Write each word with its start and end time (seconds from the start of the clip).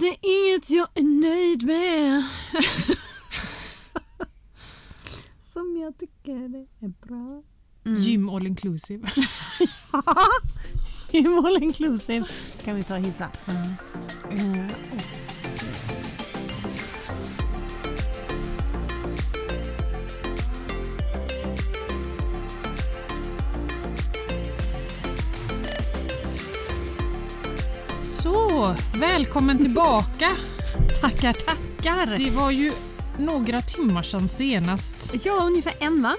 det 0.00 0.16
inget 0.20 0.70
jag 0.70 0.88
är 0.94 1.02
nöjd 1.02 1.66
med. 1.66 2.24
Som 5.40 5.76
jag 5.82 5.98
tycker 5.98 6.66
är 6.80 7.06
bra. 7.06 7.42
Mm. 7.84 8.00
Gym 8.00 8.28
all 8.28 8.46
inclusive. 8.46 9.10
Gym 11.10 11.44
all 11.44 11.62
inclusive 11.62 12.26
kan 12.64 12.76
vi 12.76 12.84
ta 12.84 12.94
och 12.94 13.00
hissa. 13.00 13.28
Mm. 14.30 14.60
Eh, 14.60 14.70
Så, 28.70 28.98
välkommen 28.98 29.58
tillbaka. 29.58 30.30
tackar, 31.00 31.32
tackar. 31.32 32.18
Det 32.18 32.30
var 32.30 32.50
ju 32.50 32.72
några 33.18 33.62
timmar 33.62 34.02
sedan 34.02 34.28
senast. 34.28 35.14
Ja, 35.24 35.32
ungefär 35.46 35.72
en 35.80 36.02
va? 36.02 36.16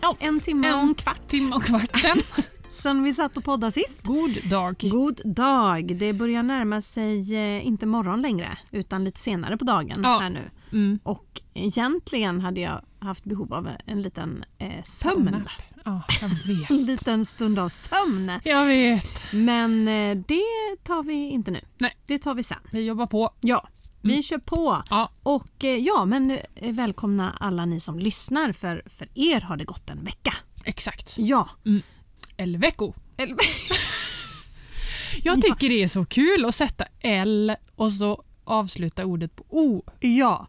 Ja, 0.00 0.16
En 0.20 0.40
timme 0.40 0.68
en 0.68 0.74
och 0.74 0.80
en 0.80 0.94
kvart 0.94 1.28
Timme 1.28 1.56
och 1.56 1.62
kvart 1.62 2.00
sedan. 2.00 2.22
sen 2.70 3.02
vi 3.02 3.14
satt 3.14 3.36
och 3.36 3.44
poddade 3.44 3.72
sist. 3.72 4.02
God 4.02 4.38
dag. 4.50 4.76
God 4.90 5.20
dag! 5.24 5.96
Det 5.96 6.12
börjar 6.12 6.42
närma 6.42 6.82
sig, 6.82 7.34
eh, 7.34 7.66
inte 7.66 7.86
morgon 7.86 8.22
längre, 8.22 8.58
utan 8.70 9.04
lite 9.04 9.20
senare 9.20 9.56
på 9.56 9.64
dagen 9.64 10.00
Ja. 10.02 10.18
här 10.22 10.30
nu. 10.30 10.50
Mm. 10.72 10.98
Och 11.02 11.40
egentligen 11.54 12.40
hade 12.40 12.60
jag 12.60 12.80
haft 13.00 13.24
behov 13.24 13.54
av 13.54 13.68
en 13.86 14.02
liten 14.02 14.44
eh, 14.58 14.84
sömn. 14.84 15.48
Ja. 15.84 16.02
En 16.70 16.84
liten 16.84 17.26
stund 17.26 17.58
av 17.58 17.68
sömn. 17.68 18.32
Jag 18.44 18.66
vet. 18.66 19.32
Men 19.32 19.88
eh, 19.88 20.16
det 20.28 20.76
tar 20.84 21.02
vi 21.02 21.14
inte 21.30 21.50
nu. 21.50 21.60
Nej. 21.78 21.96
Det 22.06 22.18
tar 22.18 22.34
vi 22.34 22.42
sen. 22.42 22.58
Vi 22.72 22.84
jobbar 22.84 23.06
på. 23.06 23.34
Ja, 23.40 23.68
vi 24.02 24.12
Mm. 24.12 24.22
kör 24.22 24.38
på. 24.38 24.82
Ja, 24.90 25.12
Och 25.22 25.64
eh, 25.64 25.76
ja, 25.76 26.04
men 26.04 26.38
eh, 26.54 26.72
välkomna 26.72 27.36
alla 27.40 27.64
ni 27.64 27.80
som 27.80 27.98
lyssnar 27.98 28.52
för 28.52 28.82
för 28.98 29.08
er 29.14 29.40
har 29.40 29.56
det 29.56 29.64
gått 29.64 29.90
en 29.90 30.04
vecka. 30.04 30.34
exakt. 30.64 31.14
Ja. 31.18 31.48
El 32.36 32.56
vecko. 32.56 32.94
Eller- 33.16 33.36
Jag 35.22 35.42
tycker 35.42 35.68
det 35.68 35.82
är 35.82 35.88
så 35.88 36.04
kul 36.04 36.44
att 36.44 36.54
sätta 36.54 36.84
L 37.00 37.56
och 37.76 37.92
så 37.92 38.22
avsluta 38.44 39.04
ordet 39.04 39.36
på 39.36 39.44
O. 39.48 39.82
ja, 40.00 40.46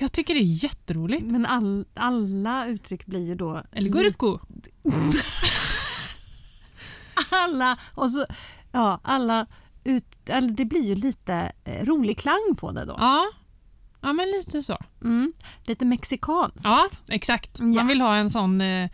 Jag 0.00 0.12
tycker 0.12 0.34
det 0.34 0.40
är 0.40 0.64
jätteroligt. 0.64 1.26
men 1.26 1.46
all, 1.46 1.84
alla 1.94 2.66
uttryck 2.66 3.06
blir 3.06 3.26
ju 3.26 3.34
då... 3.34 3.62
Eller 3.72 3.90
gurko. 3.90 4.38
Alla, 7.30 7.78
och 7.94 8.10
så, 8.10 8.26
ja, 8.72 9.00
alla 9.02 9.46
ut, 9.84 10.04
eller 10.26 10.50
det 10.50 10.64
blir 10.64 10.82
ju 10.84 10.94
lite 10.94 11.52
eh, 11.64 11.84
rolig 11.84 12.18
klang 12.18 12.56
på 12.58 12.72
det 12.72 12.84
då. 12.84 12.94
Ja. 12.98 13.30
ja, 14.00 14.12
men 14.12 14.30
lite 14.30 14.62
så. 14.62 14.78
Mm, 15.04 15.32
lite 15.64 15.84
mexikanskt. 15.84 16.64
Ja, 16.64 16.88
exakt. 17.08 17.50
Ja. 17.58 17.64
Man 17.64 17.86
vill 17.86 18.00
ha 18.00 18.16
en 18.16 18.30
sån 18.30 18.60
eh, 18.60 18.90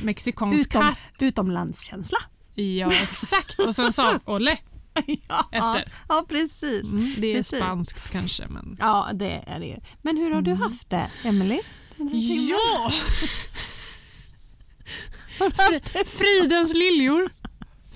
mexikansk 0.00 0.58
Utom, 0.58 0.82
katt. 0.82 0.98
utomlandskänsla. 1.18 2.18
Ja, 2.54 2.92
exakt. 2.92 3.58
Och 3.58 3.74
sen 3.74 3.92
sa 3.92 4.18
Olle. 4.24 4.58
ja, 5.28 5.48
Efter. 5.52 5.92
ja, 6.08 6.24
precis. 6.28 6.84
Mm, 6.84 7.14
det 7.18 7.26
är 7.32 7.36
Precis. 7.36 7.58
spanskt 7.58 8.10
kanske, 8.12 8.48
men... 8.48 8.76
Ja, 8.80 9.08
det 9.14 9.44
är 9.46 9.60
det. 9.60 9.78
Men 10.02 10.16
hur 10.16 10.30
har 10.30 10.42
du 10.42 10.54
haft 10.54 10.90
det? 10.90 11.10
Mm. 11.24 11.60
Ja! 12.50 12.90
Fri- 15.50 16.04
Fridens 16.06 16.74
liljor. 16.74 17.30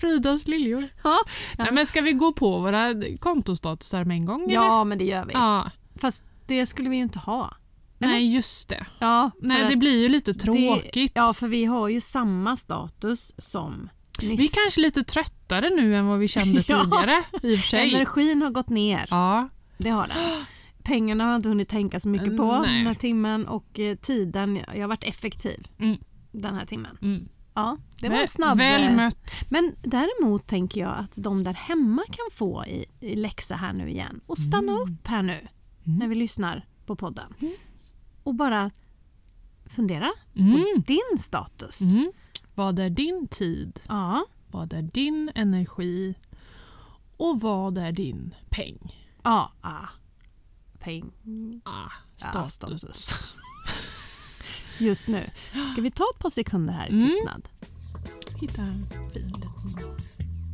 Fridens 0.01 0.47
liljor. 0.49 0.85
Ja. 1.05 1.19
Nej, 1.59 1.69
men 1.73 1.87
ska 1.87 2.01
vi 2.01 2.13
gå 2.13 2.33
på 2.33 2.59
våra 2.59 2.95
kontostatusar 3.21 4.05
med 4.05 4.15
en 4.17 4.25
gång? 4.25 4.43
eller? 4.43 4.55
ja, 4.55 4.85
men 4.85 4.99
det 4.99 5.05
gör 5.05 5.25
vi. 5.25 5.33
ja. 5.33 5.71
Fast 6.01 6.25
det 6.47 6.67
skulle 6.67 6.89
vi 6.91 6.97
ju 6.97 7.03
inte 7.03 7.19
ha. 7.19 7.57
Eller? 8.01 8.13
Nej, 8.13 8.35
just 8.35 8.69
det. 8.69 8.87
Ja, 8.99 9.31
Nej, 9.41 9.69
det 9.69 9.77
blir 9.77 10.01
ju 10.01 10.09
lite 10.09 10.35
tråkigt. 10.35 10.93
Det, 10.93 11.09
ja, 11.15 11.35
för 11.35 11.49
vi 11.49 11.65
har 11.65 11.89
ju 11.89 12.01
samma 12.01 12.57
status 12.57 13.33
som 13.39 13.89
nyss. 14.23 14.41
Vi 14.41 14.45
är 14.45 14.65
kanske 14.65 14.81
lite 14.81 15.05
tröttare 15.05 15.71
nu 15.71 15.97
än 15.97 16.07
vad 16.07 16.19
vi 16.19 16.29
kände 16.29 16.63
Ja. 16.69 16.83
tidigare. 16.85 17.57
Sig. 17.59 17.95
Energin 17.95 18.43
har 18.43 18.51
gått 18.51 18.69
ner. 18.69 19.07
Ja, 19.11 19.49
Det 19.79 19.89
har 19.91 20.09
den. 20.09 20.45
Pengarna 20.83 21.25
har 21.25 21.31
jag 21.31 21.39
inte 21.39 21.49
hunnit 21.49 21.69
tänka 21.69 22.01
så 22.01 22.09
mycket 22.09 22.37
på 22.37 22.59
Nej. 22.59 22.77
den 22.79 22.87
här 22.87 22.95
timmen 22.95 23.47
och 23.49 23.79
eh, 23.81 23.97
tiden, 23.97 24.61
jag 24.75 24.81
har 24.81 24.89
varit 24.89 25.05
effektiv 25.05 25.69
Mm. 25.79 25.97
den 26.33 26.55
här 26.55 26.67
timmen. 26.67 26.99
mm. 27.03 27.29
Ja, 27.55 27.79
det 28.01 28.09
var 28.09 28.17
Väl- 28.17 28.29
snabb. 28.29 28.59
Väl 28.59 28.83
eh, 28.83 28.93
mött. 28.97 29.35
Men 29.49 29.75
däremot 29.83 30.47
tänker 30.47 30.81
jag 30.81 30.99
att 30.99 31.13
de 31.17 31.45
där 31.45 31.55
hemma 31.55 32.03
kan 32.07 32.27
få 32.33 32.65
i, 32.67 32.85
i 33.01 33.17
läxa 33.17 33.55
här 33.57 33.73
nu 33.73 33.89
igen 33.91 34.21
och 34.27 34.39
stanna 34.39 34.73
upp 34.73 35.07
här 35.07 35.23
nu 35.23 35.33
Mm. 35.87 35.99
när 35.99 36.09
vi 36.09 36.15
lyssnar 36.15 36.67
på 36.87 36.97
podden. 36.97 37.35
Och 38.23 38.35
bara 38.35 38.71
fundera 39.67 40.13
Mm. 40.37 40.53
på 40.53 40.81
din 40.87 41.19
status. 41.19 41.81
Mm. 42.57 42.67
Vad 42.67 42.79
är 42.79 42.91
din 42.91 43.29
tid? 43.29 43.81
Ja, 43.89 44.27
Vad 44.51 44.73
är 44.73 44.83
din 44.83 45.31
energi? 45.35 46.15
Och 47.17 47.41
vad 47.41 47.79
är 47.79 47.93
din 47.93 48.35
peng? 48.51 49.07
ja, 49.23 49.53
ah. 49.61 49.89
Peng. 50.79 51.13
Ah, 51.65 51.91
status. 52.17 52.55
status. 52.55 53.15
Just 54.79 55.09
nu. 55.09 55.31
Ska 55.73 55.83
vi 55.83 55.91
ta 55.91 56.05
ett 56.15 56.21
par 56.23 56.31
sekunder 56.31 56.73
här 56.75 56.87
i 56.87 56.91
Mm. 56.91 57.05
tystnad? 57.05 57.49
Hitta 58.41 58.63
en 58.63 58.87
fin 59.13 59.23
liten 59.23 59.51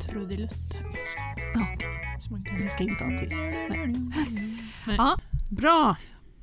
trudelutt 0.08 0.52
här. 0.74 2.20
Så 2.20 2.30
man 2.30 2.44
kan... 2.44 2.68
ska 2.68 2.82
inte 2.84 3.04
ha 3.04 3.18
tyst. 3.18 3.58
Nej. 3.70 3.86
Nej. 4.86 4.96
Ja, 4.98 5.16
bra. 5.48 5.96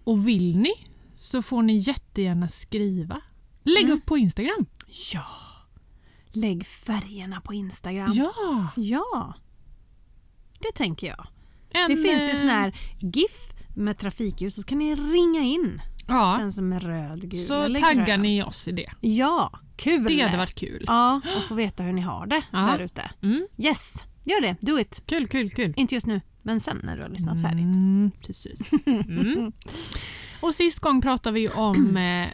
Och 0.03 0.28
vill 0.28 0.58
ni 0.58 0.72
så 1.16 1.42
får 1.42 1.62
ni 1.62 1.78
jättegärna 1.78 2.50
skriva. 2.50 3.22
Lägg 3.64 3.84
Mm. 3.84 3.98
upp 3.98 4.06
på 4.06 4.18
Instagram. 4.18 4.66
Ja. 5.14 5.26
Lägg 6.32 6.66
färgerna 6.66 7.42
på 7.42 7.54
Instagram. 7.54 8.12
Ja! 8.16 8.68
Ja. 8.76 9.34
Det 10.60 10.72
tänker 10.76 11.08
jag. 11.08 11.28
En, 11.70 11.90
Det 11.90 11.96
finns 12.04 12.24
ju 12.28 12.32
eh, 12.32 12.36
sån 12.38 12.50
här 12.50 12.76
GIF 13.00 13.54
med 13.76 13.98
trafikljus 13.98 14.56
så 14.56 14.64
kan 14.64 14.78
ni 14.78 14.96
ringa 14.96 15.42
in 15.42 15.82
Ja, 16.08 16.38
den 16.40 16.52
som 16.52 16.74
är 16.74 16.80
röd, 16.80 17.30
gul 17.30 17.46
så 17.46 17.62
eller 17.62 17.80
taggar 17.80 18.06
grön. 18.06 18.22
ni 18.22 18.44
oss 18.44 18.68
i 18.68 18.72
det. 18.72 18.92
Ja, 19.02 19.60
kul. 19.78 20.04
Det 20.08 20.22
hade 20.24 20.38
varit 20.38 20.56
kul. 20.56 20.84
Ja, 20.88 21.22
och 21.38 21.44
få 21.44 21.56
veta 21.56 21.84
hur 21.84 21.94
ni 21.94 22.02
har 22.02 22.26
det 22.28 22.42
Ja. 22.52 22.58
där 22.60 22.80
ute. 22.80 23.12
Mm. 23.22 23.48
Yes, 23.58 24.04
gör 24.24 24.42
det. 24.42 24.56
Do 24.62 24.80
it. 24.80 25.02
Kul, 25.06 25.28
kul, 25.28 25.50
kul. 25.50 25.74
Inte 25.78 25.96
just 25.96 26.08
nu, 26.08 26.22
men 26.42 26.60
sen 26.60 26.82
när 26.84 26.96
du 26.98 27.02
har 27.04 27.10
lyssnat 27.10 27.42
färdigt. 27.42 27.66
Mm, 27.66 28.12
precis. 28.26 28.60
Mm. 28.86 29.52
Och 30.42 30.56
sist 30.56 30.80
gång 30.80 31.02
pratade 31.02 31.34
vi 31.34 31.50
om 31.50 31.98
eh, 31.98 32.24
eh, 32.24 32.30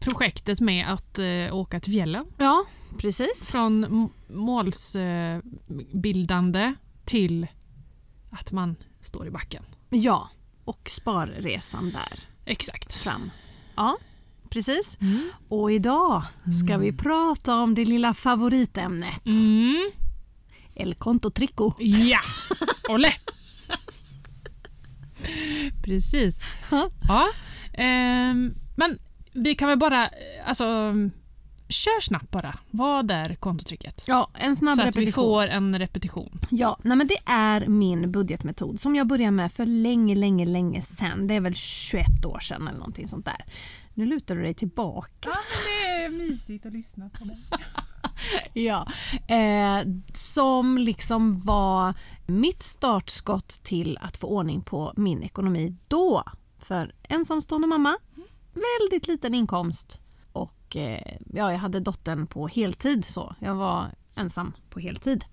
projektet 0.00 0.60
med 0.60 0.92
att 0.92 1.18
eh, 1.18 1.54
åka 1.54 1.80
till 1.80 1.92
fjällen. 1.92 2.26
Ja, 2.38 2.64
precis. 2.98 3.50
Från 3.50 4.08
målsbildande 4.28 6.74
till 7.04 7.46
att 8.30 8.52
man 8.52 8.76
står 9.02 9.26
i 9.26 9.30
backen. 9.30 9.64
Ja, 9.90 10.30
och 10.64 10.90
sparresan 10.90 11.90
där 11.90 12.20
Exakt. 12.44 12.94
fram. 12.94 13.30
Ja, 13.76 13.96
precis. 14.50 14.98
Mm. 15.00 15.30
Och 15.48 15.72
idag 15.72 16.22
ska 16.64 16.78
vi 16.78 16.92
prata 16.92 17.54
om 17.54 17.74
det 17.74 17.84
lilla 17.84 18.14
favoritämnet. 18.14 19.26
Mm. 19.26 19.90
El 20.74 20.94
Conto 20.94 21.30
Trico. 21.30 21.72
Ja! 21.78 22.20
Olle! 22.88 23.12
Precis. 25.82 26.34
Ja. 26.70 26.90
Ja. 27.08 27.28
ehm, 27.72 28.54
men 28.76 28.98
vi 29.32 29.54
kan 29.54 29.68
väl 29.68 29.78
bara, 29.78 30.04
eh, 30.04 30.10
alltså, 30.46 30.94
kör 31.68 32.00
snabbt 32.00 32.30
bara. 32.30 32.58
Vad 32.70 33.10
är 33.10 33.34
kontotricket? 33.34 34.02
Ja, 34.06 34.30
en 34.34 34.56
snabb 34.56 34.76
Så 34.78 34.82
att 34.82 34.96
vi 34.96 35.00
repetition. 35.00 35.24
får 35.24 35.46
en 35.46 35.78
repetition. 35.78 36.40
Ja, 36.50 36.78
nej 36.82 36.96
men 36.96 37.06
det 37.06 37.18
är 37.26 37.66
min 37.66 38.12
budgetmetod 38.12 38.80
som 38.80 38.96
jag 38.96 39.06
började 39.06 39.30
med 39.30 39.52
för 39.52 39.66
länge, 39.66 40.14
länge, 40.14 40.46
länge 40.46 40.82
sedan. 40.82 41.26
Det 41.26 41.34
är 41.34 41.40
väl 41.40 41.54
21 41.54 42.24
år 42.24 42.38
sedan 42.40 42.68
eller 42.68 42.78
någonting 42.78 43.08
sånt 43.08 43.24
där. 43.24 43.44
Nu 43.94 44.06
lutar 44.06 44.36
du 44.36 44.42
dig 44.42 44.54
tillbaka. 44.54 45.08
Ja, 45.28 45.30
men 45.30 45.98
det 45.98 46.04
är 46.04 46.28
mysigt 46.28 46.66
att 46.66 46.72
lyssna 46.72 47.10
på 47.18 47.24
det. 47.24 47.36
Ja. 48.52 48.86
Eh, 49.34 49.86
som 50.14 50.78
liksom 50.78 51.40
var 51.40 51.94
mitt 52.26 52.62
startskott 52.62 53.48
till 53.62 53.98
att 54.00 54.16
få 54.16 54.26
ordning 54.26 54.62
på 54.62 54.92
min 54.96 55.22
ekonomi 55.22 55.76
då. 55.88 56.24
För 56.58 56.94
ensamstående 57.02 57.66
mamma, 57.66 57.96
väldigt 58.52 59.08
liten 59.08 59.34
inkomst 59.34 60.00
och 60.32 60.76
eh, 60.76 61.16
ja, 61.32 61.52
jag 61.52 61.58
hade 61.58 61.80
dottern 61.80 62.26
på 62.26 62.48
heltid 62.48 63.04
så. 63.04 63.34
Jag 63.38 63.54
var 63.54 63.90
ensam 64.14 64.52
på 64.70 64.80
heltid. 64.80 65.24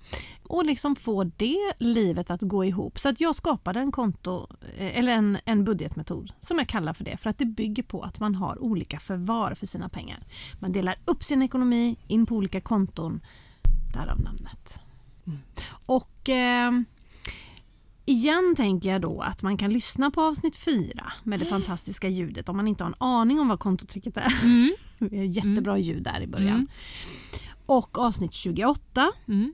Och 0.43 0.65
liksom 0.65 0.95
få 0.95 1.23
det 1.23 1.73
livet 1.79 2.29
att 2.29 2.41
gå 2.41 2.65
ihop. 2.65 2.99
Så 2.99 3.09
att 3.09 3.21
jag 3.21 3.35
skapade 3.35 3.79
en 3.79 3.91
konto, 3.91 4.47
eh, 4.77 4.99
eller 4.99 5.11
en, 5.11 5.37
en 5.45 5.63
budgetmetod 5.63 6.31
som 6.39 6.57
jag 6.57 6.67
kallar 6.67 6.93
för 6.93 7.03
det. 7.03 7.17
För 7.17 7.29
att 7.29 7.37
det 7.37 7.45
bygger 7.45 7.83
på 7.83 8.01
att 8.01 8.19
man 8.19 8.35
har 8.35 8.63
olika 8.63 8.99
förvar 8.99 9.55
för 9.55 9.65
sina 9.65 9.89
pengar. 9.89 10.27
Man 10.59 10.71
delar 10.71 10.95
upp 11.05 11.23
sin 11.23 11.41
ekonomi 11.41 11.97
in 12.07 12.25
på 12.25 12.35
olika 12.35 12.61
konton. 12.61 13.21
Därav 13.93 14.19
namnet. 14.19 14.79
Och 15.85 16.29
eh, 16.29 16.71
igen 18.07 18.53
tänker 18.57 18.89
jag 18.89 19.01
då 19.01 19.21
att 19.21 19.43
man 19.43 19.57
kan 19.57 19.73
lyssna 19.73 20.11
på 20.11 20.21
avsnitt 20.21 20.55
4 20.55 21.11
med 21.23 21.39
det 21.39 21.45
fantastiska 21.45 22.09
ljudet 22.09 22.49
om 22.49 22.57
man 22.57 22.67
inte 22.67 22.83
har 22.83 22.91
en 22.91 22.95
aning 22.99 23.39
om 23.39 23.47
vad 23.47 23.59
kontotricket 23.59 24.17
är. 24.17 24.33
Mm. 24.43 24.75
Det 24.99 25.17
är 25.19 25.23
jättebra 25.23 25.77
ljud 25.77 26.03
där 26.03 26.21
i 26.21 26.27
början. 26.27 26.49
Mm. 26.55 26.67
Och 27.65 27.97
avsnitt 27.97 28.33
28 28.33 29.11
Mm. 29.27 29.53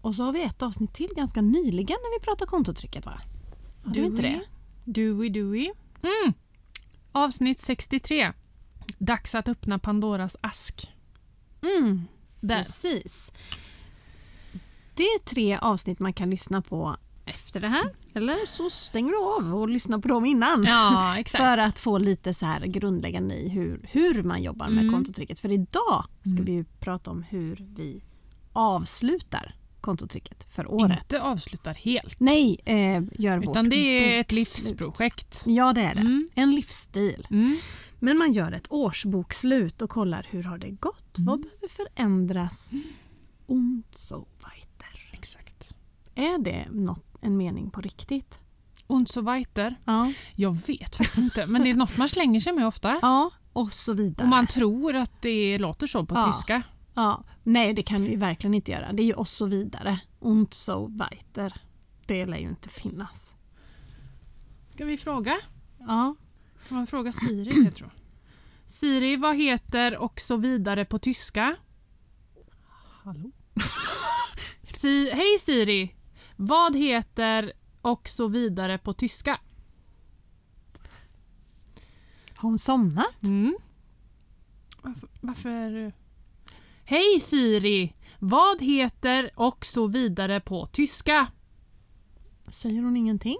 och 0.00 0.14
så 0.14 0.22
har 0.24 0.32
vi 0.32 0.42
ett 0.42 0.62
avsnitt 0.62 0.92
till 0.92 1.08
ganska 1.16 1.40
nyligen 1.42 1.96
när 2.02 2.18
vi 2.18 2.24
pratar 2.24 2.46
kontotricket 2.46 3.06
va? 3.06 3.20
Har 3.84 3.94
du 3.94 4.04
inte 4.04 4.22
det? 4.22 4.40
Dewey 4.84 5.28
Dewey. 5.28 5.70
Mm. 6.02 6.34
Avsnitt 7.12 7.60
63. 7.60 8.32
Dags 8.98 9.34
att 9.34 9.48
öppna 9.48 9.78
Pandoras 9.78 10.36
ask. 10.40 10.88
Mm. 11.78 12.02
Där. 12.40 12.58
Precis. 12.58 13.32
Det 14.94 15.02
är 15.02 15.18
tre 15.18 15.58
avsnitt 15.62 15.98
man 15.98 16.12
kan 16.12 16.30
lyssna 16.30 16.62
på 16.62 16.96
efter 17.30 17.60
det 17.60 17.68
här. 17.68 17.94
Eller 18.14 18.46
så 18.46 18.70
stänger 18.70 19.10
du 19.10 19.18
av 19.18 19.54
och 19.60 19.68
lyssnar 19.68 19.98
på 19.98 20.08
dem 20.08 20.26
innan. 20.26 20.64
Ja. 20.64 21.16
För 21.26 21.58
att 21.58 21.78
få 21.78 21.98
lite 21.98 22.34
så 22.34 22.46
här 22.46 22.60
grundläggande 22.66 23.34
i 23.34 23.48
hur, 23.48 23.80
hur 23.92 24.22
man 24.22 24.42
jobbar 24.42 24.68
med 24.68 24.82
Mm. 24.82 24.94
kontotricket. 24.94 25.38
För 25.38 25.50
idag 25.52 26.04
ska 26.22 26.30
Mm. 26.32 26.44
vi 26.44 26.52
ju 26.52 26.64
prata 26.64 27.10
om 27.10 27.22
hur 27.22 27.66
vi 27.76 28.02
avslutar 28.52 29.54
kontotricket 29.80 30.52
för 30.52 30.70
året. 30.70 30.98
Inte 31.02 31.22
avslutar 31.22 31.74
helt. 31.74 32.20
Nej, 32.20 32.60
eh, 32.64 33.02
gör 33.18 33.36
vårt 33.38 33.50
Utan 33.50 33.68
det 33.68 33.76
är 33.76 34.20
ett 34.20 34.32
livsprojekt. 34.32 35.42
Ja 35.46 35.72
det 35.72 35.80
är 35.80 35.94
det. 35.94 36.00
Mm. 36.00 36.28
En 36.34 36.54
livsstil. 36.54 37.26
Mm. 37.30 37.56
Men 37.98 38.18
man 38.18 38.32
gör 38.32 38.52
ett 38.52 38.66
årsbokslut 38.70 39.82
och 39.82 39.90
kollar 39.90 40.26
hur 40.30 40.42
har 40.42 40.58
det 40.58 40.70
gått? 40.70 41.18
Mm. 41.18 41.26
Vad 41.26 41.40
behöver 41.40 41.68
förändras? 41.68 42.72
Und 43.46 43.82
so 43.92 44.26
weiter. 44.38 45.10
Exakt. 45.12 45.68
Är 46.14 46.38
det 46.44 46.66
något, 46.70 47.09
en 47.20 47.36
mening 47.36 47.70
på 47.70 47.80
riktigt? 47.80 48.40
Und 48.86 49.08
so 49.10 49.20
weiter. 49.20 49.76
Ja. 49.84 50.12
Jag 50.34 50.52
vet 50.66 50.96
faktiskt 50.96 51.18
inte, 51.18 51.46
men 51.46 51.64
det 51.64 51.70
är 51.70 51.74
något 51.74 51.96
man 51.96 52.08
slänger 52.08 52.40
sig 52.40 52.52
med 52.52 52.66
ofta. 52.66 52.98
Ja, 53.02 53.30
och 53.52 53.72
så 53.72 53.92
vidare. 53.92 54.24
Och 54.24 54.28
man 54.28 54.46
tror 54.46 54.94
att 54.96 55.22
det 55.22 55.58
låter 55.58 55.86
så 55.86 56.06
på 56.06 56.14
Ja. 56.14 56.32
tyska. 56.32 56.62
ja. 56.94 57.24
Nej, 57.42 57.74
det 57.74 57.82
kan 57.82 58.02
vi 58.02 58.16
verkligen 58.16 58.54
inte 58.54 58.70
göra. 58.70 58.92
Det 58.92 59.02
är 59.02 59.04
ju 59.04 59.12
och 59.12 59.28
så 59.28 59.46
vidare. 59.46 60.00
Und 60.18 60.54
so 60.54 60.86
weiter. 60.98 61.54
Det 62.06 62.26
lär 62.26 62.38
ju 62.38 62.48
inte 62.48 62.68
finnas. 62.68 63.34
Ska 64.74 64.84
vi 64.84 64.96
fråga? 64.96 65.36
Ja. 65.78 66.14
Kan 66.68 66.76
man 66.76 66.86
fråga 66.86 67.12
Siri? 67.12 67.64
Jag 67.64 67.74
tror. 67.74 67.90
Siri, 68.66 69.16
vad 69.16 69.36
heter 69.36 69.96
och 69.96 70.20
så 70.20 70.36
vidare 70.36 70.84
på 70.84 70.98
tyska? 70.98 71.56
Hallå? 73.04 73.30
Si 74.62 75.10
Hej 75.10 75.38
Siri! 75.40 75.94
Vad 76.42 76.76
heter 76.76 77.52
och 77.80 78.08
så 78.08 78.28
vidare 78.28 78.78
på 78.78 78.92
tyska? 78.92 79.40
Har 82.34 82.48
hon 82.48 82.58
somnat? 82.58 83.22
Mm. 83.22 83.56
Varför, 84.82 85.08
varför? 85.20 85.92
Hej 86.84 87.20
Siri! 87.20 87.94
Vad 88.18 88.62
heter 88.62 89.30
och 89.34 89.64
så 89.64 89.86
vidare 89.86 90.40
på 90.40 90.66
tyska? 90.66 91.28
Säger 92.50 92.82
hon 92.82 92.96
ingenting? 92.96 93.38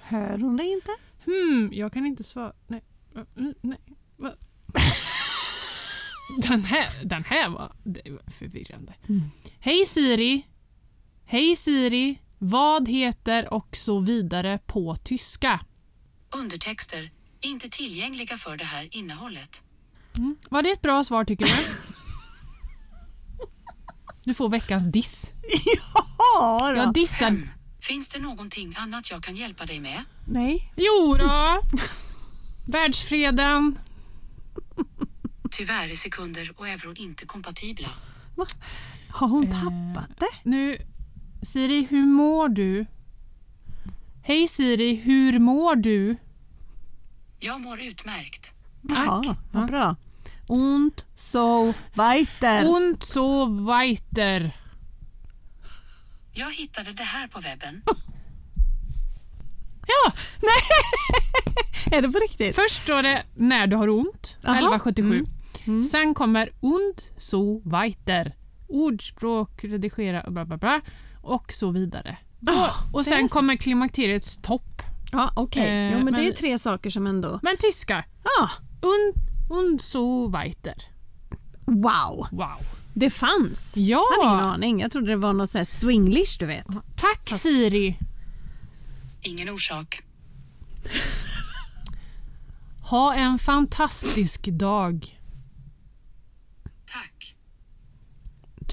Hör 0.00 0.38
hon 0.38 0.56
det 0.56 0.64
inte? 0.64 0.90
Hmm, 1.24 1.70
jag 1.72 1.92
kan 1.92 2.06
inte 2.06 2.24
svara. 2.24 2.52
Nej. 2.66 2.82
Mm, 3.36 3.54
nej. 3.60 3.78
Den 6.42 6.64
här, 6.64 7.04
den 7.04 7.24
här 7.24 7.48
var, 7.48 7.72
var 7.84 8.30
förvirrande. 8.30 8.94
Mm. 9.08 9.22
Hej 9.58 9.86
Siri! 9.86 10.46
Hej 11.30 11.56
Siri! 11.56 12.18
Vad 12.38 12.88
heter 12.88 13.54
och 13.54 13.76
så 13.76 14.00
vidare 14.00 14.58
på 14.66 14.96
tyska? 14.96 15.60
Undertexter. 16.34 17.10
Inte 17.40 17.68
tillgängliga 17.68 18.36
för 18.36 18.56
det 18.56 18.64
här 18.64 18.88
innehållet. 18.90 19.62
Mm. 20.16 20.36
Var 20.50 20.62
det 20.62 20.70
ett 20.70 20.82
bra 20.82 21.04
svar 21.04 21.24
tycker 21.24 21.44
du? 21.46 21.52
Du 24.24 24.34
får 24.34 24.48
veckans 24.48 24.92
diss. 24.92 25.30
Ja 26.18 26.70
då. 26.72 26.76
Jag 26.76 26.94
dissar... 26.94 27.28
Hmm. 27.28 27.48
Finns 27.80 28.08
det 28.08 28.18
någonting 28.18 28.74
annat 28.76 29.10
jag 29.10 29.22
kan 29.22 29.36
hjälpa 29.36 29.66
dig 29.66 29.80
med? 29.80 30.04
Nej. 30.26 30.72
Jo 30.76 31.14
då. 31.18 31.60
Världsfreden. 32.66 33.78
Tyvärr 35.50 35.90
är 35.90 35.94
sekunder 35.94 36.50
och 36.56 36.68
euro 36.68 36.94
inte 36.96 37.26
kompatibla. 37.26 37.88
Har 39.08 39.28
hon 39.28 39.44
Eh. 39.44 39.50
tappat 39.62 40.18
det? 40.20 40.26
Nu, 40.50 40.78
Siri, 41.42 41.86
hur 41.90 42.06
mår 42.06 42.48
du? 42.48 42.86
Hej 44.22 44.48
Siri, 44.48 44.94
hur 44.94 45.38
mår 45.38 45.76
du? 45.76 46.16
Jag 47.40 47.60
mår 47.60 47.80
utmärkt. 47.80 48.52
Vad 48.80 49.36
Ja. 49.52 49.66
bra. 49.66 49.96
Und 50.48 51.04
so 51.14 51.74
weiter. 51.94 52.68
Und 52.68 53.02
so 53.02 53.46
weiter. 53.66 54.56
Jag 56.32 56.52
hittade 56.52 56.92
det 56.92 57.02
här 57.02 57.28
på 57.28 57.40
webben. 57.40 57.82
Ja, 59.90 60.12
Är 61.96 62.02
det 62.02 62.08
på 62.08 62.18
riktigt? 62.18 62.54
först 62.54 62.82
står 62.82 63.02
det 63.02 63.22
när 63.34 63.66
du 63.66 63.76
har 63.76 63.88
ont, 63.88 64.36
Jaha. 64.42 64.52
1177. 64.54 65.14
Mm. 65.14 65.26
Mm. 65.66 65.82
Sen 65.82 66.14
kommer 66.14 66.50
und 66.60 67.02
so 67.18 67.60
weiter. 67.64 68.36
Ordspråk, 68.68 69.64
redigera, 69.64 70.30
bla 70.30 70.44
bla 70.44 70.56
bla. 70.56 70.80
Och 71.28 71.52
så 71.52 71.70
vidare. 71.70 72.18
Ah, 72.46 72.70
och, 72.92 73.04
sen 73.04 73.28
så. 73.28 73.34
kommer 73.34 73.56
klimakteriets 73.56 74.36
topp. 74.42 74.82
Ja, 75.12 75.32
okej. 75.36 75.62
Eh, 75.68 75.92
jo, 75.92 75.96
men, 76.04 76.04
det 76.06 76.10
men- 76.12 76.26
är 76.26 76.32
tre 76.32 76.58
saker 76.58 76.90
som 76.90 77.06
ändå... 77.06 77.40
Men 77.42 77.56
tyska. 77.56 78.04
Ja, 78.24 78.50
Und, 78.80 79.14
und 79.60 79.80
so 79.80 80.30
weiter. 80.30 80.74
wow. 81.64 82.26
Wow. 82.30 82.58
Det 82.94 83.10
fanns. 83.10 83.76
Jag 83.76 83.98
Ja! 84.00 84.04
hade 84.22 84.34
ingen 84.34 84.44
aning. 84.54 84.80
Jag 84.80 84.92
trodde 84.92 85.06
det 85.06 85.16
var 85.16 85.32
något 85.32 85.54
här 85.54 85.64
swinglish, 85.64 86.38
du 86.38 86.46
vet. 86.46 86.66
Tack 86.96 87.28
Siri. 87.28 87.98
Ingen 89.22 89.48
orsak. 89.48 90.02
Ha 92.90 93.14
en 93.14 93.38
fantastisk 93.38 94.44
dag. 94.46 95.20
Tack. 96.92 97.34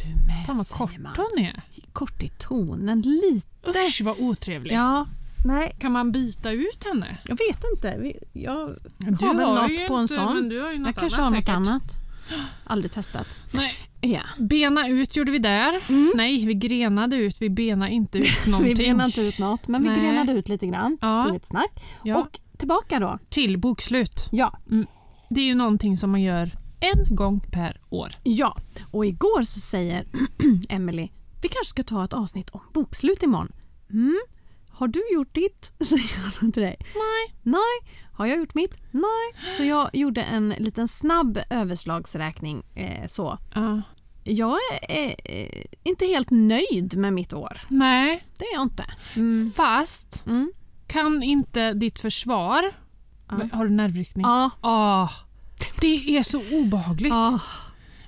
Du 0.03 0.09
med, 0.27 0.45
Fan 0.45 0.57
vad 0.57 0.69
kort 0.69 0.91
hon 1.17 1.43
är. 1.45 1.61
Kort 1.93 2.23
i 2.23 2.27
tonen, 2.29 3.01
lite. 3.01 3.69
Usch 3.87 4.01
vad 4.03 4.15
otrevlig. 4.19 4.73
Ja, 4.75 5.07
nej, 5.45 5.75
Kan 5.79 5.91
man 5.91 6.11
byta 6.11 6.51
ut 6.51 6.83
henne? 6.85 7.17
jag 7.27 7.37
vet 7.49 7.63
inte. 7.73 7.97
Vi- 7.99 8.19
Jag 8.33 8.75
Du 8.97 9.25
har 9.25 9.33
väl 9.33 9.45
har 9.45 9.55
något 9.69 9.87
på 9.87 9.95
en 9.95 10.01
inte- 10.01 10.13
sån. 10.13 10.49
du 10.49 10.61
har 10.61 10.71
ju 10.71 10.77
något 10.79 10.87
jag 10.87 10.95
kanske 10.95 11.21
annat 11.21 11.29
har 11.33 11.35
något 11.37 11.45
säkert. 11.45 11.55
annat. 11.55 11.93
Aldrig 12.63 12.91
testat. 12.91 13.37
Nej. 13.53 13.73
Ja. 14.01 14.21
Bena 14.39 14.87
ut 14.87 15.15
gjorde 15.15 15.31
vi 15.31 15.39
där. 15.39 15.81
Nej, 16.17 16.45
vi 16.45 16.53
grenade 16.53 17.15
ut. 17.15 17.41
Vi 17.41 17.49
benade 17.49 17.91
inte 17.91 18.17
ut 18.17 18.25
Vi 18.45 18.51
någonting. 18.51 18.75
benade 18.77 19.05
inte 19.05 19.21
ut 19.21 19.37
något, 19.39 19.67
men 19.67 19.83
vi 19.83 19.89
Nej. 19.89 19.99
grenade 20.01 20.31
ut 20.31 20.49
lite 20.49 20.67
grann. 20.67 20.97
Ja. 21.01 21.35
Ett 21.35 21.45
snack. 21.45 21.83
Ja. 22.03 22.15
Och 22.17 22.39
tillbaka 22.57 22.99
då. 22.99 23.19
Till 23.29 23.57
bokslut. 23.57 24.27
Ja, 24.31 24.57
Det 25.29 25.41
är 25.41 25.45
ju 25.45 25.55
någonting 25.55 25.97
som 25.97 26.11
man 26.11 26.21
gör 26.21 26.51
en 26.79 27.15
gång 27.15 27.39
per 27.51 27.81
år. 27.89 28.11
Ja, 28.23 28.57
och 28.91 29.05
igår 29.05 29.43
så 29.43 29.59
säger 29.59 30.07
Emily 30.69 31.09
vi 31.45 31.49
kanske 31.49 31.69
ska 31.69 31.83
ta 31.83 32.03
ett 32.03 32.13
avsnitt 32.13 32.49
om 32.49 32.61
bokslut 32.73 33.23
imorgon. 33.23 33.51
Mm. 33.89 34.19
Har 34.69 34.87
du 34.87 35.03
gjort 35.13 35.33
ditt? 35.35 35.71
Säger 35.87 36.39
hon 36.41 36.51
till 36.51 36.63
dig. 36.63 36.77
Nej. 36.79 37.35
Nej. 37.43 37.93
Har 38.13 38.25
jag 38.25 38.37
gjort 38.37 38.53
mitt? 38.55 38.73
Nej. 38.91 39.55
Så 39.57 39.63
jag 39.63 39.89
gjorde 39.93 40.21
en 40.21 40.49
liten 40.49 40.87
snabb 40.87 41.39
överslagsräkning. 41.49 42.63
Eh, 42.75 43.07
så. 43.07 43.37
Ja. 43.53 43.81
Jag 44.23 44.57
är 44.89 45.15
eh, 45.25 45.63
inte 45.83 46.05
helt 46.05 46.29
nöjd 46.31 46.97
med 46.97 47.13
mitt 47.13 47.33
år. 47.33 47.61
Nej, 47.67 48.25
Det 48.37 48.45
är 48.45 48.53
jag 48.53 48.63
inte. 48.63 48.85
Mm. 49.15 49.51
fast 49.55 50.23
Mm. 50.25 50.51
kan 50.87 51.23
inte 51.23 51.73
ditt 51.73 51.99
försvar... 51.99 52.71
Ja. 53.29 53.49
Har 53.53 53.65
du 53.65 53.71
nervryckning? 53.71 54.25
Ja. 54.25 54.49
Ah, 54.61 55.09
det 55.81 56.17
är 56.17 56.23
så 56.23 56.41
obehagligt. 56.51 57.09
Ja. 57.13 57.39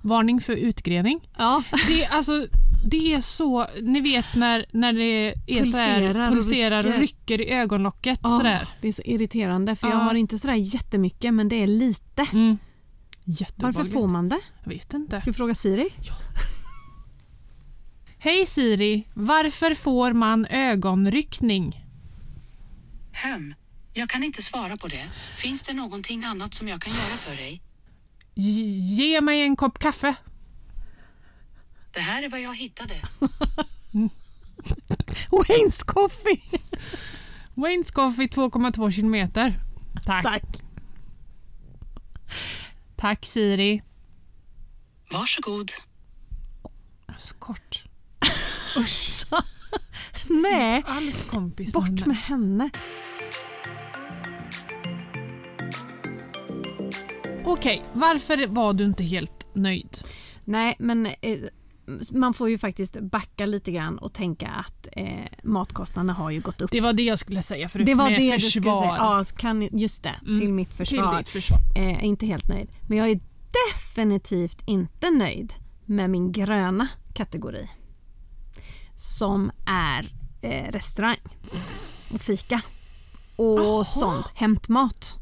Varning 0.02 0.42
för 0.42 0.54
utgrening. 0.54 1.30
ja. 1.38 1.64
Det, 1.88 2.04
är 2.04 2.12
alltså, 2.14 2.48
det 2.86 3.14
är 3.14 3.22
så... 3.22 3.68
Ni 3.82 4.02
vet 4.02 4.36
när, 4.36 4.66
när 4.72 4.94
det 4.94 5.34
är 5.48 5.66
så 5.66 5.78
här, 5.78 6.00
Pulserar 6.00 6.28
och 6.30 6.34
pulserar 6.34 6.80
och 6.80 6.86
rycker. 6.86 7.00
rycker 7.02 7.42
i 7.42 7.50
ögonlocket. 7.50 8.20
Ja, 8.24 8.30
Sådär. 8.30 8.68
Det 8.82 8.88
är 8.88 8.94
så 8.94 9.02
irriterande 9.06 9.76
för 9.76 9.88
jag 9.88 9.96
Ja. 9.98 10.00
har 10.02 10.16
inte 10.16 10.38
sådär 10.38 10.54
jättemycket 10.54 11.34
men 11.34 11.50
det 11.50 11.64
är 11.64 11.68
lite. 11.68 12.26
Mm. 12.34 12.58
Varför 13.56 13.84
får 13.86 14.08
man 14.08 14.30
det? 14.30 14.40
Jag 14.64 14.70
vet 14.70 14.94
inte. 14.94 15.22
Ska 15.22 15.30
vi 15.32 15.34
fråga 15.38 15.56
Siri? 15.56 15.90
Hej 18.20 18.46
Siri, 18.46 19.04
varför 19.14 19.74
får 19.74 20.14
man 20.14 20.46
ögonryckning? 20.46 21.84
Höm. 23.12 23.54
Jag 23.98 24.10
kan 24.10 24.24
inte 24.24 24.42
svara 24.42 24.78
på 24.78 24.88
det. 24.88 25.10
Finns 25.38 25.62
det 25.62 25.74
någonting 25.74 26.24
annat 26.24 26.54
som 26.54 26.68
jag 26.68 26.82
kan 26.82 26.94
göra 26.94 27.18
för 27.18 27.36
dig? 27.36 27.62
Ge- 28.36 29.22
mig 29.22 29.42
en 29.42 29.56
kopp 29.56 29.80
kaffe. 29.80 30.16
Det 31.92 32.00
här 32.00 32.24
är 32.24 32.30
vad 32.30 32.42
jag 32.42 32.56
hittade. 32.56 32.94
Wayne's 35.32 35.86
Coffee. 35.86 36.42
Wayne's 37.56 37.92
Coffee 37.94 38.28
2,2 38.28 38.92
kilometer. 38.92 39.60
Tack. 40.06 40.24
Tack. 40.24 40.44
Tack 42.96 43.26
Siri. 43.26 43.82
Varsågod. 45.12 45.72
Så 47.18 47.34
kort. 47.36 47.84
Nej, 50.30 50.84
Alls 50.88 51.30
kompis 51.30 51.74
bort 51.74 51.88
henne. 51.90 52.06
med 52.08 52.18
henne. 52.18 52.70
Okej, 57.48 57.84
varför 57.94 58.48
var 58.48 58.74
du 58.74 58.86
inte 58.86 59.04
helt 59.04 59.46
nöjd? 59.56 59.98
Nej, 60.46 60.76
men 60.80 61.06
eh, 61.06 61.40
man 62.14 62.34
får 62.34 62.50
ju 62.50 62.58
faktiskt 62.58 62.98
backa 63.02 63.46
lite 63.46 63.72
grann 63.72 63.98
och 63.98 64.14
tänka 64.14 64.48
att 64.48 64.88
eh, 64.92 65.08
matkostnaderna 65.44 66.14
har 66.14 66.32
ju 66.32 66.40
gått 66.42 66.62
upp. 66.62 66.72
Det 66.72 66.82
var 66.82 66.94
det 66.94 67.04
jag 67.04 67.20
skulle 67.20 67.42
säga 67.42 67.70
för 67.70 67.80
Det 67.80 67.94
var 67.96 68.10
det 68.10 68.16
du 68.36 68.40
skulle 68.40 68.64
försvar. 68.64 68.82
säga. 68.82 68.96
Ja, 68.98 69.26
kan, 69.38 69.62
just 69.78 70.04
det, 70.04 70.16
Mm, 70.28 70.40
till 70.40 70.54
mitt 70.54 70.70
Till 70.70 70.78
försvar. 70.78 71.18
ditt 71.18 71.30
försvar. 71.30 71.60
Eh, 71.76 72.04
inte 72.06 72.26
helt 72.26 72.48
nöjd. 72.50 72.70
Men 72.88 72.98
jag 72.98 73.10
är 73.10 73.20
definitivt 73.74 74.62
inte 74.66 75.10
nöjd 75.10 75.54
med 75.86 76.10
min 76.10 76.32
gröna 76.32 76.88
kategori. 77.14 77.70
Som 78.96 79.52
är 79.68 80.14
eh, 80.42 80.72
restaurang 80.72 81.18
och 82.14 82.22
fika 82.22 82.62
och 83.36 83.60
Jaha. 83.60 83.86
sånt. 83.86 84.26
Hämtmat. 84.34 85.18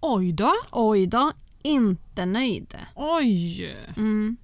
Oj 0.00 0.32
då. 0.32 0.54
Oj 0.72 1.06
då, 1.06 1.32
inte 1.68 2.26
nöjd. 2.26 2.76
Oj. 2.94 3.76
Mm. 3.96 4.36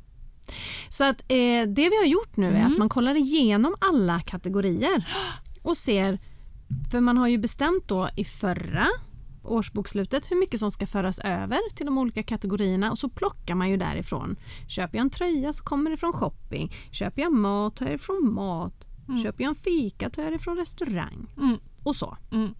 Så 0.88 1.04
att 1.04 1.20
eh, 1.20 1.62
det 1.68 1.88
vi 1.90 1.96
har 1.96 2.06
gjort 2.06 2.36
nu 2.36 2.46
är 2.46 2.50
Mm. 2.60 2.72
att 2.72 2.78
man 2.78 2.88
kollar 2.88 3.14
igenom 3.14 3.74
alla 3.80 4.20
kategorier 4.20 5.08
och 5.62 5.76
ser, 5.76 6.18
för 6.90 7.00
man 7.00 7.16
har 7.16 7.28
ju 7.28 7.38
bestämt 7.38 7.84
då 7.88 8.08
i 8.16 8.24
förra 8.24 8.86
årsbokslutet 9.42 10.30
hur 10.30 10.36
mycket 10.40 10.60
som 10.60 10.70
ska 10.70 10.86
föras 10.86 11.18
över 11.18 11.58
till 11.74 11.86
de 11.86 11.98
olika 11.98 12.22
kategorierna 12.22 12.90
och 12.92 12.98
så 12.98 13.08
plockar 13.08 13.54
man 13.54 13.70
ju 13.70 13.76
därifrån. 13.76 14.36
Köper 14.68 14.98
jag 14.98 15.02
en 15.04 15.10
tröja 15.10 15.52
så 15.52 15.64
kommer 15.64 15.90
det 15.90 15.96
från 15.96 16.12
shopping. 16.12 16.72
Köper 16.90 17.22
jag 17.22 17.32
mat 17.32 17.76
tar 17.76 17.86
jag 17.86 17.94
det 17.94 17.98
från 17.98 18.34
mat. 18.34 18.86
Mm. 19.08 19.22
Köper 19.22 19.44
jag 19.44 19.48
en 19.48 19.54
fika 19.54 20.10
tar 20.10 20.22
jag 20.22 20.32
det 20.32 20.38
från 20.38 20.56
restaurang. 20.56 21.26
Mm. 21.38 21.58
Och 21.82 21.96
så. 21.96 22.16
Mm. 22.32 22.54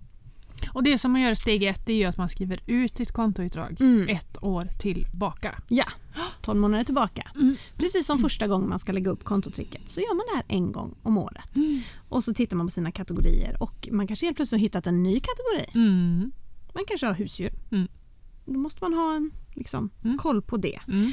Och 0.72 0.82
det 0.82 0.98
som 0.98 1.12
man 1.12 1.20
gör 1.20 1.30
i 1.30 1.36
steg 1.36 1.62
ett 1.62 1.88
är 1.88 1.92
ju 1.94 2.04
att 2.04 2.16
man 2.16 2.28
skriver 2.28 2.60
ut 2.66 2.96
sitt 2.96 3.12
kontoutdrag 3.12 3.76
Mm. 3.80 4.08
ett 4.08 4.42
år 4.42 4.68
tillbaka. 4.80 5.62
Ja, 5.68 5.84
12 6.42 6.60
månader 6.60 6.84
tillbaka. 6.84 7.30
Mm. 7.34 7.56
Precis 7.76 8.06
som 8.06 8.18
första 8.18 8.46
gången 8.46 8.68
man 8.68 8.78
ska 8.78 8.92
lägga 8.92 9.10
upp 9.10 9.24
kontotricket 9.24 9.82
så 9.86 10.00
gör 10.00 10.14
man 10.16 10.26
det 10.30 10.36
här 10.36 10.44
en 10.58 10.72
gång 10.72 10.94
om 11.02 11.18
året. 11.18 11.56
Mm. 11.56 11.80
Och 12.08 12.24
så 12.24 12.34
tittar 12.34 12.56
man 12.56 12.66
på 12.66 12.70
sina 12.70 12.90
kategorier 12.92 13.62
och 13.62 13.88
man 13.92 14.06
kanske 14.06 14.26
helt 14.26 14.36
plötsligt 14.36 14.60
har 14.60 14.62
hittat 14.64 14.86
en 14.86 15.02
ny 15.02 15.20
kategori. 15.20 15.70
Mm. 15.86 16.32
Man 16.74 16.84
kanske 16.88 17.06
har 17.06 17.14
husdjur. 17.14 17.52
Mm. 17.72 17.88
Då 18.46 18.58
måste 18.58 18.78
man 18.84 18.94
ha 18.94 19.16
en 19.16 19.30
liksom, 19.54 19.90
Mm. 20.04 20.18
koll 20.18 20.42
på 20.42 20.56
det. 20.56 20.80
Mm. 20.88 21.12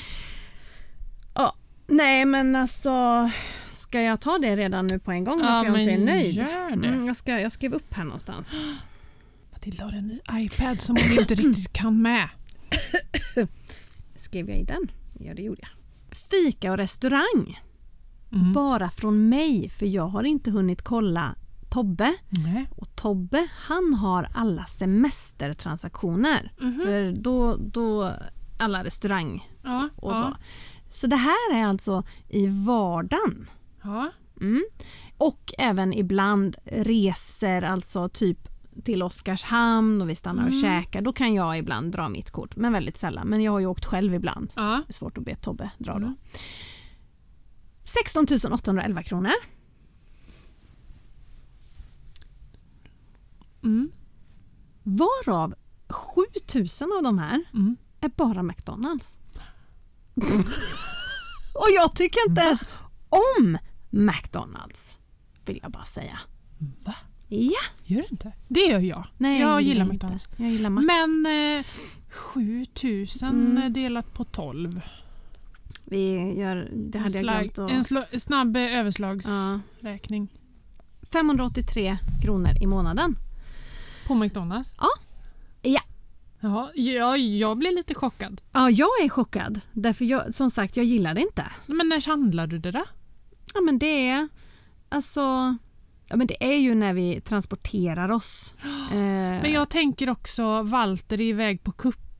Ja, 1.36 1.56
nej 1.88 2.26
men 2.26 2.56
alltså 2.56 3.30
ska 3.72 4.02
jag 4.02 4.22
ta 4.22 4.38
det 4.38 4.56
redan 4.56 4.88
nu 4.88 5.00
på 5.00 5.12
en 5.12 5.24
gång 5.24 5.40
Ja, 5.40 5.46
varför 5.46 5.72
jag 5.80 5.82
inte 5.82 5.94
är 5.94 6.06
nöjd? 6.16 6.36
gör 6.36 6.76
det. 6.76 6.88
Mm, 6.88 7.06
jag, 7.06 7.16
ska, 7.16 7.40
jag 7.40 7.52
skrev 7.52 7.74
upp 7.74 7.94
här 7.94 8.04
någonstans. 8.04 8.60
Matilda 9.62 9.84
har 9.84 9.92
en 9.92 10.08
ny 10.08 10.20
iPad 10.32 10.82
som 10.82 10.96
hon 10.96 11.20
inte 11.20 11.36
riktigt 11.36 11.74
kan 11.74 12.02
med. 12.02 12.30
Skrev 14.18 14.50
jag 14.50 14.60
i 14.60 14.64
den? 14.64 14.92
Ja 15.20 15.34
det 15.34 15.42
gjorde 15.42 15.62
jag. 15.62 15.70
Fika 16.18 16.72
och 16.72 16.78
restaurang. 16.78 17.62
Mm. 18.32 18.54
Bara 18.54 18.90
från 18.90 19.30
mig 19.30 19.70
för 19.70 19.86
jag 19.86 20.08
har 20.08 20.24
inte 20.24 20.52
hunnit 20.52 20.82
kolla 20.82 21.36
Tobbe. 21.70 22.16
Nej. 22.30 22.70
Och 22.78 22.96
Tobbe 22.96 23.48
han 23.58 23.94
har 23.94 24.28
alla 24.34 24.66
semestertransaktioner. 24.66 26.52
Mhm. 26.62 26.82
För 26.82 27.12
då, 27.12 27.58
då 27.58 28.14
alla 28.60 28.84
restaurang 28.84 29.50
Ja. 29.64 29.90
och 29.96 30.12
ja. 30.12 30.16
så. 30.16 30.38
Så 31.00 31.08
det 31.08 31.16
här 31.16 31.56
är 31.56 31.66
alltså 31.66 32.04
i 32.30 32.48
vardagen. 32.48 33.50
Ja. 33.84 34.12
Mm. 34.42 34.64
Och 35.18 35.54
även 35.58 35.94
ibland 35.94 36.56
resor, 36.66 37.64
alltså 37.64 38.10
typ 38.10 38.51
till 38.84 39.04
Oskarshamn 39.04 40.02
och 40.02 40.10
vi 40.10 40.16
stannar 40.16 40.44
och 40.44 40.50
Mm. 40.50 40.62
käkar. 40.62 41.02
Då 41.02 41.14
kan 41.14 41.34
jag 41.34 41.58
ibland 41.58 41.92
dra 41.92 42.10
mitt 42.10 42.32
kort, 42.32 42.56
men 42.56 42.74
väldigt 42.74 42.98
sällan. 42.98 43.28
Men 43.28 43.42
jag 43.44 43.52
har 43.52 43.60
ju 43.60 43.66
åkt 43.66 43.86
själv 43.86 44.14
ibland. 44.14 44.54
ja. 44.56 44.84
Det 44.88 44.92
är 44.92 44.94
svårt 44.94 45.18
att 45.18 45.26
be 45.26 45.36
Tobbe 45.36 45.72
dra 45.78 45.92
då. 45.94 45.98
Mm. 46.06 46.16
16 47.84 48.28
811 48.54 49.04
kronor. 49.04 49.32
Mm. 53.64 53.92
Varav 54.84 55.56
7000 55.90 56.92
av 56.98 57.04
de 57.04 57.18
här 57.20 57.44
Mm. 57.54 57.76
är 58.02 58.10
bara 58.10 58.44
McDonalds. 58.44 59.18
och 61.56 61.68
jag 61.76 61.96
tycker 61.96 62.30
inte 62.30 62.42
ens 62.42 62.62
om 63.10 63.58
McDonalds. 63.90 65.00
Vill 65.46 65.60
jag 65.64 65.72
bara 65.72 65.86
säga. 65.86 66.20
Va? 66.86 66.96
Ja. 67.34 67.52
Gör 67.86 68.02
du 68.02 68.08
inte? 68.12 68.32
Det 68.48 68.60
gör 68.60 68.80
jag. 68.80 69.08
Nej, 69.18 69.42
jag 69.42 69.62
gillar 69.62 69.82
inte. 69.82 69.94
McDonalds. 69.94 70.28
Jag 70.38 70.50
gillar 70.52 70.70
Max. 70.70 70.86
Men 70.88 71.26
eh, 71.60 71.66
7000 72.10 73.30
Mm. 73.58 73.74
delat 73.74 74.14
på 74.14 74.24
12. 74.24 74.82
Vi 75.86 76.34
gör, 76.40 76.70
det 76.74 77.00
hade 77.00 77.14
jag 77.18 77.22
Slag- 77.24 77.54
glömt 77.54 77.60
att... 77.94 78.14
En 78.14 78.20
snabb 78.20 78.56
eh, 78.58 78.62
överslagsräkning. 78.80 80.28
Ja. 80.34 80.38
583 81.12 81.98
kronor 82.24 82.52
i 82.62 82.68
månaden. 82.68 83.16
På 84.08 84.16
McDonalds? 84.16 84.72
Ja. 84.78 84.88
Ja. 85.62 85.82
Ja, 86.40 86.72
jag, 86.76 87.18
jag 87.20 87.58
blir 87.58 87.76
lite 87.76 87.94
chockad. 87.96 88.42
Ja, 88.52 88.70
jag 88.70 88.90
är 89.04 89.10
chockad. 89.10 89.62
Därför 89.72 90.06
jag, 90.06 90.34
som 90.36 90.50
sagt, 90.50 90.78
jag 90.78 90.86
gillar 90.86 91.14
det 91.14 91.22
inte. 91.22 91.46
Men 91.66 91.90
när 91.90 92.08
handlar 92.08 92.48
du 92.48 92.58
det 92.60 92.72
då? 92.72 92.84
Ja, 93.54 93.62
men 93.62 93.80
det 93.80 94.10
är... 94.10 94.28
Alltså... 94.90 95.58
Ja, 96.12 96.18
men 96.18 96.28
det 96.28 96.44
är 96.54 96.58
ju 96.58 96.76
när 96.76 96.94
vi 96.94 97.22
transporterar 97.22 98.12
oss. 98.12 98.54
Eh, 98.92 98.98
Men 99.42 99.52
jag 99.52 99.70
tänker 99.70 100.10
också 100.10 100.62
Walter 100.64 101.22
är 101.22 101.26
iväg 101.26 101.64
på 101.64 101.72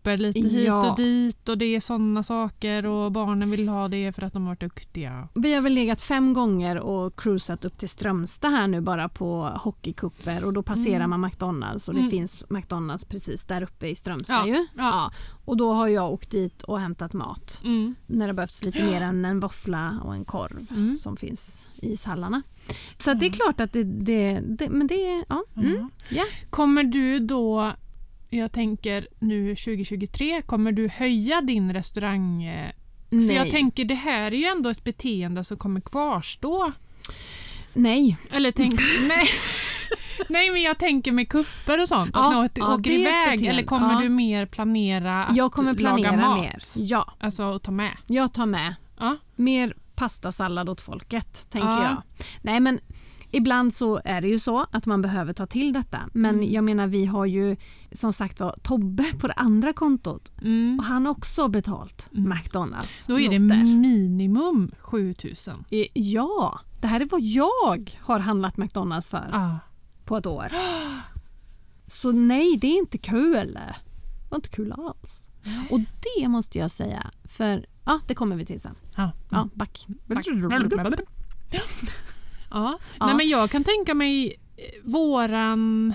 kupper 0.02 0.18
lite 0.18 0.40
hit 0.40 0.66
Ja. 0.68 0.90
och 0.92 0.96
dit 0.98 1.50
och 1.50 1.58
det 1.58 1.66
är 1.76 1.80
sådana 1.80 2.24
saker 2.24 2.86
och 2.86 3.12
barnen 3.12 3.52
vill 3.52 3.70
ha 3.70 3.88
det 3.88 4.12
för 4.12 4.22
att 4.24 4.34
de 4.34 4.42
har 4.44 4.50
varit 4.52 4.60
duktiga. 4.60 5.28
Vi 5.36 5.54
har 5.54 5.62
väl 5.62 5.74
legat 5.74 6.02
fem 6.02 6.34
gånger 6.34 6.78
och 6.80 7.20
cruisat 7.20 7.66
upp 7.66 7.78
till 7.78 7.90
Strömstad 7.90 8.50
här 8.52 8.68
nu 8.68 8.82
bara 8.82 9.10
på 9.10 9.42
hockeykupper 9.56 10.46
och 10.46 10.54
då 10.54 10.64
passerar 10.64 10.96
Mm. 10.96 11.10
man 11.10 11.22
McDonalds 11.22 11.88
och 11.88 11.94
det 11.94 12.00
Mm. 12.00 12.12
finns 12.12 12.44
McDonalds 12.50 13.06
precis 13.06 13.44
där 13.44 13.62
uppe 13.64 13.88
i 13.88 13.96
Strömstad 13.96 14.36
Ja, 14.36 14.48
ju. 14.48 14.68
ja. 14.78 15.12
Och 15.46 15.58
då 15.58 15.74
har 15.74 15.88
jag 15.88 16.12
åkt 16.14 16.32
dit 16.32 16.64
och 16.64 16.80
hämtat 16.80 17.14
mat. 17.14 17.62
Mm. 17.64 17.96
När 18.08 18.28
det 18.28 18.34
behövs 18.34 18.64
lite 18.66 18.84
mer 18.84 19.02
än 19.02 19.26
en 19.26 19.40
våffla 19.40 20.00
och 20.04 20.16
en 20.16 20.26
korv 20.26 20.68
Mm. 20.72 20.98
som 20.98 21.18
finns 21.18 21.68
i 21.82 21.92
ishallarna. 21.92 22.42
Så 22.98 23.14
det 23.14 23.26
är 23.26 23.30
klart 23.32 23.60
att 23.60 23.74
det, 23.74 23.84
det, 23.84 24.40
det 24.40 24.70
men 24.70 24.88
det 24.88 25.24
ja. 25.30 25.44
Mm, 25.58 25.76
Ja. 25.78 25.90
ja. 26.10 26.24
Kommer 26.50 26.84
du 26.84 27.20
då, 27.20 27.72
jag 28.38 28.52
tänker 28.52 29.08
nu 29.20 29.56
2023, 29.56 30.42
kommer 30.42 30.72
du 30.72 30.88
höja 30.88 31.42
din 31.42 31.74
restaurang... 31.74 32.44
eh, 32.44 32.72
För 33.10 33.16
Nej. 33.16 33.36
jag 33.36 33.50
tänker 33.52 33.86
det 33.86 33.96
här 33.96 34.32
är 34.32 34.36
ju 34.38 34.46
ändå 34.46 34.70
ett 34.70 34.84
beteende 34.84 35.44
som 35.44 35.58
kommer 35.58 35.82
kvarstå. 35.82 36.72
Nej. 37.74 38.18
Eller 38.32 38.52
tänk, 38.52 38.74
nej. 39.08 39.28
nej 40.30 40.52
men 40.52 40.62
jag 40.62 40.78
tänker 40.80 41.12
med 41.12 41.30
kupper 41.30 41.82
och 41.82 41.88
sånt. 41.88 42.12
Ja, 42.14 42.46
åker, 42.46 42.62
ja, 42.62 42.74
åker 42.76 42.92
iväg. 42.92 43.46
Eller 43.46 43.64
kommer 43.64 43.94
Ja. 43.94 44.00
du 44.00 44.10
mer 44.10 44.46
planera 44.46 45.12
att 45.26 45.36
Jag 45.36 45.52
kommer 45.52 45.74
planera 45.74 46.12
laga 46.12 46.28
mat? 46.28 46.40
mer. 46.42 46.62
Ja, 46.76 47.14
Alltså 47.20 47.44
att 47.56 47.64
ta 47.64 47.72
med. 47.72 47.98
jag 48.08 48.34
tar 48.34 48.46
med 48.46 48.76
Ja. 49.00 49.18
mer 49.36 49.76
pastasallad 49.96 50.70
åt 50.70 50.82
folket, 50.82 51.48
tänker 51.50 51.68
Ja. 51.70 51.84
jag. 51.84 52.04
Nej 52.42 52.60
men 52.60 52.80
ibland 53.32 53.74
så 53.74 54.02
är 54.06 54.22
det 54.22 54.28
ju 54.28 54.40
så 54.40 54.66
att 54.72 54.86
man 54.86 55.02
behöver 55.02 55.34
ta 55.34 55.46
till 55.46 55.74
detta. 55.74 56.00
Men 56.14 56.36
Mm. 56.36 56.52
jag 56.54 56.64
menar 56.64 56.88
vi 56.88 57.06
har 57.06 57.26
ju 57.26 57.56
som 57.92 58.14
sagt 58.14 58.40
var 58.40 58.56
Tobbe 58.64 59.04
på 59.20 59.28
det 59.28 59.34
andra 59.34 59.74
kontot 59.74 60.32
Mm. 60.42 60.80
och 60.80 60.86
han 60.86 61.06
har 61.06 61.12
också 61.12 61.48
betalt 61.48 62.10
Mm. 62.18 62.30
McDonalds 62.30 63.06
Då 63.06 63.20
är 63.20 63.30
det 63.30 63.40
noter. 63.40 63.64
minimum 63.64 64.72
7000. 64.80 65.66
Eh, 65.70 65.86
Ja, 65.94 66.60
det 66.82 66.88
här 66.88 67.00
är 67.00 67.06
vad 67.12 67.22
jag 67.22 67.98
har 68.02 68.20
handlat 68.20 68.58
McDonalds 68.58 69.10
för 69.10 69.30
Ah. 69.34 69.60
på 70.06 70.18
ett 70.18 70.26
år. 70.26 70.48
Så 71.88 72.12
nej, 72.12 72.58
det 72.58 72.68
är 72.68 72.78
inte 72.78 72.98
kul. 72.98 73.54
Det 73.54 73.76
var 74.30 74.36
inte 74.38 74.50
kul 74.50 74.72
alls. 74.72 75.24
Och 75.70 75.80
det 75.80 76.28
måste 76.28 76.58
jag 76.60 76.72
säga, 76.72 77.12
för 77.24 77.66
ja, 77.86 78.00
det 78.08 78.16
kommer 78.16 78.36
vi 78.36 78.46
till 78.46 78.62
sen. 78.62 78.76
Ja. 78.96 79.12
Ja, 79.32 79.48
back. 79.54 79.88
Ja. 82.52 82.78
Ja. 83.00 83.06
Nej, 83.06 83.16
men 83.16 83.30
jag 83.30 83.52
kan 83.52 83.64
tänka 83.64 83.94
mig 83.94 84.28
eh, 84.58 84.64
våran, 84.84 85.94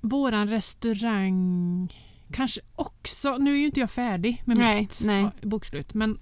våran 0.00 0.48
restaurang 0.48 1.94
kanske 2.32 2.60
också, 2.74 3.38
nu 3.38 3.52
är 3.54 3.58
ju 3.58 3.66
inte 3.66 3.80
jag 3.80 3.90
färdig 3.90 4.42
med 4.44 4.58
Nej, 4.58 4.80
mitt 4.80 5.00
nej. 5.04 5.26
bokslut 5.42 5.94
men 5.94 6.18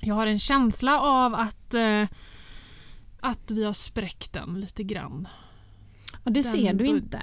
jag 0.00 0.14
har 0.14 0.26
en 0.26 0.38
känsla 0.38 1.00
av 1.00 1.34
att, 1.34 1.74
eh, 1.74 2.02
att 3.20 3.50
vi 3.50 3.64
har 3.64 3.72
spräckt 3.72 4.32
den 4.32 4.60
lite 4.60 4.82
grann. 4.82 5.28
Ja, 6.12 6.18
det 6.24 6.30
Den 6.30 6.42
ser 6.42 6.74
du 6.74 6.86
inte. 6.86 7.22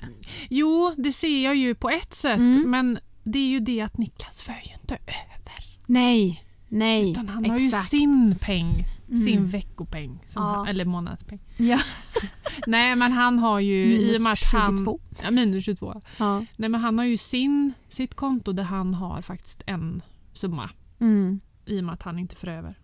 Jo, 0.50 0.94
det 0.98 1.14
ser 1.14 1.44
jag 1.44 1.56
ju 1.56 1.76
på 1.76 1.90
ett 1.90 2.16
sätt, 2.16 2.38
Mm. 2.40 2.72
men 2.72 3.00
det 3.24 3.40
är 3.40 3.48
ju 3.48 3.60
det 3.60 3.82
att 3.82 3.98
Niklas 3.98 4.42
för 4.42 4.54
ju 4.64 4.74
inte 4.82 4.96
över. 4.96 5.80
Nej, 5.86 6.44
nej. 6.68 7.12
Utan 7.12 7.30
han 7.30 7.46
har 7.50 7.58
ju 7.60 7.68
exakt. 7.68 7.90
sin 7.90 8.36
peng, 8.42 8.86
sin 9.18 9.38
Mm. 9.38 9.50
veckopeng, 9.50 10.20
som 10.28 10.44
Ja. 10.44 10.68
eller 10.68 10.86
månadspeng. 10.86 11.40
Ja. 11.58 11.80
Nej 12.68 12.96
men 12.96 13.12
han 13.12 13.40
har 13.40 13.60
ju 13.60 13.86
i 13.86 13.98
och 13.98 14.06
Minus 14.06 14.24
med 14.24 14.34
att 14.34 14.44
han, 14.54 14.78
22. 14.78 15.00
Ja, 15.24 15.32
minus 15.32 15.66
22. 15.66 16.02
Ja. 16.18 16.46
Nej 16.58 16.70
men 16.70 16.82
han 16.82 16.98
har 16.98 17.06
ju 17.06 17.18
sin, 17.18 17.74
sitt 17.90 18.16
konto 18.16 18.54
där 18.54 18.64
han 18.64 18.94
har 18.94 19.22
faktiskt 19.22 19.62
en 19.66 20.02
summa 20.34 20.70
Mm. 21.00 21.40
i 21.66 21.80
och 21.80 21.84
med 21.84 21.94
att 21.94 22.04
han 22.04 22.20
inte 22.20 22.36
får 22.36 22.48
över 22.48 22.76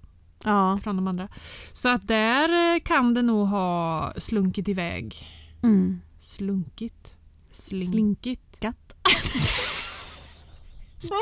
Ja. 0.44 0.80
från 0.84 0.96
de 0.96 1.08
andra. 1.08 1.28
Så 1.74 1.90
att 1.90 2.08
där 2.08 2.74
eh, 2.76 2.80
kan 2.80 3.14
det 3.14 3.22
nog 3.22 3.48
ha 3.48 4.14
slunkit 4.18 4.68
iväg. 4.68 5.28
Mm. 5.64 6.02
Slunkit? 6.20 7.14
Slinkit? 7.52 7.90
Slink. 7.92 8.60
Gatt. 8.60 8.96
så, 11.00 11.14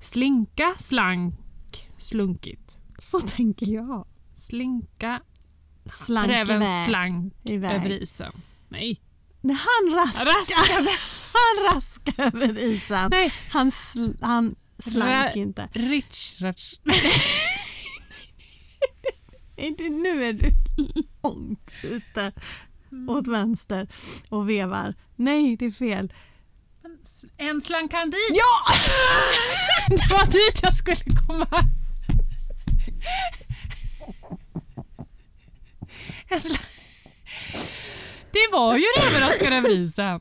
Slinka, 0.00 0.74
slank, 0.78 1.34
slunkit. 1.98 2.61
så 3.10 3.20
tänker 3.20 3.66
jag. 3.66 4.06
Slinka, 4.36 5.20
Slank 5.86 6.28
räven 6.30 6.62
iväg. 6.62 6.86
slank 6.86 7.34
iväg. 7.44 7.74
över 7.76 7.90
isen. 7.90 8.32
Nej. 8.68 9.00
Nej, 9.40 9.56
han 9.56 9.94
raskade. 9.96 10.30
Raskade. 10.30 10.90
Han 11.32 11.74
raskade 11.76 12.22
över 12.22 12.58
isen. 12.58 13.10
Nej. 13.10 13.32
Han, 13.50 13.70
sl 13.70 14.10
han 14.20 14.54
slank 14.78 15.12
Rä- 15.34 15.36
inte. 15.38 15.68
Rich, 15.72 16.40
rich. 16.42 16.74
Nej, 19.56 19.74
du- 19.78 19.88
Nu 19.90 20.24
är 20.24 20.32
du 20.32 20.50
långt 21.22 21.70
ute 21.82 22.32
åt 23.08 23.26
vänster 23.26 23.88
och 24.28 24.48
vevar. 24.50 24.94
Nej, 25.16 25.56
det 25.56 25.64
är 25.66 25.70
fel. 25.70 26.12
En 27.36 27.60
slank 27.62 27.92
han 27.92 28.10
dit. 28.10 28.18
Ja! 28.30 28.74
Det 29.88 30.14
var 30.14 30.26
dit 30.26 30.60
jag 30.62 30.74
skulle 30.74 31.04
komma. 31.26 31.48
Det 38.32 38.48
var 38.52 38.76
ju 38.76 38.84
det 38.96 39.06
överraskade 39.06 39.56
över 39.56 39.70
isen. 39.70 40.20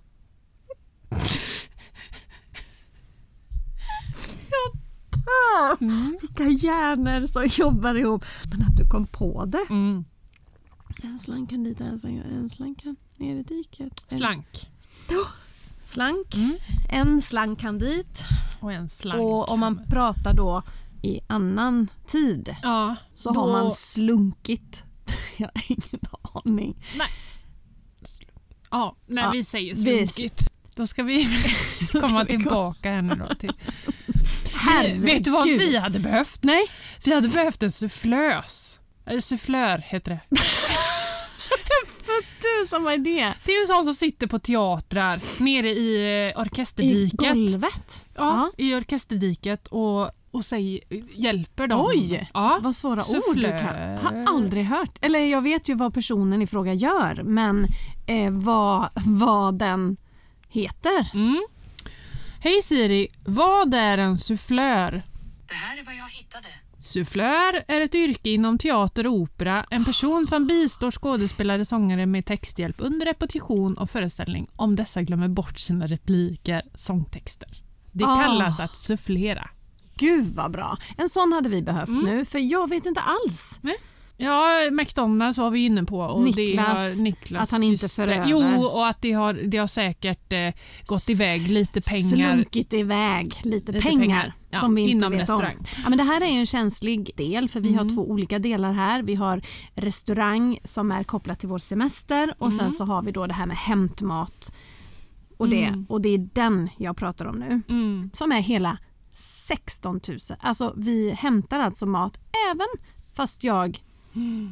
Jag 4.50 4.74
dör! 5.12 5.78
Mm. 5.82 6.18
Vilka 6.22 6.44
hjärnor 6.44 7.28
som 7.28 7.48
jobbar 7.66 7.96
ihop. 7.96 8.26
Men 8.52 8.62
att 8.62 8.78
du 8.78 8.88
kom 8.90 9.08
på 9.08 9.46
det. 9.46 9.66
Mm. 9.70 10.06
En 11.04 11.20
slank 11.20 11.50
kan 11.50 11.64
dit, 11.64 11.82
en 11.82 12.00
slank, 12.00 12.26
en 12.26 12.50
slank 12.50 12.84
kan 12.84 12.96
ner 13.18 13.36
i 13.36 13.44
diket. 13.44 14.06
Slank. 14.08 14.70
Slank. 15.84 16.36
Mm. 16.36 16.58
En 16.90 17.22
slank 17.22 17.60
kan 17.60 17.80
dit. 17.80 18.24
Och 18.60 18.74
en 18.74 18.90
slank. 18.90 19.22
Och 19.22 19.50
om 19.50 19.60
man 19.60 19.86
pratar 19.90 20.34
då 20.34 20.64
i 21.02 21.20
annan 21.28 21.88
tid 22.08 22.56
Ja, 22.64 22.96
så 23.14 23.32
då- 23.32 23.40
har 23.40 23.52
man 23.52 23.72
slunkit. 23.72 24.84
Jag 25.38 25.50
har 25.56 25.64
ingen 25.68 26.00
aning. 26.46 26.84
Ja, 28.72 28.96
när 29.08 29.22
Ja, 29.22 29.30
vi 29.32 29.44
säger 29.44 29.76
slunkigt. 29.76 30.52
Då 30.76 30.88
ska 30.88 31.04
vi 31.04 31.28
komma 31.92 32.26
tillbaka 32.26 32.90
här 32.92 33.02
nu 33.02 33.16
då. 33.16 33.36
Till. 33.36 33.54
Herregud. 34.54 35.02
Vet 35.06 35.24
du 35.24 35.32
vad 35.32 35.48
vi 35.48 35.78
hade 35.78 36.00
behövt? 36.00 36.44
Nej. 36.44 36.68
Vi 37.04 37.14
hade 37.14 37.28
behövt 37.28 37.64
en 37.64 37.72
sufflös. 37.72 38.80
Eller 39.06 39.22
sufflör 39.22 39.78
heter 39.78 40.12
det. 40.12 40.38
Du 42.62 42.68
som 42.68 42.84
var 42.84 42.98
det. 42.98 43.34
Det 43.46 43.52
är 43.52 43.56
ju 43.58 43.62
en 43.62 43.68
sån 43.68 43.86
som 43.86 43.94
sitter 43.94 44.28
på 44.28 44.40
teatrar 44.40 45.22
nere 45.44 45.70
i 45.70 45.96
eh, 45.96 46.30
I 46.30 46.34
orkesterdiket. 46.36 47.20
golvet. 47.20 48.04
Ja, 48.16 48.52
i 48.58 48.74
orkesterdiket 48.76 49.68
och, 49.68 50.12
och 50.32 50.46
säg, 50.46 50.82
hjälper 51.16 51.68
dem. 51.68 51.86
Oj, 51.86 52.30
Ja. 52.34 52.60
vad 52.62 52.76
svåra 52.76 53.02
ord 53.02 53.16
du 53.16 53.22
Sufflör. 53.22 53.60
kan. 53.60 53.98
Har 54.26 54.34
aldrig 54.36 54.66
hört. 54.66 54.98
Eller 55.02 55.20
jag 55.20 55.42
vet 55.42 55.70
ju 55.70 55.76
vad 55.76 55.94
personen 55.94 56.42
i 56.42 56.48
fråga 56.48 56.74
gör 56.74 57.22
men 57.24 57.68
eh, 58.08 58.32
vad, 58.32 58.90
vad 59.06 59.58
den 59.58 59.98
heter. 60.50 61.08
Mm. 61.14 61.42
Hej 62.40 62.62
Siri, 62.62 63.08
vad 63.26 63.74
är 63.74 63.98
en 63.98 64.18
sufflör? 64.18 64.92
Det 65.48 65.54
här 65.54 65.78
är 65.80 65.86
vad 65.86 65.96
jag 65.96 66.10
hittade. 66.10 66.48
Sufflör 66.80 67.64
är 67.68 67.82
ett 67.82 67.96
yrke 67.96 68.30
inom 68.30 68.58
teater 68.58 69.08
och 69.08 69.14
opera. 69.14 69.66
En 69.70 69.86
person 69.86 70.28
som 70.28 70.48
bistår 70.48 70.92
skådespelare 70.92 71.62
och 71.62 71.68
sångare 71.68 72.06
med 72.06 72.26
texthjälp 72.26 72.76
under 72.80 73.06
repetition 73.06 73.78
och 73.78 73.90
föreställning 73.90 74.48
om 74.56 74.76
dessa 74.76 75.02
glömmer 75.02 75.28
bort 75.28 75.60
sina 75.60 75.88
repliker, 75.88 76.62
sångtexter. 76.76 77.64
Det 77.92 78.04
Ah. 78.06 78.24
kallas 78.24 78.60
att 78.60 78.78
sufflera. 78.78 79.50
Gud 80.02 80.28
vad 80.36 80.52
bra. 80.52 80.78
En 80.98 81.10
sån 81.10 81.34
hade 81.34 81.50
vi 81.50 81.62
behövt 81.62 81.90
Mm. 81.90 82.06
nu 82.06 82.26
för 82.26 82.40
jag 82.40 82.70
vet 82.70 82.86
inte 82.86 83.02
alls. 83.02 83.60
Ja, 84.18 84.48
McDonalds 84.72 85.38
var 85.38 85.52
vi 85.52 85.66
inne 85.66 85.84
på. 85.84 86.00
Och 86.00 86.24
det 86.26 86.32
Niklas, 86.32 86.98
Niklas 87.00 87.44
att 87.44 87.52
han 87.52 87.64
inte 87.64 87.90
för 87.90 88.08
över. 88.08 88.26
Jo, 88.28 88.64
och 88.66 88.88
att 88.88 89.02
det 89.02 89.12
har, 89.12 89.34
det 89.34 89.58
har 89.58 89.68
säkert 89.68 90.34
eh, 90.34 90.54
gått 90.86 91.10
iväg 91.10 91.48
lite 91.50 91.82
pengar. 91.82 92.10
Slunkit 92.34 92.74
iväg 92.74 93.26
lite, 93.44 93.72
Lite 93.72 93.88
pengar, 93.88 94.00
pengar, 94.02 94.34
ja, 94.50 94.60
som 94.60 94.76
vi 94.76 94.82
inte 94.82 94.92
inom 94.92 95.12
vet 95.12 95.22
restaurang. 95.22 95.56
om. 95.60 95.66
Ja, 95.84 95.90
men 95.90 95.98
det 95.98 96.04
här 96.04 96.22
är 96.22 96.26
ju 96.34 96.40
en 96.40 96.46
känslig 96.46 97.12
del 97.18 97.50
för 97.50 97.60
vi 97.60 97.70
Mm. 97.70 97.80
har 97.88 97.96
två 97.96 98.10
olika 98.10 98.40
delar 98.40 98.74
här. 98.74 99.04
Vi 99.04 99.16
har 99.16 99.42
restaurang 99.76 100.60
som 100.64 100.92
är 100.92 101.04
kopplat 101.04 101.40
till 101.40 101.50
vår 101.50 101.60
semester 101.60 102.34
och 102.38 102.52
sen 102.52 102.60
Mm. 102.66 102.72
så 102.72 102.86
har 102.86 103.02
vi 103.02 103.12
då 103.12 103.28
det 103.28 103.34
här 103.34 103.46
med 103.46 103.58
hämtmat 103.58 104.54
och 105.38 105.50
det, 105.50 105.64
Mm. 105.64 105.86
och 105.90 106.02
det 106.02 106.10
är 106.10 106.30
den 106.34 106.70
jag 106.78 106.98
pratar 106.98 107.26
om 107.26 107.36
nu. 107.40 107.62
Mm. 107.70 108.10
Som 108.14 108.32
är 108.32 108.42
hela 108.42 108.78
16 109.14 110.00
000. 110.08 110.20
Alltså 110.40 110.74
vi 110.78 111.10
hämtar 111.12 111.60
alltså 111.60 111.86
mat 111.86 112.20
även 112.52 112.68
fast 113.14 113.44
jag 113.44 113.84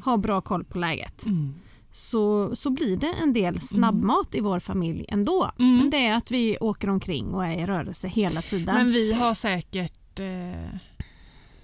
har 0.03 0.17
bra 0.17 0.41
koll 0.41 0.63
på 0.63 0.77
läget. 0.77 1.25
Mm. 1.25 1.53
Så, 1.91 2.55
så 2.55 2.69
blir 2.69 2.97
det 2.97 3.13
en 3.21 3.33
del 3.33 3.61
snabbmat 3.61 4.35
i 4.35 4.39
vår 4.41 4.59
familj 4.59 5.05
ändå. 5.07 5.51
Mm. 5.59 5.77
Men 5.77 5.89
det 5.89 6.05
är 6.07 6.17
att 6.17 6.31
vi 6.31 6.57
åker 6.57 6.89
omkring 6.89 7.33
och 7.33 7.45
är 7.45 7.59
i 7.59 7.65
rörelse 7.65 8.07
hela 8.07 8.41
tiden. 8.41 8.75
Men 8.75 8.91
vi 8.91 9.13
har 9.13 9.33
säkert... 9.33 10.19
Eh, 10.19 10.79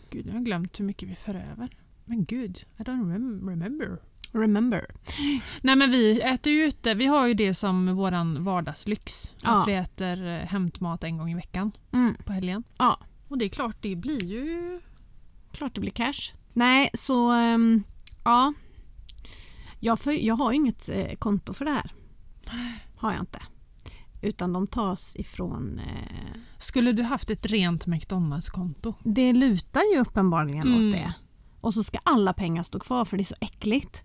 gud, 0.10 0.28
jag 0.28 0.34
har 0.34 0.40
glömt 0.40 0.80
hur 0.80 0.86
mycket 0.86 1.10
vi 1.10 1.16
för 1.16 1.36
över. 1.36 1.70
Men 2.06 2.26
gud, 2.26 2.66
I 2.78 2.84
don't 2.84 3.14
rem- 3.14 3.50
remember. 3.50 3.98
Remember. 4.36 4.86
Nej 5.62 5.76
men 5.76 5.92
vi 5.92 6.22
äter 6.22 6.54
ju 6.54 6.64
ute. 6.66 6.94
Vi 6.94 7.06
har 7.06 7.28
ju 7.28 7.34
det 7.34 7.54
som 7.54 7.96
våran 7.96 8.44
vardagslyx. 8.44 9.34
Ja. 9.42 9.62
Att 9.62 9.68
vi 9.68 9.74
äter 9.74 10.28
eh, 10.28 10.38
hämtmat 10.40 11.04
en 11.04 11.18
gång 11.18 11.32
i 11.32 11.36
veckan 11.36 11.72
Mm. 11.92 12.16
på 12.26 12.34
helgen. 12.34 12.64
Ja, 12.78 13.00
Och 13.28 13.38
det 13.38 13.46
är 13.46 13.50
klart, 13.50 13.76
det 13.82 13.96
blir 13.96 14.24
ju... 14.26 14.80
klart 15.52 15.74
det 15.76 15.82
blir 15.82 15.92
cash. 15.92 16.34
Nej, 16.54 16.90
så 16.94 17.32
ehm, 17.32 17.84
ja. 18.24 18.54
Jag, 19.80 20.00
får, 20.00 20.14
jag 20.14 20.36
har 20.36 20.52
inget 20.52 20.90
eh, 20.90 21.16
konto 21.16 21.54
för 21.54 21.66
det 21.66 21.72
här. 21.72 21.92
Har 22.96 23.12
jag 23.12 23.20
inte. 23.22 23.40
Utan 24.22 24.54
de 24.54 24.68
tas 24.68 25.16
ifrån... 25.16 25.80
Eh, 25.80 26.38
Skulle 26.60 26.92
du 26.92 27.04
haft 27.04 27.30
ett 27.30 27.46
rent 27.46 27.86
McDonalds-konto? 27.86 28.94
det 29.04 29.34
lutar 29.34 29.82
ju 29.96 30.00
uppenbarligen 30.02 30.68
Mm. 30.68 30.88
åt 30.88 30.94
det. 30.94 31.14
Och 31.66 31.74
så 31.74 31.84
ska 31.84 31.98
alla 32.04 32.34
pengar 32.34 32.64
stå 32.64 32.80
kvar 32.80 33.06
för 33.06 33.18
det 33.18 33.22
är 33.22 33.26
så 33.26 33.36
äckligt. 33.42 34.04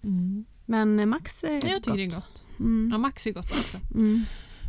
Men 0.66 1.00
eh, 1.00 1.06
Max 1.06 1.44
är 1.44 1.52
Jag 1.52 1.62
tycker 1.62 1.74
gott. 1.90 1.96
det 1.96 2.02
är 2.02 2.10
gott. 2.10 2.44
Mm. 2.58 2.88
Ja, 2.92 2.98
Max 2.98 3.26
är 3.26 3.32
gott 3.32 3.44
också. 3.44 3.78
Mm. 3.94 4.22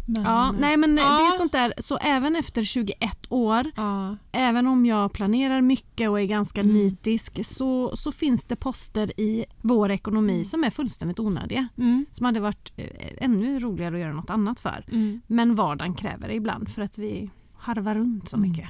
Men, 0.08 0.24
Ja, 0.24 0.52
nej 0.52 0.78
men 0.78 0.98
ja. 0.98 1.04
det 1.04 1.10
är 1.24 1.38
sånt 1.38 1.52
där. 1.52 1.74
Så 1.78 1.98
även 1.98 2.36
efter 2.36 2.64
21 2.64 2.96
år, 3.30 3.72
Ja, 3.76 4.18
även 4.32 4.68
om 4.68 4.86
jag 4.86 5.14
planerar 5.14 5.62
mycket 5.62 6.10
och 6.10 6.20
är 6.20 6.26
ganska 6.26 6.62
Mm. 6.62 6.74
nitisk 6.74 7.46
så, 7.46 7.98
så 7.98 8.12
finns 8.12 8.44
det 8.44 8.56
poster 8.56 9.20
i 9.20 9.46
vår 9.62 9.92
ekonomi 9.92 10.46
som 10.46 10.64
är 10.64 10.70
fullständigt 10.70 11.20
onödiga. 11.20 11.68
mm, 11.78 12.06
Som 12.12 12.26
hade 12.26 12.40
varit 12.40 12.72
eh, 12.76 12.86
ännu 13.18 13.60
roligare 13.60 13.96
att 13.96 14.02
göra 14.02 14.14
något 14.14 14.30
annat 14.30 14.60
för. 14.60 14.86
mm, 14.92 15.22
Men 15.28 15.56
vardagen 15.56 15.94
kräver 15.96 16.28
det 16.28 16.34
ibland 16.34 16.70
för 16.70 16.82
att 16.82 16.98
vi 16.98 17.30
harvar 17.54 17.96
runt 17.96 18.30
så 18.30 18.38
mycket. 18.38 18.70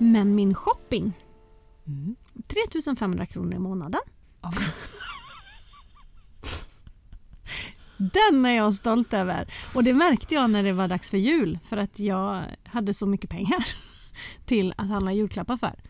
Men 0.00 0.34
min 0.34 0.54
shopping, 0.54 1.12
Mm. 1.86 2.16
3500 2.48 3.26
kronor 3.26 3.54
i 3.54 3.58
månaden. 3.58 4.00
Den 7.96 8.46
är 8.46 8.56
jag 8.56 8.74
stolt 8.74 9.12
över. 9.12 9.52
Och 9.74 9.84
det 9.84 9.94
märkte 9.94 10.34
jag 10.34 10.50
när 10.50 10.62
det 10.62 10.72
var 10.72 10.88
dags 10.88 11.10
för 11.10 11.18
jul 11.18 11.58
för 11.68 11.76
att 11.76 11.98
jag 11.98 12.42
hade 12.64 12.94
så 12.94 13.06
mycket 13.06 13.30
pengar 13.30 13.66
till 14.46 14.74
att 14.76 14.88
handla 14.88 15.12
julklappar 15.12 15.56
för. 15.56 15.80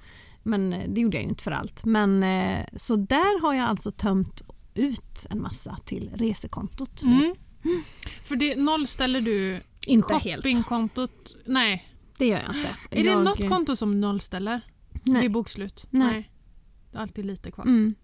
Men 0.43 0.73
eh, 0.73 0.89
det 0.89 1.01
gjorde 1.01 1.17
jag 1.17 1.25
ju 1.25 1.29
inte 1.31 1.43
för 1.43 1.51
allt. 1.51 1.85
Men 1.85 2.23
eh, 2.23 2.65
så 2.77 2.97
där 2.97 3.43
har 3.43 3.55
jag 3.55 3.69
alltså 3.69 3.91
tömt 3.93 4.43
ut 4.75 5.27
en 5.31 5.43
massa 5.43 5.79
till 5.85 6.11
resekontot. 6.15 7.03
Mm. 7.03 7.35
För 8.25 8.37
det 8.37 8.57
nollställer 8.57 9.21
du 9.21 9.61
Inte 9.87 10.15
helt. 10.15 10.37
shoppingkontot? 10.43 11.37
Nej. 11.47 11.87
Det 12.21 12.27
gör 12.27 12.43
jag 12.47 12.57
inte. 12.57 12.77
Är 12.91 13.05
jag, 13.05 13.19
det 13.19 13.25
något 13.25 13.49
konto 13.49 13.77
som 13.77 14.01
nollställer? 14.01 14.61
Nej. 15.05 15.21
Det 15.21 15.27
är 15.27 15.31
bokslut? 15.31 15.87
Nej. 15.91 16.31
Det 16.91 16.99
är 16.99 17.03
alltid 17.03 17.25
lite 17.25 17.51
kvar. 17.51 17.65
Mm. 17.65 17.95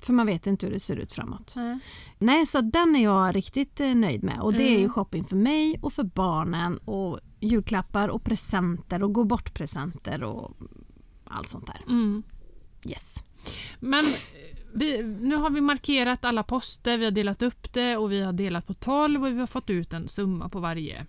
För 0.00 0.12
man 0.12 0.26
vet 0.26 0.46
inte 0.46 0.66
hur 0.66 0.72
det 0.72 0.80
ser 0.80 0.96
ut 0.96 1.12
framåt. 1.12 1.52
Nej. 1.56 1.78
Nej, 2.18 2.46
så 2.46 2.60
den 2.60 2.96
är 2.96 3.02
jag 3.02 3.36
riktigt 3.36 3.80
eh, 3.80 3.94
nöjd 3.94 4.22
med. 4.22 4.40
Och 4.40 4.52
det 4.52 4.62
är 4.62 4.70
ju 4.72 4.78
Mm. 4.78 4.90
shopping 4.90 5.24
för 5.24 5.36
mig 5.36 5.78
och 5.82 5.92
för 5.92 6.02
barnen 6.04 6.76
och 6.76 7.20
julklappar 7.40 8.08
och 8.08 8.24
presenter 8.24 9.02
och 9.02 9.12
gå 9.12 9.24
bort 9.24 9.54
presenter 9.54 10.22
och 10.22 10.56
allt 11.24 11.48
sånt 11.50 11.66
där. 11.66 11.80
Mm. 11.88 12.22
Yes. 12.88 13.22
Men 13.80 14.04
eh, 14.04 14.58
vi, 14.74 15.02
nu 15.02 15.36
har 15.36 15.50
vi 15.50 15.60
markerat 15.60 16.24
alla 16.24 16.42
poster, 16.42 16.98
vi 16.98 17.04
har 17.04 17.12
delat 17.12 17.42
upp 17.42 17.72
det 17.72 17.96
och 17.96 18.12
vi 18.12 18.22
har 18.22 18.32
delat 18.32 18.66
på 18.66 18.74
12 18.74 19.24
och 19.24 19.32
vi 19.32 19.38
har 19.40 19.46
fått 19.46 19.70
ut 19.70 19.92
en 19.92 20.08
summa 20.08 20.48
på 20.48 20.60
varje, 20.60 21.06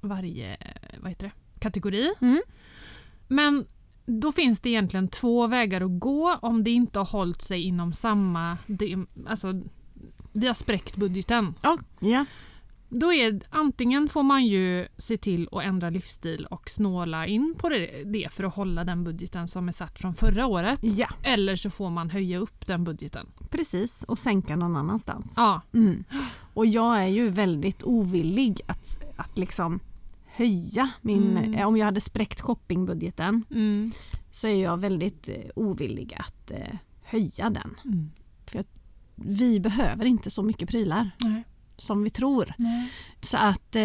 varje 0.00 0.56
vad 1.00 1.08
heter 1.10 1.24
det, 1.26 1.32
kategori. 1.60 2.10
Mm. 2.20 2.40
Men 3.28 3.66
då 4.06 4.32
finns 4.32 4.60
det 4.60 4.68
egentligen 4.70 5.08
två 5.08 5.46
vägar 5.46 5.80
att 5.80 6.00
gå 6.00 6.38
om 6.42 6.64
det 6.64 6.70
inte 6.70 6.98
har 6.98 7.06
hållit 7.06 7.42
sig 7.42 7.62
inom 7.62 7.92
samma... 7.92 8.56
Det, 8.66 8.96
alltså, 9.26 9.62
vi 10.32 10.46
har 10.46 10.54
spräckt 10.54 10.96
budgeten. 10.96 11.54
Ja, 11.62 11.78
ja. 12.00 12.24
Då 12.92 13.12
är 13.12 13.40
antingen 13.50 14.08
får 14.08 14.22
man 14.22 14.46
ju 14.46 14.86
se 14.96 15.16
till 15.16 15.48
att 15.52 15.62
ändra 15.62 15.90
livsstil 15.90 16.46
och 16.46 16.70
snåla 16.70 17.26
in 17.26 17.54
på 17.58 17.68
det, 17.68 18.04
det 18.04 18.32
för 18.32 18.44
att 18.44 18.54
hålla 18.54 18.84
den 18.84 19.04
budgeten 19.04 19.48
som 19.48 19.68
är 19.68 19.72
satt 19.72 19.98
från 19.98 20.14
förra 20.14 20.46
året. 20.46 20.78
ja, 20.82 21.08
Eller 21.22 21.56
så 21.56 21.70
får 21.70 21.90
man 21.90 22.10
höja 22.10 22.38
upp 22.38 22.66
den 22.66 22.84
budgeten. 22.84 23.26
precis. 23.50 24.02
Och 24.02 24.18
sänka 24.18 24.56
någon 24.56 24.76
annanstans. 24.76 25.32
Ja, 25.36 25.60
Mm. 25.74 26.04
Och 26.54 26.66
jag 26.66 27.02
är 27.02 27.06
ju 27.06 27.28
väldigt 27.28 27.82
ovillig 27.82 28.60
att, 28.66 29.04
att 29.16 29.38
liksom 29.38 29.80
höja 30.40 30.90
min... 31.00 31.36
Mm. 31.36 31.54
eh, 31.54 31.66
Om 31.68 31.76
jag 31.76 31.84
hade 31.84 32.00
spräckt 32.00 32.40
shoppingbudgeten 32.40 33.44
mm, 33.50 33.92
så 34.30 34.46
är 34.46 34.62
jag 34.62 34.76
väldigt 34.80 35.28
eh, 35.28 35.50
ovillig 35.56 36.14
att 36.18 36.50
eh, 36.50 36.76
höja 37.02 37.50
den. 37.50 37.74
mm. 37.84 38.10
Vi 39.14 39.60
behöver 39.60 40.04
inte 40.04 40.30
så 40.30 40.42
mycket 40.42 40.68
prylar 40.68 41.10
Nej. 41.18 41.44
som 41.76 42.02
vi 42.04 42.10
tror. 42.10 42.54
Nej. 42.58 42.92
Så 43.20 43.36
att 43.36 43.76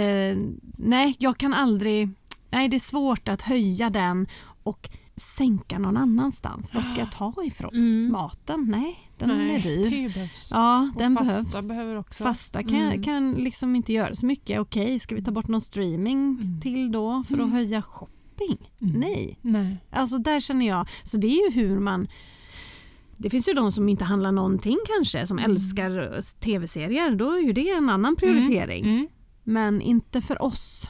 nej, 0.77 1.15
jag 1.19 1.37
kan 1.37 1.53
aldrig... 1.53 2.09
Nej, 2.49 2.69
det 2.69 2.77
är 2.77 2.79
svårt 2.79 3.27
att 3.27 3.41
höja 3.41 3.89
den 3.89 4.27
och 4.63 4.89
sänka 5.17 5.79
någon 5.79 5.97
annanstans. 5.97 6.73
Vad 6.73 6.85
ska 6.85 6.99
jag 6.99 7.11
ta 7.11 7.33
ifrån? 7.43 7.73
Mm. 7.75 8.11
Maten? 8.11 8.65
Nej, 8.69 9.11
den 9.17 9.29
Nej, 9.29 9.55
är 9.55 9.61
dyr. 9.61 10.09
Behövs. 10.13 10.47
Ja, 10.51 10.89
Och 10.93 10.99
den 10.99 11.15
fasta 11.15 11.25
behövs. 11.43 11.65
behöver 11.67 11.95
också. 11.95 12.23
Fasta 12.23 12.63
kan, 12.63 12.73
Mm. 12.81 13.03
kan 13.03 13.31
liksom 13.33 13.75
inte 13.75 13.93
göra 13.93 14.15
så 14.15 14.25
mycket. 14.25 14.59
Okej, 14.59 14.99
ska 14.99 15.15
vi 15.15 15.23
ta 15.23 15.31
bort 15.31 15.47
någon 15.47 15.61
streaming 15.61 16.37
Mm. 16.41 16.61
till 16.61 16.91
då 16.91 17.23
för 17.27 17.33
att 17.33 17.39
Mm. 17.39 17.51
höja 17.51 17.81
shopping? 17.81 18.71
Mm. 18.81 18.99
Nej. 18.99 19.39
Nej. 19.41 19.77
Alltså 19.91 20.17
där 20.17 20.39
känner 20.39 20.67
jag, 20.67 20.87
så 21.03 21.17
det 21.17 21.27
är 21.27 21.45
ju 21.51 21.61
hur 21.61 21.79
man 21.79 22.07
det 23.17 23.29
finns 23.29 23.47
ju 23.49 23.53
de 23.53 23.71
som 23.71 23.89
inte 23.89 24.03
handlar 24.03 24.31
någonting 24.31 24.77
kanske, 24.97 25.27
som 25.27 25.39
Mm. 25.39 25.51
älskar 25.51 26.21
tv-serier. 26.39 27.15
Då 27.15 27.31
är 27.31 27.39
ju 27.41 27.53
det 27.53 27.69
en 27.69 27.89
annan 27.89 28.15
prioritering. 28.15 29.09
Men 29.43 29.81
inte 29.81 30.21
för 30.21 30.41
oss. 30.43 30.89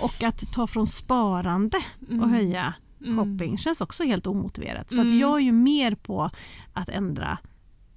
Och 0.00 0.22
att 0.22 0.52
ta 0.52 0.66
från 0.66 0.86
sparande 0.86 1.78
och 2.22 2.28
höja 2.28 2.74
Mm. 3.04 3.16
shopping 3.16 3.58
känns 3.58 3.80
också 3.80 4.04
helt 4.04 4.26
omotiverat. 4.26 4.88
Så 4.92 5.00
att 5.00 5.06
Mm. 5.06 5.18
jag 5.18 5.36
är 5.36 5.44
ju 5.44 5.52
mer 5.52 5.94
på 5.94 6.30
att 6.72 6.88
ändra 6.88 7.38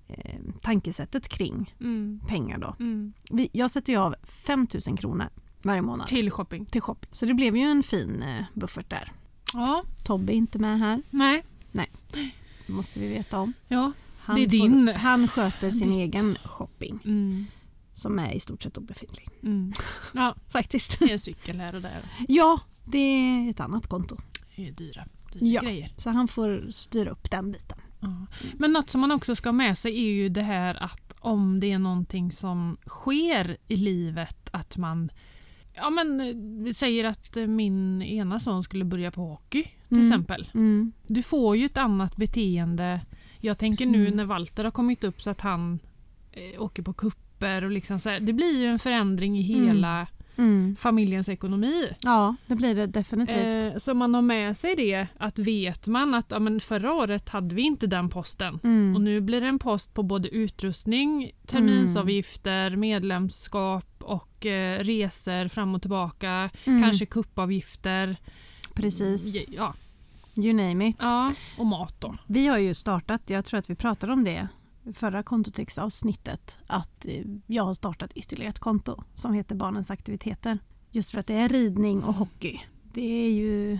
eh, 0.08 0.40
tankesättet 0.62 1.28
kring 1.30 1.76
Mm. 1.82 2.20
pengar 2.28 2.58
då. 2.58 2.76
Mm. 2.80 3.14
Vi, 3.32 3.50
jag 3.52 3.72
sätter 3.72 3.94
ju 3.94 4.00
av 4.00 4.16
5 4.24 4.68
000 4.88 4.98
kronor 4.98 5.30
varje 5.64 5.82
månad 5.82 6.08
till, 6.08 6.18
Till 6.18 6.32
shopping. 6.32 6.66
shopping. 6.82 7.10
Så 7.12 7.26
det 7.26 7.34
blev 7.34 7.58
ju 7.58 7.64
en 7.64 7.84
fin 7.84 8.22
eh, 8.24 8.44
buffert 8.54 8.90
där. 8.90 9.12
Ja, 9.54 9.84
Tobbe 10.04 10.34
är 10.34 10.36
inte 10.36 10.60
med 10.60 10.80
här, 10.80 11.02
nej. 11.10 11.44
det 12.68 12.74
måste 12.74 13.00
vi 13.00 13.08
veta 13.08 13.40
om. 13.40 13.54
Ja. 13.68 13.92
Han, 14.20 14.36
Det 14.36 14.42
är 14.42 14.48
din. 14.48 14.88
han 14.88 15.28
sköter 15.28 15.70
sin 15.72 15.90
Ditt. 15.90 15.98
egen 15.98 16.36
shopping 16.46 17.00
Mm. 17.06 17.46
som 17.94 18.20
är 18.20 18.32
i 18.34 18.40
stort 18.40 18.64
sett 18.64 18.78
obefintlig. 18.78 19.30
Mm. 19.44 19.74
Ja, 20.14 20.36
Faktiskt. 20.50 21.00
det 21.00 21.06
är 21.06 21.10
en 21.14 21.20
cykel 21.20 21.60
här 21.60 21.76
och 21.76 21.82
där. 21.82 22.02
Ja, 22.28 22.60
det 22.86 22.98
är 22.98 23.50
ett 23.50 23.60
annat 23.60 23.88
konto. 23.88 24.18
Är 24.56 24.72
dyra, 24.72 25.04
dyra 25.34 25.46
Ja. 25.48 25.62
grejer. 25.62 25.92
Så 25.98 26.10
han 26.10 26.28
får 26.28 26.68
styra 26.72 27.10
upp 27.10 27.32
den 27.32 27.52
biten. 27.52 27.78
Ja. 28.00 28.26
Men 28.58 28.72
något 28.74 28.90
som 28.90 29.02
man 29.02 29.12
också 29.12 29.36
ska 29.36 29.50
ha 29.50 29.54
med 29.54 29.78
sig 29.78 29.96
är 29.96 30.12
ju 30.12 30.30
det 30.30 30.42
här 30.42 30.84
att 30.84 31.14
om 31.20 31.60
det 31.60 31.72
är 31.72 31.80
någonting 31.80 32.32
som 32.32 32.78
sker 32.88 33.58
i 33.68 33.76
livet 33.78 34.50
att 34.52 34.78
man 34.78 35.10
Ja 35.76 35.90
men 35.90 36.18
vi 36.64 36.74
säger 36.74 37.04
att 37.04 37.36
min 37.50 38.02
ena 38.02 38.40
son 38.40 38.64
skulle 38.64 38.86
börja 38.86 39.12
på 39.12 39.22
hockey 39.28 39.64
till 39.64 39.98
Mm. 39.98 40.08
exempel. 40.08 40.50
Mm. 40.54 40.92
Du 41.08 41.24
får 41.24 41.58
ju 41.58 41.66
ett 41.66 41.78
annat 41.78 42.16
beteende. 42.16 43.02
Jag 43.40 43.58
tänker 43.58 43.86
nu 43.86 44.02
Mm. 44.06 44.18
när 44.18 44.26
Walter 44.26 44.64
har 44.64 44.72
kommit 44.72 45.04
upp 45.04 45.22
så 45.22 45.30
att 45.30 45.42
han 45.42 45.80
eh, 46.32 46.62
åker 46.62 46.84
på 46.84 46.94
kupper 46.94 47.64
och 47.64 47.72
liksom 47.72 48.00
så 48.00 48.10
här, 48.10 48.20
Det 48.20 48.34
blir 48.34 48.58
ju 48.60 48.66
en 48.66 48.80
förändring 48.80 49.40
i 49.40 49.54
Mm. 49.54 49.68
hela 49.68 50.08
Mm. 50.38 50.76
familjens 50.76 51.30
ekonomi. 51.30 51.94
Ja, 52.02 52.36
det 52.48 52.56
blir 52.56 52.76
det 52.76 52.88
definitivt. 52.88 53.74
Eh, 53.74 53.78
så 53.78 53.94
man 53.94 54.14
har 54.14 54.22
med 54.22 54.58
sig 54.58 54.76
det 54.76 55.08
att 55.18 55.40
vet 55.40 55.88
man 55.88 56.14
att 56.14 56.26
ja, 56.30 56.40
men 56.40 56.60
förra 56.60 56.94
året 56.94 57.30
hade 57.30 57.56
vi 57.56 57.62
inte 57.62 57.88
den 57.88 58.10
posten. 58.10 58.60
Mm. 58.64 58.96
Och 58.96 59.02
nu 59.02 59.22
blir 59.22 59.42
det 59.42 59.48
en 59.48 59.60
post 59.60 59.94
på 59.94 60.04
både 60.04 60.30
utrustning, 60.30 61.32
terminsavgifter, 61.48 62.76
medlemskap 62.76 63.86
och 64.00 64.46
eh, 64.46 64.80
resor 64.80 65.48
fram 65.48 65.76
och 65.76 65.82
tillbaka. 65.82 66.50
Mm. 66.64 66.84
Kanske 66.84 67.06
kuppavgifter. 67.06 68.18
Precis, 68.74 69.48
Ja, 69.50 69.74
you 70.38 70.54
name 70.54 70.88
it. 70.90 70.98
ja, 71.00 71.34
och 71.58 71.66
mat 71.66 71.96
då. 72.02 72.16
Vi 72.28 72.48
har 72.48 72.58
ju 72.58 72.74
startat, 72.74 73.22
jag 73.26 73.46
tror 73.46 73.58
att 73.60 73.70
vi 73.70 73.76
pratade 73.76 74.14
om 74.14 74.24
det 74.24 74.48
förra 74.94 75.24
kontotrixavsnittet, 75.24 76.58
att 76.68 77.06
eh, 77.06 77.24
jag 77.48 77.64
har 77.64 77.74
startat 77.74 78.12
ytterligare 78.16 78.50
ett 78.50 78.60
konto 78.60 79.04
som 79.14 79.34
heter 79.34 79.56
Barnens 79.56 79.92
aktiviteter. 79.92 80.60
Just 80.92 81.12
för 81.12 81.20
att 81.20 81.28
det 81.28 81.34
är 81.34 81.50
ridning 81.50 82.04
och 82.04 82.14
hockey. 82.14 82.60
Det 82.94 83.26
är 83.26 83.32
ju... 83.32 83.80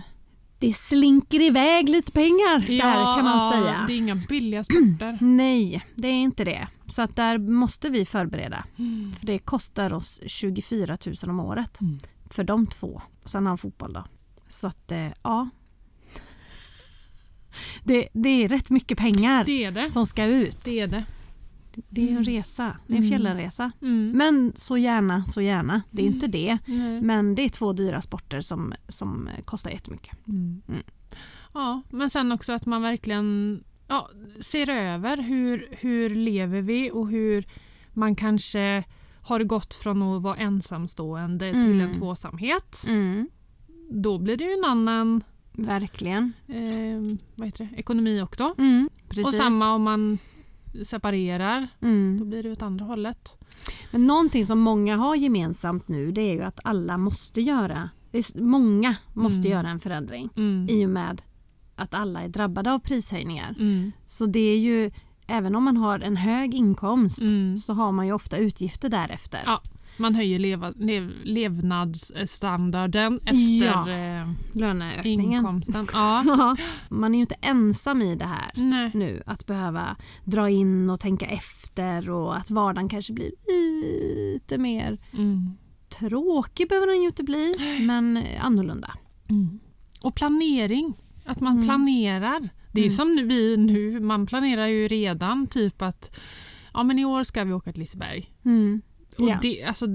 Det 0.58 0.72
slinker 0.72 1.40
iväg 1.40 1.88
lite 1.88 2.12
pengar 2.12 2.58
där 2.78 3.16
kan 3.16 3.24
man 3.24 3.38
ja, 3.38 3.52
säga. 3.52 3.84
Det 3.86 3.92
är 3.92 3.96
inga 3.96 4.14
billiga 4.14 4.64
sporter. 4.64 5.18
Nej, 5.24 5.84
det 5.94 6.08
är 6.08 6.12
inte 6.22 6.44
det. 6.44 6.68
Så 6.86 7.02
att 7.02 7.16
där 7.16 7.38
måste 7.38 7.90
vi 7.90 8.04
förbereda. 8.06 8.64
Mm. 8.78 9.12
För 9.12 9.26
det 9.26 9.38
kostar 9.38 9.92
oss 9.92 10.20
24 10.26 10.98
000 11.06 11.16
om 11.22 11.40
året. 11.40 11.80
Mm. 11.80 11.98
För 12.30 12.44
de 12.44 12.66
två. 12.66 13.02
Sen 13.24 13.46
har 13.46 13.50
han 13.50 13.58
fotboll 13.58 13.92
då. 13.92 14.04
Så 14.48 14.66
att 14.66 14.92
eh, 14.92 15.08
ja. 15.22 15.48
Det, 17.84 18.08
det 18.12 18.28
är 18.44 18.48
rätt 18.48 18.70
mycket 18.70 18.98
pengar 18.98 19.44
Det 19.44 19.70
det. 19.70 19.90
som 19.90 20.06
ska 20.06 20.24
ut. 20.24 20.64
Det 20.64 20.80
är 20.80 20.86
det. 20.86 21.04
Det 21.88 22.00
är 22.02 22.06
en 22.06 22.10
Mm. 22.12 22.24
resa. 22.24 22.76
Det 22.86 22.92
är 22.92 22.96
en 22.96 23.02
Mm. 23.04 23.10
fjällenresa. 23.10 23.72
Mm. 23.82 24.12
Men 24.14 24.52
så 24.56 24.76
gärna, 24.78 25.24
så 25.26 25.40
gärna. 25.40 25.82
Det 25.90 26.02
är 26.02 26.06
inte 26.06 26.26
det. 26.26 26.58
Nej. 26.66 27.00
Men 27.00 27.34
det 27.34 27.42
är 27.42 27.48
två 27.48 27.72
dyra 27.72 28.00
sporter 28.00 28.40
som, 28.40 28.74
som 28.88 29.28
kostar 29.44 29.70
jättemycket. 29.70 30.16
Mm. 30.28 30.62
Mm. 30.68 30.82
Ja, 31.54 31.82
men 31.90 32.10
sen 32.10 32.32
också 32.32 32.52
att 32.52 32.66
man 32.66 32.82
verkligen 32.82 33.60
ja, 33.88 34.10
ser 34.40 34.68
över 34.68 35.16
hur, 35.16 35.68
hur 35.70 36.10
lever 36.10 36.62
vi 36.62 36.90
och 36.90 37.08
hur 37.08 37.44
man 37.92 38.14
kanske 38.16 38.84
har 39.22 39.40
gått 39.44 39.74
från 39.74 40.02
att 40.02 40.22
vara 40.22 40.36
ensamstående 40.36 41.52
till 41.52 41.60
Mm. 41.64 41.80
en 41.80 41.94
tvåsamhet. 41.94 42.84
Mm. 42.86 43.28
Då 43.90 44.18
blir 44.18 44.36
det 44.36 44.44
ju 44.44 44.50
en 44.52 44.64
annan 44.64 45.24
Verkligen. 45.56 46.32
eh, 46.48 47.16
vad 47.34 47.46
heter 47.48 47.68
det, 47.72 47.76
ekonomi 47.80 48.20
också. 48.22 48.54
Mm. 48.58 48.88
Precis. 49.08 49.26
Och 49.26 49.34
samma 49.34 49.72
om 49.74 49.82
man 49.82 50.18
separerar, 50.84 51.68
då 51.80 51.86
Mm. 51.88 52.28
blir 52.30 52.42
det 52.42 52.52
åt 52.52 52.62
andra 52.62 52.84
hållet. 52.84 53.32
Men 53.90 54.06
någonting 54.06 54.46
som 54.46 54.58
många 54.60 54.96
har 54.96 55.14
gemensamt 55.16 55.88
nu 55.88 56.12
det 56.12 56.20
är 56.22 56.32
ju 56.32 56.42
att 56.42 56.60
alla 56.64 56.98
måste 56.98 57.40
göra, 57.40 57.90
många 58.34 58.96
måste 59.12 59.48
Mm. 59.48 59.50
göra 59.52 59.68
en 59.70 59.80
förändring 59.80 60.28
Mm. 60.36 60.66
i 60.70 60.86
och 60.86 60.90
med 60.90 61.22
att 61.76 61.94
alla 61.94 62.22
är 62.22 62.28
drabbade 62.28 62.72
av 62.72 62.78
prishöjningar. 62.78 63.54
Mm. 63.58 63.92
Så 64.04 64.26
det 64.26 64.40
är 64.40 64.58
ju, 64.58 64.90
även 65.26 65.54
om 65.54 65.64
man 65.64 65.76
har 65.76 65.98
en 66.00 66.16
hög 66.16 66.54
inkomst 66.54 67.20
Mm. 67.20 67.56
så 67.56 67.72
har 67.72 67.92
man 67.92 68.06
ju 68.06 68.12
ofta 68.12 68.36
utgifter 68.36 68.88
därefter. 68.88 69.40
Ja. 69.46 69.62
Man 69.96 70.14
höjer 70.14 70.38
leva, 70.38 70.70
lev, 70.76 71.10
levnadsstandarden 71.24 73.20
efter 73.24 73.64
Ja. 73.66 73.90
eh, 73.90 74.28
Löneökningen. 74.52 75.32
inkomsten. 75.32 75.86
Ja. 75.92 76.56
Man 76.88 77.14
är 77.14 77.18
ju 77.18 77.20
inte 77.22 77.36
ensam 77.40 78.02
i 78.02 78.14
det 78.14 78.24
här 78.24 78.50
Nej. 78.54 78.90
nu. 78.94 79.22
Att 79.26 79.46
behöva 79.46 79.96
dra 80.24 80.50
in 80.50 80.90
och 80.90 81.00
tänka 81.00 81.26
efter 81.26 82.10
och 82.10 82.36
att 82.36 82.50
vardagen 82.50 82.88
kanske 82.88 83.12
blir 83.12 83.30
lite 83.48 84.58
mer 84.58 84.98
Mm. 85.12 85.50
tråkig 85.98 86.68
behöver 86.68 86.86
den 86.86 87.00
ju 87.00 87.06
inte 87.06 87.24
bli, 87.24 87.54
men 87.86 88.22
annorlunda. 88.40 88.94
Mm. 89.30 89.58
Och 90.02 90.14
planering. 90.14 90.94
Att 91.26 91.40
man 91.40 91.52
Mm. 91.52 91.64
planerar. 91.64 92.48
Det 92.72 92.80
är 92.80 92.84
Mm. 92.84 92.96
som 92.96 93.28
vi 93.28 93.56
nu, 93.56 94.00
man 94.00 94.26
planerar 94.26 94.66
ju 94.66 94.88
redan 94.88 95.46
typ 95.46 95.82
att 95.82 96.16
ja 96.74 96.82
men 96.82 96.98
i 96.98 97.04
år 97.04 97.24
ska 97.24 97.44
vi 97.44 97.52
åka 97.52 97.70
till 97.72 97.80
Liseberg. 97.80 98.30
Mm. 98.44 98.82
Och 99.18 99.28
Ja. 99.28 99.38
det, 99.42 99.64
alltså, 99.64 99.86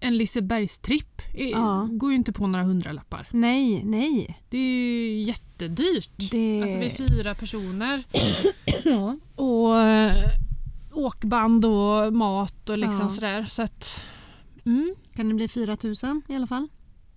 en 0.00 0.16
Lisebergstripp 0.16 1.22
är- 1.34 1.50
Ja. 1.50 1.88
går 1.92 2.10
ju 2.10 2.16
inte 2.16 2.32
på 2.32 2.46
några 2.46 2.64
hundralappar. 2.64 3.28
Nej, 3.30 3.84
nej. 3.84 4.40
Det 4.48 4.58
är 4.58 4.62
ju 4.62 5.22
jättedyrt. 5.22 6.30
Det... 6.30 6.62
Alltså 6.62 6.78
vi 6.78 6.86
är 6.86 6.90
fyra 7.08 7.34
personer 7.34 8.04
ja. 8.84 9.16
och 9.34 9.80
eh, 9.80 10.12
åkband 10.92 11.64
och 11.64 12.12
mat 12.12 12.70
och 12.70 12.78
liksom 12.78 13.00
Ja. 13.00 13.08
sådär. 13.08 13.44
Så 13.44 13.62
att, 13.62 14.00
mm, 14.64 14.94
Kan 15.14 15.28
det 15.28 15.34
bli 15.34 15.48
4 15.48 15.76
000 15.82 16.22
i 16.28 16.34
alla 16.36 16.46
fall 16.46 16.68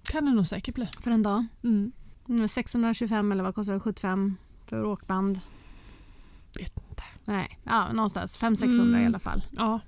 kan 0.04 0.26
det 0.26 0.32
nog 0.32 0.48
säkert 0.48 0.76
bli. 0.76 0.88
för 1.02 1.12
en 1.12 1.24
dag? 1.24 1.46
Mm. 1.64 1.92
Mm, 2.30 2.48
625 2.48 3.32
eller 3.32 3.44
vad 3.44 3.56
kostar 3.56 3.74
det? 3.74 3.80
75 3.80 4.36
för 4.68 4.86
åkband? 4.86 5.40
Vet 6.58 6.78
inte. 6.90 7.04
Nej, 7.26 7.60
ja, 7.64 7.94
någonstans 7.94 8.38
500-600 8.40 8.82
Mm. 8.82 9.04
i 9.04 9.06
alla 9.06 9.20
fall. 9.20 9.44
Ja, 9.58 9.80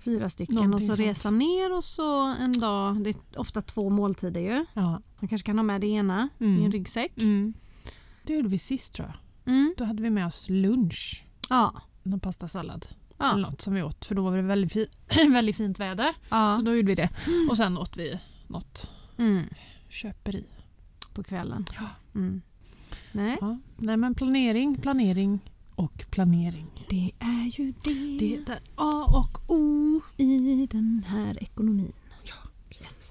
Fyra 0.00 0.30
stycken 0.30 0.54
Någonting 0.54 0.74
och 0.74 0.80
så 0.80 0.86
sånt. 0.86 0.98
resa 1.00 1.30
ner 1.30 1.76
och 1.76 1.84
så 1.84 2.26
en 2.40 2.60
dag. 2.60 3.04
Det 3.04 3.10
är 3.10 3.16
ofta 3.36 3.62
två 3.62 3.90
måltider 3.90 4.40
ju. 4.40 4.64
ja. 4.74 5.00
Man 5.20 5.28
kanske 5.28 5.46
kan 5.46 5.58
ha 5.58 5.62
med 5.62 5.80
det 5.80 5.86
ena 5.86 6.28
i 6.38 6.44
Mm. 6.44 6.64
en 6.64 6.72
ryggsäck. 6.72 7.12
Mm. 7.16 7.54
Det 8.22 8.34
gjorde 8.34 8.48
vi 8.48 8.58
sist 8.58 8.92
tror 8.92 9.08
jag. 9.08 9.54
Mm. 9.54 9.74
Då 9.76 9.84
hade 9.84 10.02
vi 10.02 10.10
med 10.10 10.26
oss 10.26 10.46
lunch. 10.48 11.24
Ja. 11.48 11.74
Någon 12.02 12.20
pastasallad 12.20 12.86
Ja. 13.18 13.32
eller 13.32 13.42
något 13.42 13.60
som 13.60 13.74
vi 13.74 13.82
åt. 13.82 14.04
För 14.04 14.14
då 14.14 14.22
var 14.22 14.36
det 14.36 14.42
väldigt, 14.42 14.72
fi- 14.72 14.90
väldigt 15.32 15.56
fint 15.56 15.80
väder. 15.80 16.14
ja. 16.30 16.56
Så 16.56 16.62
då 16.62 16.74
gjorde 16.74 16.86
vi 16.88 16.94
det. 16.94 17.08
Och 17.50 17.56
sen 17.56 17.78
åt 17.78 17.96
vi 17.96 18.20
något 18.46 18.90
Mm. 19.18 19.42
köperi. 19.88 20.44
På 21.14 21.22
kvällen. 21.22 21.64
Ja. 21.80 21.88
Mm. 22.14 22.42
Nej. 23.12 23.38
Nej 23.76 23.96
men 23.96 24.14
planering, 24.14 24.74
planering 24.80 25.40
och 25.80 26.04
planering. 26.10 26.66
Det 26.88 27.10
är 27.18 27.60
ju 27.60 27.72
det, 27.84 28.18
Det 28.18 28.52
är 28.52 28.58
A 28.74 29.04
och 29.08 29.50
O. 29.56 30.00
i 30.16 30.68
den 30.70 31.04
här 31.08 31.42
ekonomin. 31.42 31.92
Ja. 32.24 32.34
Yes. 32.82 33.10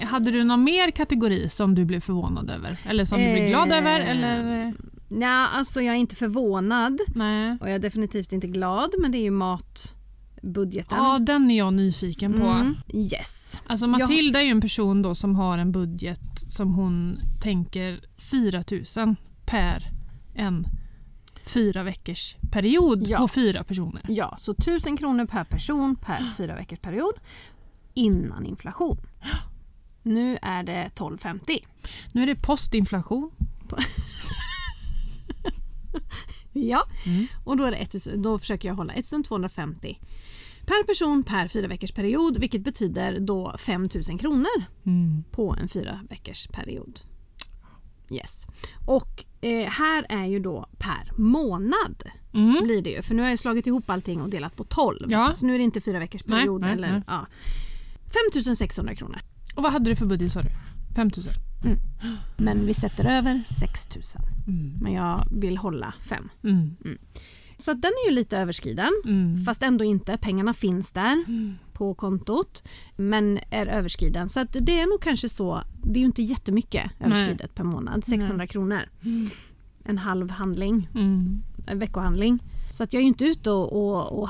Hade 0.00 0.30
du 0.30 0.44
någon 0.44 0.64
mer 0.64 0.90
kategori 0.90 1.48
som 1.50 1.74
du 1.74 1.84
blev 1.84 2.00
förvånad 2.00 2.50
över? 2.50 2.78
Eller 2.88 3.04
som 3.04 3.18
du 3.18 3.32
blev 3.32 3.48
glad 3.48 3.68
Eh, 3.72 3.78
över? 3.78 4.00
Eller? 4.00 4.74
Nej, 5.08 5.46
alltså 5.54 5.80
jag 5.82 5.94
är 5.94 5.98
inte 5.98 6.16
förvånad 6.16 7.00
Nej. 7.14 7.58
och 7.60 7.68
jag 7.68 7.74
är 7.74 7.78
definitivt 7.78 8.32
inte 8.32 8.46
glad 8.46 8.90
men 9.00 9.12
det 9.12 9.18
är 9.18 9.22
ju 9.22 9.30
matbudgeten. 10.46 10.98
Ja, 10.98 11.18
den 11.18 11.50
är 11.50 11.58
jag 11.58 11.74
nyfiken 11.74 12.32
på. 12.32 12.46
Mm. 12.46 12.74
Yes. 12.88 13.60
Alltså 13.66 13.86
Matilda 13.86 14.40
är 14.40 14.44
ju 14.44 14.50
en 14.50 14.60
person 14.60 15.02
då 15.02 15.14
som 15.14 15.36
har 15.36 15.58
en 15.58 15.72
budget 15.72 16.20
som 16.36 16.74
hon 16.74 17.18
tänker 17.42 18.00
4 18.18 18.64
000 18.96 19.14
per 19.46 19.84
en 20.34 20.66
fyra 21.46 21.82
veckors 21.82 22.36
period 22.52 23.02
Ja. 23.06 23.18
på 23.18 23.28
fyra 23.28 23.64
personer. 23.64 24.02
Ja, 24.08 24.34
så 24.38 24.52
1000 24.52 24.96
kronor 24.96 25.26
per 25.26 25.44
person 25.44 25.96
per 25.96 26.34
fyra 26.36 26.54
veckors 26.54 26.78
period 26.78 27.14
innan 27.94 28.46
inflation. 28.46 28.96
Nu 30.02 30.38
är 30.42 30.62
det 30.62 30.72
1250. 30.82 31.58
Nu 32.12 32.22
är 32.22 32.26
det 32.26 32.36
postinflation. 32.36 33.30
Ja, 36.68 36.82
Mm. 37.06 37.26
och 37.44 37.56
då, 37.56 37.64
är 37.64 37.70
det 37.70 37.76
1000, 37.76 38.22
då 38.22 38.38
försöker 38.38 38.68
jag 38.68 38.74
hålla 38.74 38.92
1250 38.92 39.98
per 40.66 40.84
person 40.86 41.22
per 41.22 41.48
fyra 41.48 41.68
veckors 41.68 41.92
period 41.92 42.38
vilket 42.38 42.60
betyder 42.64 43.20
då 43.20 43.54
5000 43.58 44.18
kronor 44.18 44.64
Mm. 44.86 45.24
på 45.30 45.56
en 45.60 45.68
fyra 45.68 46.00
veckors 46.10 46.46
period. 46.46 47.00
Yes. 48.10 48.46
Och 48.86 49.24
eh, 49.40 49.68
här 49.70 50.06
är 50.08 50.24
ju 50.24 50.38
då 50.40 50.66
per 50.78 51.12
månad 51.16 52.02
Mm. 52.34 52.64
blir 52.64 52.82
det 52.82 52.90
ju. 52.90 53.02
För 53.02 53.14
nu 53.14 53.22
har 53.22 53.28
jag 53.28 53.38
slagit 53.38 53.66
ihop 53.66 53.90
allting 53.90 54.20
och 54.22 54.28
delat 54.30 54.56
på 54.56 54.64
12. 54.64 55.06
Ja. 55.08 55.34
Så 55.34 55.46
nu 55.46 55.54
är 55.54 55.58
det 55.58 55.64
inte 55.64 55.80
fyra 55.80 55.98
veckors 55.98 56.22
Nej, 56.26 56.38
period. 56.40 56.60
nej, 56.60 56.72
eller, 56.72 56.90
nej. 56.92 57.02
Ja. 57.06 57.26
5600 58.32 58.94
kronor. 58.94 59.18
Och 59.54 59.62
vad 59.62 59.72
hade 59.72 59.90
du 59.90 59.96
för 59.96 60.06
budget 60.06 60.32
sa 60.32 60.40
du? 60.42 60.48
5 60.94 61.10
000? 61.66 61.78
Men 62.36 62.66
vi 62.66 62.74
sätter 62.74 63.04
över 63.04 63.42
6000. 63.46 64.22
Mm. 64.46 64.78
Men 64.80 64.92
jag 64.92 65.26
vill 65.30 65.56
hålla 65.56 65.94
5. 66.08 66.28
Mm. 66.44 66.76
Så 67.56 67.70
att 67.70 67.82
den 67.82 67.90
är 68.04 68.10
ju 68.10 68.14
lite 68.14 68.38
överskriden. 68.38 68.88
Mm. 69.04 69.44
Fast 69.44 69.62
ändå 69.62 69.84
inte. 69.84 70.16
Pengarna 70.16 70.54
finns 70.54 70.92
där 70.92 71.12
Mm. 71.28 71.54
på 71.72 71.94
kontot. 71.94 72.62
Men 72.96 73.38
är 73.50 73.66
överskriden. 73.66 74.28
Så 74.28 74.44
det 74.52 74.80
är 74.80 74.86
nog 74.86 75.00
kanske 75.00 75.28
så. 75.28 75.62
Det 75.82 75.98
är 75.98 76.00
ju 76.00 76.06
inte 76.06 76.22
jättemycket 76.22 76.90
överskridet 77.00 77.54
per 77.54 77.64
månad. 77.64 78.04
600 78.04 78.46
kronor. 78.46 78.80
Mm. 79.04 79.28
En 79.84 79.98
halv 79.98 80.30
handling. 80.30 80.88
Mm. 80.94 81.42
En 81.66 81.78
veckohandling. 81.78 82.38
Så 82.70 82.82
att 82.84 82.92
jag 82.92 83.00
är 83.00 83.04
ju 83.04 83.08
inte 83.08 83.24
ute 83.24 83.50
och, 83.50 83.72
och, 83.72 84.22
och 84.22 84.28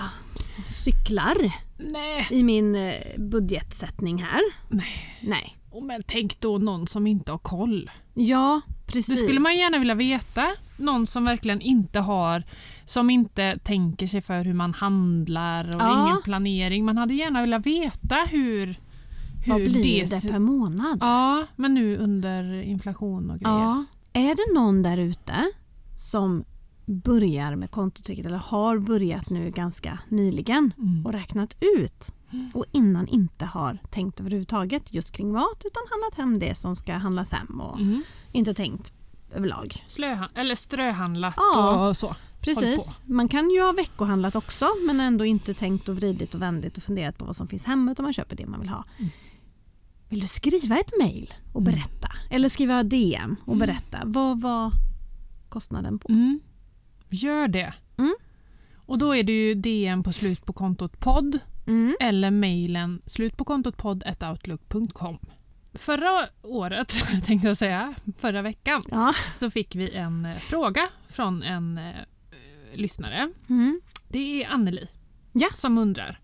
cyklar 0.68 1.37
Nej. 1.79 2.27
i 2.31 2.42
min 2.42 2.75
eh, 2.75 2.92
budgetsättning 3.18 4.22
här. 4.22 4.40
Nej. 4.68 5.18
Nej. 5.22 5.57
Oh, 5.79 5.85
Men 5.87 6.03
tänk 6.07 6.41
då 6.41 6.59
någon 6.59 6.87
som 6.87 7.07
inte 7.07 7.33
har 7.33 7.39
koll. 7.39 7.91
Ja, 8.15 8.61
precis. 8.87 9.07
Det 9.21 9.27
skulle 9.27 9.41
man 9.41 9.57
gärna 9.57 9.79
vilja 9.79 9.95
veta. 9.95 10.47
Någon 10.77 11.07
som 11.07 11.25
verkligen 11.25 11.61
inte 11.61 12.01
har, 12.01 12.43
som 12.85 13.11
inte 13.11 13.59
tänker 13.65 14.07
sig 14.07 14.21
för 14.21 14.45
hur 14.45 14.55
man 14.55 14.75
handlar 14.75 15.69
och 15.69 15.83
Ja. 15.83 16.07
ingen 16.09 16.23
planering. 16.23 16.85
Man 16.85 16.99
hade 16.99 17.15
gärna 17.15 17.41
velat 17.41 17.67
veta 17.67 18.17
hur, 18.31 18.79
Vad 19.47 19.57
blir 19.61 20.07
det, 20.07 20.31
per 20.31 20.39
månad? 20.39 20.99
Ja, 21.01 21.47
men 21.57 21.75
nu 21.75 21.97
under 21.97 22.62
inflation 22.62 23.31
och 23.31 23.39
grejer. 23.39 23.57
Ja. 23.59 23.85
Är 24.12 24.35
det 24.35 24.55
någon 24.61 24.83
där 24.83 24.97
ute 24.99 25.35
som 25.97 26.45
börjar 26.87 27.57
med 27.57 27.71
kontotricket 27.71 28.27
eller 28.27 28.37
har 28.39 28.79
börjat 28.79 29.31
nu 29.31 29.51
ganska 29.51 29.99
nyligen 30.09 30.73
Mm. 30.79 31.07
och 31.07 31.12
räknat 31.12 31.57
ut 31.79 32.12
och 32.55 32.64
innan 32.72 33.07
inte 33.09 33.44
har 33.44 33.79
tänkt 33.90 34.20
överhuvudtaget 34.20 34.94
just 34.94 35.12
kring 35.12 35.33
mat 35.33 35.62
utan 35.64 35.83
handlat 35.90 36.14
hem 36.14 36.38
det 36.38 36.55
som 36.55 36.77
ska 36.77 36.92
handlas 36.94 37.33
hem 37.33 37.61
och 37.61 37.81
Mm. 37.81 38.03
inte 38.33 38.55
tänkt 38.55 38.92
överlag. 39.35 39.85
Slöhan- 39.88 40.29
eller 40.35 40.55
ströhandlat 40.55 41.35
Ja. 41.37 41.88
och 41.88 41.96
så. 41.96 42.16
Precis. 42.40 43.01
Man 43.05 43.29
kan 43.29 43.51
ju 43.51 43.62
ha 43.62 43.72
veckohandlat 43.72 44.37
också 44.37 44.66
men 44.87 45.01
ändå 45.01 45.25
inte 45.25 45.55
tänkt 45.55 45.88
och 45.88 45.96
vridit 45.96 46.35
och 46.35 46.42
vändit 46.42 46.77
och 46.77 46.83
funderat 46.83 47.18
på 47.18 47.25
vad 47.25 47.37
som 47.37 47.49
finns 47.49 47.64
hemma 47.64 47.92
utan 47.92 48.03
man 48.05 48.12
köper 48.12 48.37
det 48.37 48.46
man 48.46 48.61
vill 48.61 48.68
ha. 48.68 48.85
Mm. 48.99 49.11
Vill 50.09 50.20
du 50.20 50.27
skriva 50.27 50.77
ett 50.77 50.92
mail 51.01 51.35
och 51.53 51.61
Mm. 51.61 51.72
berätta? 51.75 52.09
Eller 52.31 52.49
skriva 52.49 52.83
DM 52.83 53.37
och 53.44 53.57
berätta? 53.57 54.03
Vad 54.05 54.40
var 54.40 54.72
kostnaden 55.49 55.99
på? 55.99 56.09
Mm. 56.09 56.40
Gör 57.09 57.49
det. 57.49 57.75
Mm. 57.96 58.14
Och 58.77 58.99
då 58.99 59.14
är 59.16 59.22
det 59.22 59.33
ju 59.33 59.55
DM 59.55 60.03
på 60.03 60.12
slut 60.12 60.46
på 60.46 60.53
kontot 60.53 61.01
podd 61.01 61.38
Mm. 61.67 61.97
eller 62.01 62.31
mejlen 62.31 63.03
slut 63.07 63.37
på 63.37 63.45
kontot 63.45 63.77
podd@outlook.com. 63.77 65.19
Förra 65.75 66.29
året, 66.43 66.89
tänkte 67.25 67.49
jag 67.49 67.57
säga, 67.57 67.95
förra 68.19 68.43
veckan, 68.43 68.83
Ja. 68.91 69.15
så 69.35 69.51
fick 69.51 69.75
vi 69.75 69.91
en 69.95 70.25
eh, 70.25 70.35
fråga 70.37 70.89
från 71.09 71.43
en 71.43 71.79
eh, 71.79 71.95
lyssnare. 72.75 73.31
Mm. 73.49 73.81
Det 74.09 74.43
är 74.45 74.49
Anneli 74.49 74.89
Ja. 75.33 75.49
som 75.55 75.79
undrar. 75.79 76.21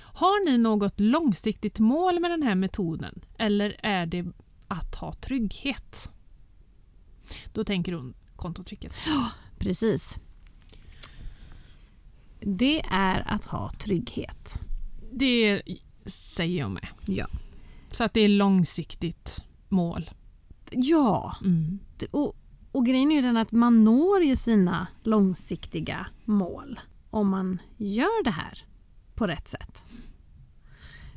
Har 0.00 0.44
ni 0.50 0.58
något 0.58 1.00
långsiktigt 1.00 1.78
mål 1.78 2.20
med 2.20 2.30
den 2.30 2.42
här 2.42 2.54
metoden 2.54 3.20
eller 3.38 3.76
är 3.82 4.06
det 4.06 4.26
att 4.68 4.94
ha 4.94 5.12
trygghet? 5.12 6.10
Då 7.52 7.64
tänker 7.64 7.92
hon 7.92 8.14
kontotricket. 8.36 8.92
Precis. 9.58 10.16
Det 12.40 12.80
är 12.90 13.22
att 13.26 13.44
ha 13.44 13.70
trygghet. 13.70 14.60
Det 15.12 15.62
säger 16.06 16.58
jag 16.58 16.70
med. 16.70 16.86
Ja. 17.06 17.26
Så 17.92 18.04
att 18.04 18.14
det 18.14 18.20
är 18.20 18.28
långsiktigt 18.28 19.42
mål. 19.68 20.10
Ja, 20.70 21.36
Mm. 21.44 21.78
och, 22.10 22.36
och 22.72 22.86
grejen 22.86 23.10
är 23.12 23.16
ju 23.16 23.22
den 23.22 23.36
att 23.36 23.52
man 23.52 23.84
når 23.84 24.22
ju 24.22 24.36
sina 24.36 24.86
långsiktiga 25.02 26.06
mål 26.24 26.80
om 27.10 27.28
man 27.28 27.58
gör 27.76 28.24
det 28.24 28.30
här 28.30 28.64
på 29.14 29.26
rätt 29.26 29.48
sätt. 29.48 29.82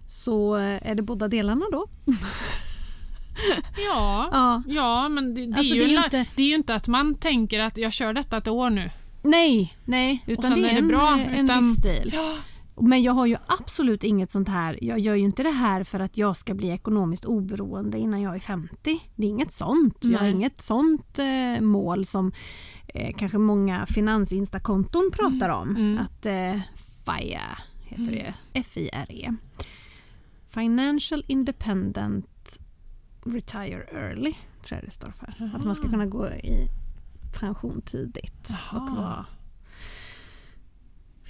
Så 0.08 0.58
eh, 0.58 0.88
är 0.88 0.96
det 0.96 1.02
båda 1.02 1.28
delarna 1.28 1.66
då? 1.72 1.88
Ja, 3.88 4.30
Ja. 4.32 4.64
ja 4.68 5.10
men 5.10 5.34
det, 5.34 5.46
det, 5.46 5.58
Alltså, 5.58 5.76
är 5.76 5.80
det 5.80 5.86
ju 5.86 5.92
är 5.94 5.98
la- 5.98 6.04
inte- 6.06 6.26
det 6.36 6.44
är 6.44 6.48
ju 6.48 6.56
inte 6.56 6.76
att 6.76 6.88
man 6.88 7.16
tänker 7.16 7.60
att 7.60 7.78
jag 7.78 7.94
kör 7.94 8.14
detta 8.14 8.38
ett 8.38 8.48
år 8.48 8.70
nu. 8.70 8.90
Nej, 9.24 9.74
nej, 9.86 10.24
utan 10.28 10.54
det 10.54 10.60
är, 10.60 10.66
är 10.70 10.74
det 10.74 10.80
en, 10.80 10.88
bra, 10.88 11.20
en 11.20 11.46
utan- 11.46 11.64
livsstil. 11.68 12.12
Ja. 12.16 12.38
Men 12.76 13.02
jag 13.02 13.14
har 13.14 13.26
ju 13.26 13.38
absolut 13.48 14.04
inget 14.04 14.32
sånt 14.32 14.50
här. 14.50 14.80
Jag 14.82 15.00
gör 15.00 15.16
ju 15.16 15.24
inte 15.26 15.44
det 15.44 15.52
här 15.52 15.84
för 15.84 16.00
att 16.00 16.18
jag 16.18 16.38
ska 16.38 16.54
bli 16.54 16.70
ekonomiskt 16.70 17.26
oberoende 17.26 17.98
innan 17.98 18.22
jag 18.22 18.36
är 18.36 18.40
50. 18.40 19.00
Det 19.16 19.26
är 19.26 19.30
inget 19.30 19.52
sånt. 19.52 19.98
Jag 20.02 20.20
har 20.20 20.26
Nej. 20.26 20.32
inget 20.32 20.62
sånt 20.62 21.20
eh, 21.20 21.62
mål 21.62 22.06
som 22.06 22.32
eh, 22.88 23.16
kanske 23.18 23.38
många 23.38 23.86
finansinstakonton 23.86 25.10
pratar 25.14 25.50
om. 25.50 25.70
Mm. 25.76 26.00
Att 26.00 26.26
eh, 26.26 26.60
FIRE 27.06 27.58
heter 27.82 28.12
det. 28.12 28.34
F-I-R-E. 28.54 29.36
Financial 30.50 31.24
Independent 31.28 32.60
Retire 33.26 33.84
Early 33.92 34.34
tror 34.66 34.78
jag 34.80 34.84
det 34.84 34.92
står 34.92 35.12
för. 35.12 35.52
Att 35.56 35.66
man 35.66 35.76
ska 35.76 35.90
kunna 35.90 36.06
gå 36.06 36.28
i 36.28 36.70
pension 37.40 37.82
tidigt 37.82 38.50
och 38.50 38.78
Jaha. 38.78 38.96
vara 38.96 39.26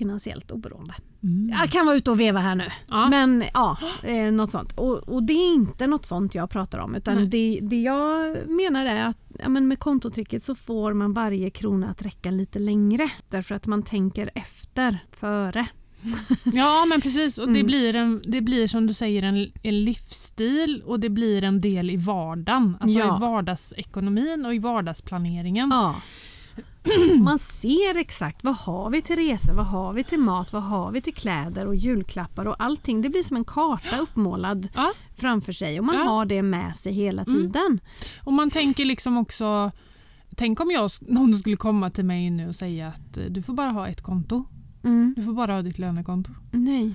finansiellt 0.02 0.52
oberoende. 0.52 0.94
Mm. 1.24 1.50
Jag 1.60 1.70
kan 1.70 1.86
vara 1.86 1.96
ute 1.96 2.12
och 2.12 2.20
veva 2.20 2.40
här 2.40 2.56
nu. 2.56 2.64
Ja. 2.90 3.10
Men 3.10 3.44
ja, 3.54 3.78
eh, 4.04 4.32
något 4.32 4.52
sånt. 4.52 4.72
Och, 4.78 5.10
och 5.10 5.24
det 5.24 5.34
är 5.34 5.54
inte 5.54 5.88
något 5.88 6.06
sånt 6.06 6.36
jag 6.36 6.50
pratar 6.50 6.80
om 6.80 6.96
utan 6.96 7.30
det, 7.30 7.60
det 7.62 7.82
jag 7.82 8.38
menar 8.50 8.86
är 8.86 9.06
att 9.06 9.18
ja, 9.40 9.50
men 9.50 9.68
med 9.68 9.80
kontotricket 9.80 10.44
så 10.44 10.56
får 10.56 10.94
man 10.94 11.14
varje 11.14 11.50
krona 11.50 11.90
att 11.90 12.02
räcka 12.02 12.32
lite 12.32 12.60
längre. 12.60 13.10
Därför 13.30 13.56
att 13.56 13.68
man 13.68 13.84
tänker 13.84 14.30
efter, 14.36 15.00
före. 15.12 15.66
Ja 16.54 16.86
men 16.86 17.02
precis 17.02 17.38
och 17.38 17.48
det, 17.48 17.52
Mm. 17.60 17.66
blir 17.66 17.96
en, 17.96 18.22
det 18.26 18.42
blir 18.42 18.68
som 18.68 18.88
du 18.88 18.94
säger 18.94 19.24
en, 19.24 19.52
en 19.64 19.84
livsstil 19.86 20.82
och 20.86 21.00
det 21.00 21.10
blir 21.10 21.44
en 21.44 21.62
del 21.62 21.90
i 21.90 21.98
vardagen. 21.98 22.78
Alltså 22.80 23.00
Ja. 23.00 23.18
i 23.18 23.22
vardagsekonomin 23.22 24.46
och 24.46 24.56
i 24.56 24.60
vardagsplaneringen. 24.60 25.70
Ja. 25.72 25.96
Man 27.22 27.40
ser 27.40 27.98
exakt 27.98 28.44
vad 28.44 28.56
har 28.56 28.90
vi 28.90 29.02
till 29.02 29.16
resor, 29.16 29.54
vad 29.54 29.66
har 29.66 29.94
vi 29.94 30.04
till 30.04 30.20
mat, 30.20 30.54
vad 30.54 30.64
har 30.64 30.92
vi 30.92 31.02
till 31.02 31.14
kläder 31.14 31.66
och 31.68 31.76
julklappar 31.76 32.46
och 32.46 32.56
allting. 32.60 33.02
Det 33.02 33.10
blir 33.10 33.24
som 33.24 33.38
en 33.38 33.46
karta 33.46 33.98
uppmålad 33.98 34.68
Ja. 34.76 34.92
framför 35.18 35.54
sig 35.54 35.80
och 35.80 35.86
man 35.86 35.96
Ja. 35.96 36.02
har 36.04 36.26
det 36.26 36.42
med 36.42 36.76
sig 36.76 36.94
hela 36.94 37.22
Mm. 37.24 37.34
tiden. 37.42 37.80
Och 38.24 38.34
man 38.34 38.50
tänker 38.50 38.86
liksom 38.86 39.18
också 39.18 39.72
Tänk 40.36 40.60
om 40.60 40.72
jag, 40.72 40.92
någon 41.02 41.38
skulle 41.38 41.56
komma 41.56 41.90
till 41.90 42.06
mig 42.06 42.30
nu 42.30 42.50
och 42.50 42.56
säga 42.56 42.88
att 42.88 43.18
eh, 43.18 43.24
du 43.24 43.42
får 43.42 43.54
bara 43.54 43.70
ha 43.70 43.88
ett 43.88 44.02
konto. 44.02 44.46
Mm. 44.84 45.14
Du 45.18 45.24
får 45.24 45.34
bara 45.34 45.54
ha 45.54 45.62
ditt 45.62 45.80
lönekonto. 45.80 46.32
Nej, 46.52 46.94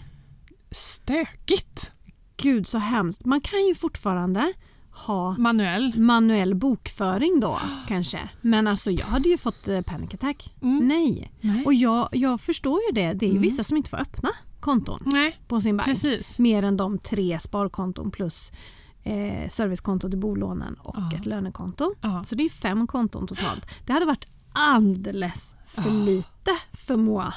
Stökigt! 0.70 1.90
gud 2.36 2.66
så 2.68 2.78
hemskt. 2.78 3.24
Man 3.24 3.40
kan 3.40 3.66
ju 3.66 3.74
fortfarande 3.74 4.52
ha 4.96 5.36
Manuell. 5.38 5.98
manuell 5.98 6.54
bokföring 6.54 7.40
då 7.40 7.60
kanske. 7.88 8.28
Men 8.40 8.66
alltså 8.66 8.90
jag 8.90 9.06
hade 9.06 9.28
ju 9.28 9.38
fått 9.38 9.68
eh, 9.68 9.80
panic 9.80 10.14
attack. 10.14 10.54
Mm. 10.62 10.88
Nej. 10.88 11.32
Nej. 11.40 11.64
Och 11.64 11.74
jag, 11.74 12.08
jag 12.12 12.40
förstår 12.40 12.80
ju 12.88 12.94
det. 12.94 13.12
Det 13.12 13.24
är 13.26 13.28
ju 13.28 13.36
Mm. 13.36 13.42
vissa 13.42 13.64
som 13.64 13.76
inte 13.76 13.90
får 13.90 13.96
öppna 14.00 14.30
konton 14.60 15.02
Nej, 15.06 15.40
på 15.48 15.60
sin 15.60 15.76
bank. 15.76 15.86
precis. 15.88 16.38
Mer 16.38 16.62
än 16.62 16.76
de 16.76 16.98
tre 16.98 17.38
sparkonton 17.40 18.10
plus 18.10 18.52
eh, 19.02 19.48
servicekonto 19.48 20.10
till 20.10 20.18
bolånen 20.18 20.74
och 20.74 20.96
Ja. 20.98 21.18
ett 21.18 21.26
lönekonto. 21.26 21.94
Ja. 22.00 22.24
Så 22.24 22.34
det 22.34 22.42
är 22.44 22.48
fem 22.48 22.86
konton 22.86 23.26
totalt. 23.26 23.66
Det 23.86 23.92
hade 23.92 24.06
varit 24.06 24.26
alldeles 24.52 25.54
för 25.66 25.82
Ja. 25.82 25.90
lite 25.90 26.50
för 26.72 26.96
Moa. 26.96 27.34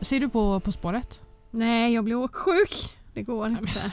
Ser 0.00 0.20
du 0.20 0.28
på 0.28 0.60
På 0.60 0.72
spåret? 0.72 1.20
Nej, 1.52 1.94
jag 1.94 2.04
blir 2.04 2.14
åksjuk. 2.14 2.96
Det 3.14 3.22
går 3.22 3.48
inte. 3.48 3.92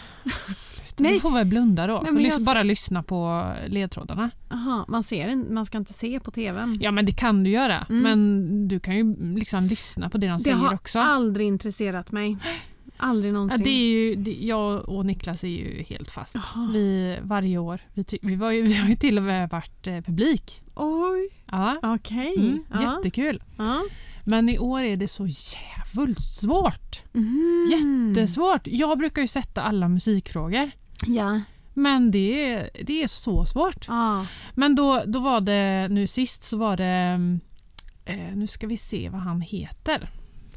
Sluta. 0.55 1.03
Nej. 1.03 1.13
Du 1.13 1.19
får 1.19 1.31
väl 1.31 1.45
blunda 1.47 1.87
då. 1.87 2.01
Nej, 2.11 2.25
lys- 2.25 2.29
ska- 2.39 2.43
Bara 2.53 2.63
lyssna 2.63 3.03
på 3.03 3.51
ledtrådarna. 3.67 4.31
Aha, 4.51 4.85
man, 4.87 5.03
ser, 5.03 5.51
man 5.53 5.65
ska 5.65 5.77
inte 5.77 5.93
se 5.93 6.19
på 6.19 6.31
tvn. 6.31 6.77
Ja 6.81 6.91
men 6.91 7.05
det 7.05 7.11
kan 7.11 7.43
du 7.43 7.49
göra. 7.49 7.85
Mm. 7.89 8.01
Men 8.03 8.67
du 8.67 8.79
kan 8.79 8.95
ju 8.97 9.15
liksom 9.35 9.63
lyssna 9.65 10.09
på 10.09 10.17
det 10.17 10.27
de 10.27 10.37
det 10.37 10.43
säger 10.43 10.55
har 10.55 10.73
också. 10.73 10.99
aldrig 10.99 11.47
intresserat 11.47 12.11
mig. 12.11 12.37
Aldrig 12.97 13.29
Ja, 13.31 13.33
någonsin. 13.33 13.63
det 13.63 13.69
är 13.69 13.87
ju, 13.89 14.15
det, 14.15 14.31
jag 14.31 14.89
och 14.89 15.05
Niklas 15.05 15.43
är 15.43 15.47
ju 15.47 15.83
helt 15.83 16.11
fast. 16.11 16.35
Jaha. 16.35 16.69
Vi, 16.73 17.17
varje 17.21 17.57
år. 17.57 17.79
Vi, 17.93 18.03
ty, 18.03 18.17
vi, 18.21 18.35
var 18.35 18.51
ju, 18.51 18.61
vi 18.67 18.73
har 18.73 18.89
ju 18.89 18.95
till 18.95 19.17
och 19.17 19.23
med 19.23 19.49
varit 19.49 19.87
eh, 19.87 20.01
publik. 20.01 20.61
Oj, 20.75 21.29
Ja. 21.51 21.77
okej. 21.83 22.33
Mm, 22.37 22.63
Ja. 22.73 22.95
Jättekul. 22.97 23.43
Ja. 23.57 23.81
Men 24.23 24.49
i 24.49 24.59
år 24.59 24.81
är 24.81 24.97
det 24.97 25.07
så 25.07 25.27
jävligt 25.27 26.21
svårt. 26.21 27.01
Mm. 27.13 27.67
Jättesvårt. 27.71 28.67
Jag 28.67 28.97
brukar 28.97 29.21
ju 29.21 29.27
sätta 29.27 29.61
alla 29.61 29.87
musikfrågor. 29.87 30.71
Ja. 31.07 31.41
Men 31.73 32.11
det 32.11 32.51
är, 32.51 32.69
det 32.83 33.03
är 33.03 33.07
så 33.07 33.45
svårt. 33.45 33.85
Ja. 33.87 34.25
Men 34.55 34.75
då, 34.75 35.03
då 35.05 35.19
var 35.19 35.41
det, 35.41 35.87
nu 35.91 36.07
sist 36.07 36.43
så 36.43 36.57
var 36.57 36.77
det, 36.77 37.19
eh, 38.05 38.35
nu 38.35 38.47
ska 38.47 38.67
vi 38.67 38.77
se 38.77 39.09
vad 39.09 39.21
han 39.21 39.41
heter. 39.41 40.09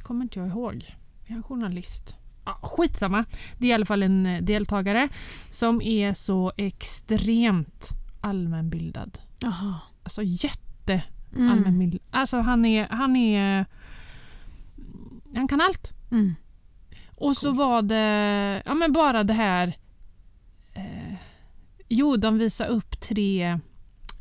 kommer 0.03 0.23
inte 0.23 0.39
jag 0.39 0.49
ihåg. 0.49 0.97
Har 1.29 1.37
en 1.37 1.43
journalist. 1.43 2.17
Ja, 2.45 2.59
skitsamma. 2.63 3.25
Det 3.59 3.67
är 3.67 3.71
i 3.71 3.73
alla 3.73 3.87
fall 3.87 4.03
en 4.03 4.27
eh, 4.27 4.43
deltagare 4.43 5.09
som 5.51 5.83
är 5.83 6.15
så 6.15 6.53
extremt 6.57 7.89
allmänbildad. 8.21 9.19
Jaha. 9.39 9.75
Alltså 10.03 10.23
jätte 10.23 11.03
Mm. 11.37 11.53
allmänbildad. 11.53 12.01
Alltså 12.11 12.39
han 12.41 12.65
är, 12.65 12.87
han 12.91 13.17
är, 13.17 13.67
han 15.35 15.49
kan 15.49 15.61
allt. 15.61 15.93
Mm. 16.11 16.35
Och 17.17 17.37
så 17.37 17.47
Coolt. 17.47 17.59
var 17.59 17.83
det 17.83 18.63
ja, 18.67 18.75
men 18.75 18.93
bara 18.93 19.25
det 19.25 19.35
här... 19.35 19.77
Eh, 20.75 21.15
jo, 21.89 22.17
de 22.17 22.39
visade 22.39 22.71
upp 22.71 23.01
tre 23.01 23.43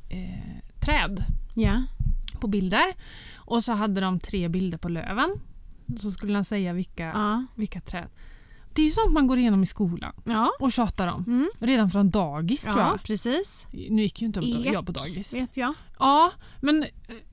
eh, 0.10 0.58
träd 0.80 1.24
Ja. 1.56 1.84
på 2.40 2.48
bilder. 2.48 2.94
Och 3.36 3.64
så 3.64 3.74
hade 3.74 4.02
de 4.02 4.20
tre 4.20 4.48
bilder 4.48 4.78
på 4.78 4.90
löven. 4.90 5.30
Så 5.98 6.12
skulle 6.12 6.34
de 6.34 6.44
säga 6.46 6.74
vilka, 6.74 7.04
Ja. 7.04 7.46
vilka 7.56 7.82
träd. 7.82 8.08
Det 8.74 8.82
är 8.82 8.86
ju 8.86 8.92
sånt 8.92 9.14
man 9.14 9.28
går 9.28 9.38
igenom 9.38 9.64
i 9.64 9.66
skolan 9.66 10.14
Ja. 10.24 10.52
och 10.60 10.72
tjatar 10.72 11.08
om. 11.08 11.24
Mm. 11.28 11.50
Redan 11.60 11.92
från 11.92 12.10
dagis 12.10 12.62
tror 12.62 12.80
ja, 12.80 12.88
jag. 12.92 13.04
precis. 13.04 13.68
Nu 13.90 14.02
gick 14.02 14.22
ju 14.22 14.28
inte 14.28 14.40
Ek, 14.40 14.66
jag 14.74 14.86
på 14.86 14.92
dagis. 14.92 15.34
vet 15.34 15.58
jag. 15.58 15.74
Ja, 16.00 16.32
men 16.62 16.84
eh, 16.84 16.90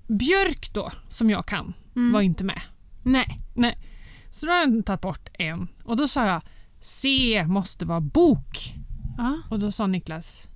björk 0.07 0.75
då, 0.75 0.91
som 1.09 1.31
jag 1.31 1.47
kan, 1.47 1.75
Mm. 1.97 2.13
var 2.13 2.21
inte 2.21 2.45
med. 2.45 2.61
Nej. 3.03 3.39
Nej. 3.55 3.79
Så 4.31 4.47
då 4.47 4.53
har 4.53 4.59
jag 4.59 4.87
tagit 4.87 5.01
bort 5.01 5.29
en. 5.35 5.69
Och 5.85 5.97
då 5.97 6.09
sa 6.09 6.27
jag 6.27 6.43
C 6.81 7.45
måste 7.49 7.85
vara 7.85 8.01
bok. 8.01 8.75
Ja. 9.19 9.39
Och 9.51 9.59
då 9.59 9.71
sa 9.73 9.87
Niklas 9.87 10.49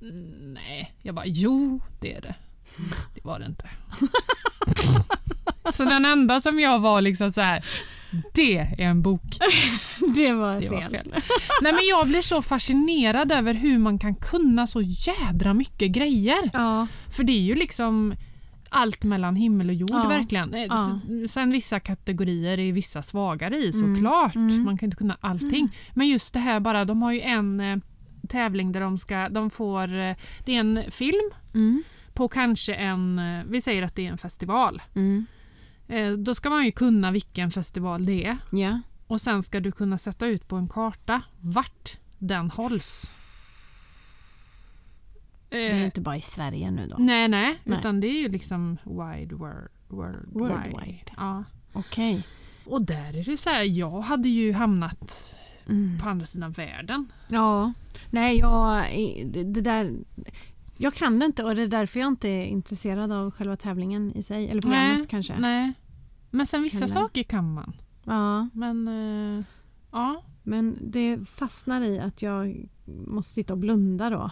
"Mm, 0.00 0.54
Nej. 0.54 0.94
Jag 1.02 1.14
bara 1.14 1.26
jo 1.26 1.80
det 2.00 2.14
är 2.14 2.20
det. 2.20 2.34
Det 3.14 3.24
var 3.24 3.38
det 3.38 3.46
inte. 3.46 3.68
så 5.72 5.84
den 5.84 6.04
enda 6.04 6.40
som 6.40 6.60
jag 6.60 6.78
var 6.78 7.00
liksom 7.00 7.32
så 7.32 7.40
här. 7.40 7.64
Det 8.34 8.56
är 8.58 8.80
en 8.80 9.02
bok. 9.02 9.22
Det 10.14 10.32
var 10.32 10.60
Det 10.60 10.70
var 10.70 10.80
fel. 10.80 10.90
fel. 10.90 11.12
Nej 11.62 11.72
men 11.72 11.80
jag 11.88 12.08
blir 12.08 12.22
så 12.22 12.42
fascinerad 12.42 13.32
över 13.32 13.54
hur 13.54 13.78
man 13.78 13.98
kan 13.98 14.14
kunna 14.14 14.66
så 14.66 14.80
jädra 14.82 15.54
mycket 15.54 15.90
grejer. 15.90 16.50
Ja. 16.52 16.86
För 17.16 17.24
det 17.24 17.32
är 17.32 17.40
ju 17.42 17.54
liksom 17.54 18.14
allt 18.68 19.04
mellan 19.04 19.36
himmel 19.36 19.68
och 19.68 19.74
jord 19.74 19.90
Ja. 19.92 20.08
verkligen. 20.08 20.54
Eh, 20.54 20.60
Ja. 20.64 21.00
Sen 21.28 21.50
vissa 21.52 21.80
kategorier 21.80 22.58
är 22.58 22.72
vissa 22.72 23.02
svagare 23.02 23.56
i 23.56 23.70
Mm. 23.74 23.94
såklart. 23.96 24.34
Mm. 24.34 24.62
Man 24.64 24.78
kan 24.78 24.86
inte 24.86 24.96
kunna 24.96 25.16
allting. 25.20 25.76
Men 25.94 26.08
just 26.08 26.32
det 26.34 26.40
här 26.40 26.60
bara, 26.60 26.84
de 26.84 27.02
har 27.02 27.12
ju 27.12 27.20
en 27.20 27.60
eh, 27.60 27.76
tävling 28.28 28.72
där 28.72 28.80
de 28.80 28.98
ska, 28.98 29.28
de 29.28 29.50
får, 29.50 29.82
eh, 29.98 30.16
det 30.44 30.54
är 30.56 30.60
en 30.60 30.80
film 30.90 31.30
Mm. 31.54 31.82
på 32.14 32.28
kanske 32.28 32.74
en, 32.74 33.20
vi 33.48 33.60
säger 33.60 33.82
att 33.82 33.94
det 33.96 34.06
är 34.06 34.10
en 34.10 34.18
festival. 34.18 34.82
Mm. 34.94 35.26
Eh, 35.88 36.12
Då 36.12 36.34
ska 36.34 36.50
man 36.50 36.64
ju 36.64 36.72
kunna 36.72 37.10
vilken 37.10 37.50
festival 37.50 38.06
det 38.06 38.24
är. 38.26 38.36
Ja. 38.52 38.80
Och 39.06 39.20
sen 39.20 39.42
ska 39.42 39.60
du 39.60 39.72
kunna 39.72 39.98
sätta 39.98 40.26
ut 40.26 40.48
på 40.48 40.56
en 40.56 40.68
karta 40.68 41.22
vart 41.40 41.96
den 42.18 42.50
hålls. 42.50 43.10
Det 45.48 45.66
är 45.66 45.70
Eh, 45.70 45.84
inte 45.84 46.00
bara 46.00 46.16
i 46.16 46.20
Sverige 46.20 46.70
nu 46.70 46.86
då. 46.88 46.96
Nej, 46.98 47.28
nej, 47.28 47.58
Nej. 47.64 47.78
utan 47.78 48.00
det 48.00 48.06
är 48.06 48.18
ju 48.18 48.28
liksom 48.28 48.76
wide 48.84 49.34
world, 49.34 49.68
worldwide. 49.88 50.28
Worldwide. 50.30 51.12
Ja. 51.16 51.44
Okej. 51.72 52.26
Och 52.66 52.82
där 52.82 53.16
är 53.16 53.24
det 53.24 53.36
så 53.36 53.50
här, 53.50 53.62
jag 53.64 54.00
hade 54.00 54.28
ju 54.28 54.52
hamnat 54.52 55.32
Mm. 55.68 55.98
på 55.98 56.08
andra 56.08 56.26
sidan 56.26 56.52
världen. 56.52 57.12
Ja. 57.28 57.72
Nej, 58.10 58.38
jag, 58.38 58.84
det 59.46 59.60
där... 59.60 59.94
Jag 60.78 60.94
kan 60.94 61.18
det 61.18 61.26
inte 61.26 61.44
och 61.44 61.54
det 61.56 61.62
är 61.62 61.66
därför 61.66 62.00
jag 62.00 62.06
inte 62.06 62.28
är 62.28 62.44
intresserad 62.46 63.12
av 63.12 63.30
själva 63.30 63.56
tävlingen 63.56 64.12
i 64.16 64.22
sig. 64.22 64.48
Eller 64.50 64.62
programmet 64.62 64.98
Nej, 64.98 65.06
kanske. 65.08 65.38
Nej. 65.38 65.72
Men 66.30 66.46
sen 66.46 66.62
vissa 66.62 66.78
Heller. 66.78 66.94
saker 66.94 67.22
kan 67.22 67.54
man. 67.54 67.72
Ja. 68.04 68.48
Men 68.52 68.88
eh, 69.38 69.44
ja. 69.92 70.22
Men 70.42 70.78
det 70.80 71.18
fastnar 71.28 71.80
i 71.80 71.98
att 72.00 72.22
jag 72.22 72.66
måste 73.06 73.32
sitta 73.34 73.52
och 73.52 73.58
blunda 73.58 74.10
då. 74.10 74.30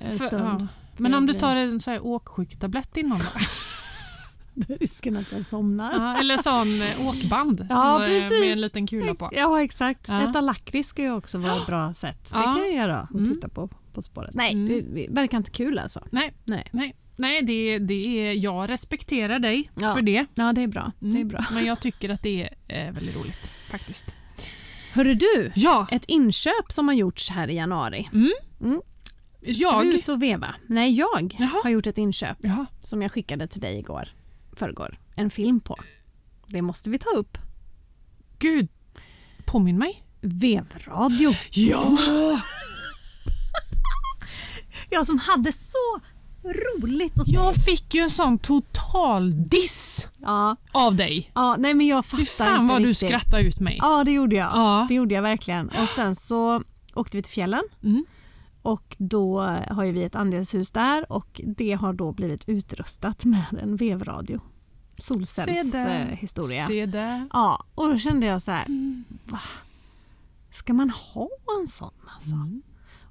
En 0.00 0.18
För- 0.18 0.26
stund. 0.26 0.42
ja. 0.62 0.66
Men 0.96 1.14
om 1.14 1.26
du 1.26 1.32
tar 1.34 1.56
en 1.56 1.80
så 1.80 1.90
här 1.90 2.06
åksjuktablett 2.06 2.96
innan 2.96 3.18
då? 3.18 3.24
Risken 4.80 5.16
att 5.16 5.32
jag 5.32 5.44
somnar. 5.44 5.92
ja, 5.92 6.18
eller 6.20 6.38
sån 6.42 6.80
eh, 6.82 7.08
åkband 7.08 7.66
Ja, 7.70 7.94
som, 7.94 8.02
eh, 8.02 8.08
precis. 8.08 8.40
med 8.40 8.52
en 8.52 8.60
liten 8.60 8.86
kula 8.86 9.14
på. 9.14 9.30
Ja 9.32 9.62
exakt. 9.62 10.08
Ja. 10.08 10.30
Äta 10.30 10.40
lakrits 10.40 10.88
ska 10.88 11.02
ju 11.02 11.12
också 11.12 11.38
vara 11.38 11.56
ett 11.56 11.66
bra 11.66 11.94
sätt. 11.94 12.24
Det 12.24 12.30
kan 12.42 12.58
jag 12.58 12.72
göra 12.74 13.08
och 13.12 13.18
Mm. 13.20 13.34
titta 13.34 13.48
på 13.48 13.68
På 13.98 14.02
spåret. 14.02 14.34
Nej, 14.34 14.52
Mm. 14.52 14.94
det, 14.94 15.06
verkar 15.10 15.36
inte 15.38 15.50
kul 15.50 15.78
alltså. 15.78 16.04
Nej, 16.10 16.32
Nej. 16.44 16.68
nej, 16.72 16.94
nej 17.16 17.42
det, 17.42 17.78
det 17.78 18.26
är, 18.28 18.32
jag 18.32 18.70
respekterar 18.70 19.38
dig 19.38 19.70
Ja. 19.80 19.94
för 19.94 20.02
det. 20.02 20.26
Ja 20.34 20.52
det 20.52 20.62
är 20.62 20.66
bra. 20.66 20.92
Mm. 21.02 21.14
Det 21.14 21.20
är 21.20 21.24
bra. 21.24 21.44
Men 21.52 21.64
jag 21.66 21.80
tycker 21.80 22.08
att 22.08 22.22
det 22.22 22.42
är 22.68 22.86
eh, 22.86 22.92
väldigt 22.92 23.16
roligt 23.16 23.50
faktiskt. 23.70 24.04
Hörru 24.92 25.14
du, 25.14 25.52
Ja, 25.54 25.86
ett 25.90 26.04
inköp 26.08 26.72
som 26.72 26.88
har 26.88 26.94
gjorts 26.94 27.30
här 27.30 27.48
i 27.50 27.54
januari. 27.56 28.08
mm. 28.12 28.30
Mm. 28.60 28.80
Ska 29.40 29.52
jag. 29.52 29.82
du 29.86 29.92
ut 29.98 30.08
och 30.08 30.22
veva? 30.22 30.54
Nej, 30.66 30.92
jag 30.92 31.36
Jaha. 31.38 31.60
har 31.62 31.70
gjort 31.70 31.86
ett 31.86 31.98
inköp 31.98 32.36
Jaha. 32.40 32.66
som 32.82 33.02
jag 33.02 33.12
skickade 33.12 33.46
till 33.48 33.60
dig 33.60 33.78
igår. 33.78 34.08
Förrgår. 34.52 34.98
En 35.16 35.30
film 35.30 35.60
på. 35.60 35.76
Det 36.46 36.62
måste 36.62 36.90
vi 36.90 36.98
ta 36.98 37.10
upp. 37.10 37.38
Gud, 38.38 38.68
påminn 39.46 39.78
mig. 39.78 40.04
Vevradio. 40.20 41.34
Ja! 41.50 42.40
Jag 44.98 45.06
som 45.06 45.18
hade 45.18 45.52
så 45.52 46.00
roligt 46.44 47.18
åt 47.18 47.28
Jag 47.28 47.54
dig. 47.54 47.62
fick 47.62 47.94
ju 47.94 48.00
en 48.00 48.10
sån 48.10 48.38
total 48.38 49.48
diss 49.48 50.08
Ja, 50.18 50.56
av 50.72 50.94
dig. 50.94 51.30
ja, 51.34 51.56
nej 51.58 51.74
men 51.74 51.86
jag 51.86 52.04
Fy 52.06 52.26
fattar 52.26 52.44
fan 52.52 52.62
inte 52.62 52.72
vad 52.72 52.82
du 52.82 52.88
riktigt. 52.88 53.08
skrattade 53.08 53.42
ut 53.42 53.60
mig. 53.60 53.76
Ja, 53.80 54.04
det 54.04 54.12
gjorde 54.12 54.36
jag. 54.36 54.50
Ja. 54.54 54.86
Det 54.88 54.94
gjorde 54.94 55.14
jag 55.14 55.22
verkligen. 55.22 55.68
Och 55.68 55.88
sen 55.88 56.16
så 56.16 56.62
åkte 56.94 57.16
vi 57.16 57.22
till 57.22 57.32
fjällen 57.32 57.62
Mm. 57.82 58.04
och 58.62 58.96
då 58.98 59.40
har 59.70 59.84
ju 59.84 59.92
vi 59.92 60.02
ett 60.04 60.14
andelshus 60.14 60.70
där 60.70 61.12
och 61.12 61.40
det 61.44 61.72
har 61.72 61.92
då 61.92 62.12
blivit 62.12 62.48
utrustat 62.48 63.24
med 63.24 63.44
en 63.62 63.76
vevradio. 63.76 64.40
Solcellshistoria. 64.98 66.66
Se 66.66 66.86
där. 66.86 67.28
Ja, 67.32 67.64
och 67.74 67.88
då 67.88 67.98
kände 67.98 68.26
jag 68.26 68.42
så 68.42 68.50
här, 68.50 68.66
Mm. 68.66 69.04
ska 70.52 70.72
man 70.74 70.90
ha 70.90 71.28
en 71.60 71.66
sån 71.66 71.90
alltså? 72.14 72.34
Mm. 72.34 72.62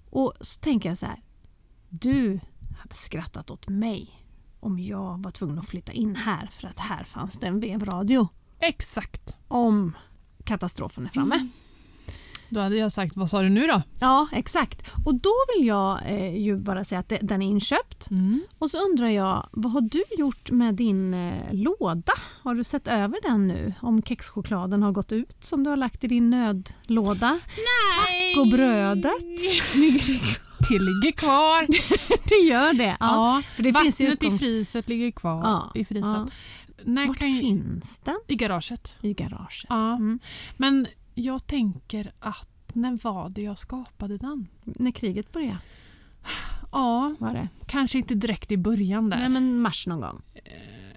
Och 0.09 0.33
så 0.41 0.59
tänker 0.59 0.89
jag 0.89 0.97
så 0.97 1.05
här, 1.05 1.21
du 1.89 2.39
hade 2.79 2.95
skrattat 2.95 3.51
åt 3.51 3.67
mig 3.67 4.23
om 4.59 4.79
jag 4.79 5.23
var 5.23 5.31
tvungen 5.31 5.59
att 5.59 5.67
flytta 5.69 5.91
in 5.91 6.15
här 6.15 6.49
för 6.51 6.67
att 6.67 6.79
här 6.79 7.03
fanns 7.03 7.39
det 7.39 7.47
en 7.47 7.59
vevradio 7.59 8.27
Exakt. 8.59 9.35
om 9.47 9.97
katastrofen 10.43 11.05
är 11.05 11.09
framme. 11.09 11.35
Mm. 11.35 11.49
Då 12.49 12.59
hade 12.59 12.75
jag 12.77 12.91
sagt, 12.91 13.15
vad 13.15 13.29
sa 13.29 13.41
du 13.41 13.49
nu 13.49 13.67
då? 13.67 13.81
Ja, 13.99 14.27
exakt. 14.31 14.81
Och 15.05 15.15
då 15.15 15.33
vill 15.55 15.67
jag 15.67 15.99
eh, 16.05 16.37
ju 16.37 16.57
bara 16.57 16.83
säga 16.83 16.99
att 16.99 17.09
det, 17.09 17.19
den 17.21 17.41
är 17.41 17.47
inköpt. 17.47 18.09
Mm. 18.11 18.41
Och 18.59 18.71
så 18.71 18.85
undrar 18.85 19.07
jag, 19.07 19.47
vad 19.51 19.71
har 19.71 19.81
du 19.81 20.03
gjort 20.17 20.51
med 20.51 20.75
din 20.75 21.13
eh, 21.13 21.53
låda? 21.53 22.13
Har 22.43 22.55
du 22.55 22.63
sett 22.63 22.87
över 22.87 23.19
den 23.23 23.47
nu? 23.47 23.73
Om 23.81 24.01
kexchokladen 24.01 24.83
har 24.83 24.91
gått 24.91 25.11
ut 25.11 25.43
som 25.43 25.63
du 25.63 25.69
har 25.69 25.77
lagt 25.77 26.03
i 26.03 26.07
din 26.07 26.29
nödlåda? 26.29 27.39
Nej! 28.07 28.39
Och 28.39 28.47
brödet? 28.47 29.11
Det 30.69 30.79
ligger 30.79 31.11
kvar. 31.11 31.67
det 32.29 32.47
gör 32.53 32.73
det. 32.73 32.83
Ja. 32.83 32.95
Ja, 32.99 33.41
för 33.55 33.63
det 33.63 33.73
finns 33.73 33.99
vattnet 34.01 34.23
i 34.23 34.27
utgångs- 34.27 34.39
friset 34.39 34.89
ligger 34.89 35.11
kvar 35.11 35.43
Ja, 35.43 35.71
i 35.75 35.85
frysen. 35.85 36.29
ja. 36.85 37.05
Vart 37.07 37.21
ju- 37.23 37.39
finns 37.39 37.99
den? 37.99 38.19
I 38.27 38.35
garaget. 38.35 38.93
I 39.01 39.13
garaget. 39.13 39.65
Ja. 39.69 39.95
Mm. 39.95 40.19
Men 40.57 40.87
jag 41.15 41.47
tänker 41.47 42.11
att 42.19 42.49
när 42.73 42.99
var 43.03 43.29
det 43.29 43.41
jag 43.41 43.57
skapade 43.59 44.17
den? 44.17 44.47
När 44.63 44.91
kriget 44.91 45.31
började 45.31 45.57
Ja, 46.71 47.15
var 47.19 47.33
det. 47.33 47.49
kanske 47.67 47.97
inte 47.97 48.15
direkt 48.15 48.51
i 48.51 48.57
början 48.57 49.09
där. 49.09 49.17
Nej 49.17 49.29
men 49.29 49.61
mars 49.61 49.87
någon 49.87 50.01
gång. 50.01 50.21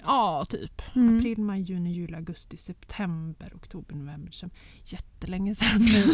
Ja, 0.04 0.46
typ. 0.48 0.82
Mm. 0.94 1.18
April, 1.18 1.38
maj, 1.38 1.62
juni, 1.62 1.92
juli, 1.92 2.14
augusti, 2.14 2.56
september, 2.56 3.52
oktober, 3.54 3.94
november. 3.94 4.30
december. 4.30 4.58
Jättelänge 4.84 5.54
sedan 5.54 5.80
nu. 5.80 6.04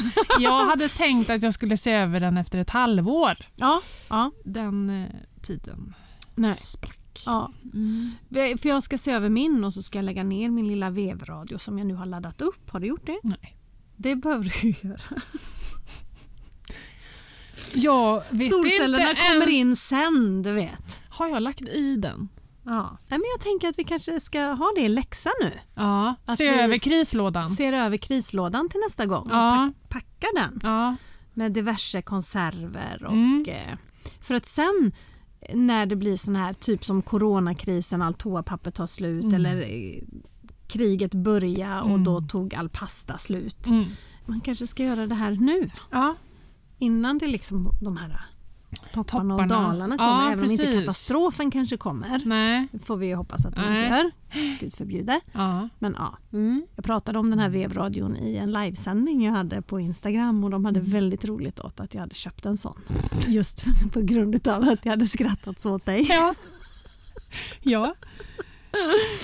Jag 0.41 0.66
hade 0.66 0.89
tänkt 0.89 1.30
att 1.30 1.43
jag 1.43 1.55
skulle 1.55 1.76
se 1.76 1.93
över 1.93 2.20
den 2.20 2.37
efter 2.37 2.59
ett 2.59 2.70
halvår. 2.70 3.37
Ja. 3.57 3.80
ja. 4.09 4.30
Den 4.45 4.91
eh, 4.91 5.11
tiden 5.43 5.95
Nej. 6.34 6.55
sprack. 6.57 7.22
Ja. 7.26 7.53
Mm. 7.74 8.11
För 8.32 8.68
jag 8.68 8.82
ska 8.82 8.99
se 8.99 9.12
över 9.12 9.28
min 9.28 9.64
och 9.64 9.74
så 9.74 9.82
ska 9.82 9.99
jag 9.99 10.05
lägga 10.05 10.24
ner 10.24 10.51
min 10.51 10.68
lilla 10.68 10.91
vevradio 10.91 11.59
som 11.59 11.78
jag 11.78 11.87
nu 11.87 11.95
har 11.95 12.07
laddat 12.07 12.41
upp. 12.41 12.70
Har 12.70 12.80
du 12.80 12.87
gjort 12.87 13.07
det? 13.07 13.20
Nej. 13.22 13.57
Det 13.97 14.16
behöver 14.16 14.53
du 14.62 14.89
göra. 14.89 15.20
Jag 17.74 18.22
vet 18.30 18.51
Solcellerna 18.51 19.11
inte 19.11 19.22
kommer 19.22 19.49
ens... 19.49 19.51
in 19.51 19.76
sen, 19.76 20.43
du 20.43 20.53
vet. 20.53 21.03
Har 21.09 21.28
jag 21.28 21.43
lagt 21.43 21.61
i 21.61 21.97
den? 21.97 22.28
Ja. 22.66 22.98
Men 23.08 23.22
jag 23.34 23.40
tänker 23.40 23.68
att 23.68 23.78
vi 23.78 23.84
kanske 23.84 24.20
ska 24.20 24.40
ha 24.42 24.72
det 24.76 24.80
i 24.82 24.88
läxa 24.88 25.30
nu. 25.42 25.52
Ja. 25.74 26.14
Att 26.24 26.38
Se 26.38 26.46
över 26.48 26.78
krislådan. 26.78 27.50
Ser 27.50 27.72
över 27.72 27.96
krislådan 27.96 28.68
till 28.68 28.80
nästa 28.86 29.06
gång. 29.06 29.28
Ja. 29.30 29.66
Och 29.66 29.88
pack- 29.88 30.04
packar 30.18 30.34
den 30.40 30.60
Ja. 30.62 30.96
med 31.34 31.52
diverse 31.52 32.02
konserver. 32.02 33.04
Och, 33.04 33.12
Mm. 33.12 33.44
eh, 33.48 33.78
för 34.20 34.34
att 34.34 34.46
sen 34.46 34.92
när 35.54 35.86
det 35.86 35.96
blir 35.96 36.16
sån 36.16 36.36
här 36.36 36.52
typ 36.52 36.84
som 36.84 37.02
coronakrisen, 37.02 38.02
allt 38.02 38.18
toapapper 38.18 38.70
tar 38.70 38.86
slut 38.86 39.24
Mm. 39.24 39.34
eller 39.34 39.56
eh, 39.60 40.02
kriget 40.68 41.14
börjar 41.14 41.80
och 41.80 41.88
Mm. 41.90 42.04
då 42.04 42.20
tog 42.20 42.54
all 42.54 42.68
pasta 42.68 43.18
slut. 43.18 43.66
Mm. 43.66 43.84
Man 44.26 44.40
kanske 44.40 44.66
ska 44.66 44.84
göra 44.84 45.06
det 45.06 45.14
här 45.14 45.30
nu 45.30 45.70
ja. 45.90 46.14
innan 46.78 47.18
det 47.18 47.26
liksom 47.26 47.70
de 47.80 47.96
här 47.96 48.20
topparna, 48.93 49.35
och 49.35 49.47
dalarna 49.47 49.95
Ja, 49.99 50.05
kommer. 50.18 50.33
även 50.33 50.45
om 50.45 50.51
inte 50.51 50.64
precis. 50.64 50.81
katastrofen 50.81 51.51
kanske 51.51 51.77
kommer. 51.77 52.22
Nej. 52.24 52.68
Det 52.72 52.79
får 52.79 52.97
vi 52.97 53.12
hoppas 53.12 53.47
att 53.47 53.55
de 53.55 53.61
Nej. 53.62 53.85
inte 53.85 53.97
gör. 53.97 54.11
Gud 54.61 54.74
förbjude. 54.74 55.20
Ja. 55.33 55.68
Men 55.79 55.95
ja, 55.99 56.18
Mm. 56.33 56.66
jag 56.77 56.85
pratade 56.85 57.18
om 57.18 57.31
den 57.31 57.39
här 57.39 57.49
vevradion 57.49 58.16
i 58.16 58.37
en 58.37 58.53
livesändning 58.53 59.24
jag 59.24 59.33
hade 59.33 59.62
på 59.62 59.81
Instagram 59.81 60.45
och 60.45 60.51
de 60.51 60.64
hade 60.64 60.81
Mm. 60.81 60.93
väldigt 60.93 61.24
roligt 61.24 61.61
åt 61.61 61.81
att 61.81 61.95
jag 61.95 62.01
hade 62.01 62.14
köpt 62.14 62.47
en 62.47 62.57
sån. 62.57 62.81
Just 63.27 63.64
på 63.93 64.01
grund 64.01 64.49
av 64.49 64.62
att 64.68 64.79
jag 64.85 64.91
hade 64.93 65.07
skrattat 65.07 65.61
så 65.61 65.74
åt 65.74 65.85
dig. 65.87 66.07
Ja. 66.11 66.35
ja. 67.62 67.95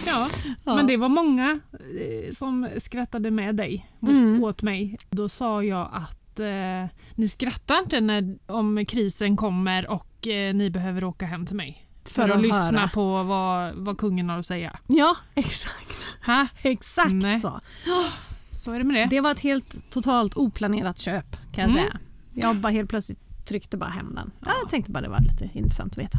Ja, 0.06 0.28
Ja. 0.64 0.76
men 0.76 0.86
det 0.86 0.96
var 0.96 1.08
många 1.08 1.60
eh, 1.72 2.32
som 2.34 2.68
skrattade 2.78 3.30
med 3.30 3.56
dig 3.56 3.90
Mm. 4.02 4.44
åt 4.44 4.62
mig. 4.62 4.98
Då 5.10 5.28
sa 5.28 5.64
jag 5.64 5.88
att 5.92 6.21
eh, 6.40 6.84
ni 7.14 7.28
skrattar 7.28 7.78
inte 7.78 8.00
när, 8.00 8.38
om 8.46 8.84
krisen 8.88 9.36
kommer 9.36 9.86
och 9.90 10.26
eh, 10.26 10.54
ni 10.54 10.70
behöver 10.70 11.04
åka 11.04 11.26
hem 11.26 11.46
till 11.46 11.56
mig. 11.56 11.86
För, 12.04 12.28
att, 12.28 12.42
lyssna 12.42 12.80
höra. 12.80 12.88
på 12.88 13.22
vad, 13.22 13.74
vad 13.74 13.98
kungen 13.98 14.28
har 14.28 14.38
att 14.38 14.46
säga. 14.46 14.78
Ja, 14.86 15.16
exakt. 15.34 16.06
Ha? 16.26 16.46
Exakt 16.62 17.10
Nej. 17.12 17.40
så. 17.40 17.60
Så 18.52 18.72
är 18.72 18.78
det 18.78 18.84
med 18.84 18.96
det. 18.96 19.06
Det 19.16 19.20
var 19.20 19.30
ett 19.32 19.40
helt 19.40 19.90
totalt 19.90 20.34
oplanerat 20.36 20.98
köp 20.98 21.30
kan 21.52 21.62
jag 21.62 21.70
Mm. 21.70 21.74
säga. 21.82 21.98
Jag 22.34 22.56
bara 22.56 22.72
helt 22.72 22.90
plötsligt 22.90 23.18
tryckte 23.46 23.76
bara 23.76 23.90
hem 23.90 24.14
den. 24.14 24.30
Ja. 24.40 24.50
Jag 24.62 24.70
tänkte 24.70 24.90
bara 24.92 25.00
det 25.00 25.08
var 25.08 25.20
lite 25.20 25.50
intressant 25.58 25.92
att 25.92 25.98
veta. 25.98 26.18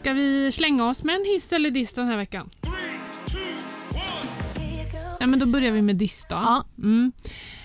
Ska 0.00 0.12
vi 0.12 0.52
slänga 0.52 0.88
oss 0.88 1.04
med 1.04 1.14
en 1.14 1.24
hiss 1.24 1.52
eller 1.52 1.70
diss 1.70 1.92
den 1.94 2.06
här 2.06 2.16
veckan? 2.16 2.50
Ja, 5.24 5.28
men 5.28 5.38
då 5.38 5.46
börjar 5.46 5.72
vi 5.72 5.82
med 5.82 5.96
diss 5.96 6.26
då. 6.28 6.36
Ja. 6.36 6.64
Mm. 6.78 7.12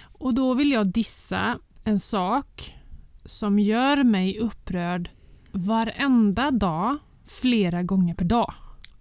Och 0.01 0.33
då 0.33 0.53
vill 0.53 0.71
jag 0.71 0.87
dissa 0.87 1.59
en 1.83 1.99
sak 1.99 2.75
som 3.25 3.59
gör 3.59 4.03
mig 4.03 4.39
upprörd 4.39 5.09
varenda 5.51 6.51
dag, 6.51 6.97
flera 7.25 7.83
gånger 7.83 8.15
per 8.15 8.25
dag. 8.25 8.53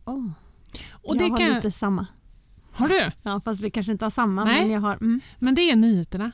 Oh. 0.05 0.31
Och 0.93 1.17
jag 1.17 1.19
det 1.19 1.29
har 1.29 1.39
kan... 1.39 1.55
lite 1.55 1.71
samma. 1.71 2.07
Har 2.73 2.89
du? 2.89 3.11
Ja, 3.23 3.41
fast 3.41 3.61
vi 3.61 3.71
kanske 3.71 3.93
inte 3.93 4.05
har 4.05 4.11
samma. 4.11 4.45
Nej. 4.45 4.61
Men 4.61 4.71
jag 4.71 4.81
har... 4.81 4.95
Mm. 4.95 5.21
Men 5.39 5.55
det 5.55 5.71
är 5.71 5.77
nyheterna. 5.77 6.31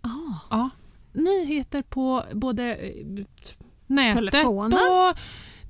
Ah. 0.00 0.08
Ja. 0.50 0.70
Nyheter 1.12 1.82
på 1.82 2.24
både 2.32 2.74
eh, 2.74 3.06
nätet 3.86 4.32
Telefonen. 4.32 4.72
och 4.72 5.18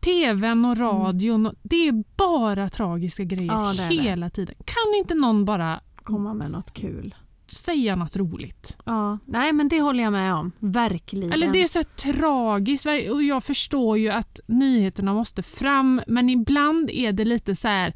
tvn 0.01 0.65
och 0.65 0.79
radion. 0.79 1.55
Det 1.63 1.89
är 1.89 2.05
bara 2.17 2.69
tragiska 2.69 3.25
grejer 3.25 3.53
Ja, 3.53 3.73
det 3.77 3.89
det. 3.97 4.03
hela 4.03 4.31
tiden. 4.31 4.55
Kan 4.65 4.99
inte 4.99 5.15
någon 5.15 5.45
bara 5.45 5.81
Komma 6.05 6.35
med 6.35 6.51
något 6.51 6.73
kul. 6.75 7.15
säga 7.47 7.97
något 7.97 8.17
roligt? 8.17 8.77
Ja, 8.85 9.19
nej 9.27 9.53
men 9.53 9.69
det 9.69 9.81
håller 9.81 10.03
jag 10.05 10.13
med 10.13 10.35
om. 10.35 10.53
Verkligen. 10.59 11.33
Eller 11.33 11.53
det 11.53 11.63
är 11.63 11.69
så 11.69 11.83
tragiskt 11.85 12.87
och 13.11 13.23
jag 13.23 13.45
förstår 13.45 13.99
ju 13.99 14.09
att 14.11 14.41
nyheterna 14.47 15.15
måste 15.15 15.43
fram 15.43 16.01
men 16.07 16.31
ibland 16.31 16.91
är 16.91 17.13
det 17.13 17.25
lite 17.25 17.57
så 17.57 17.69
här. 17.69 17.93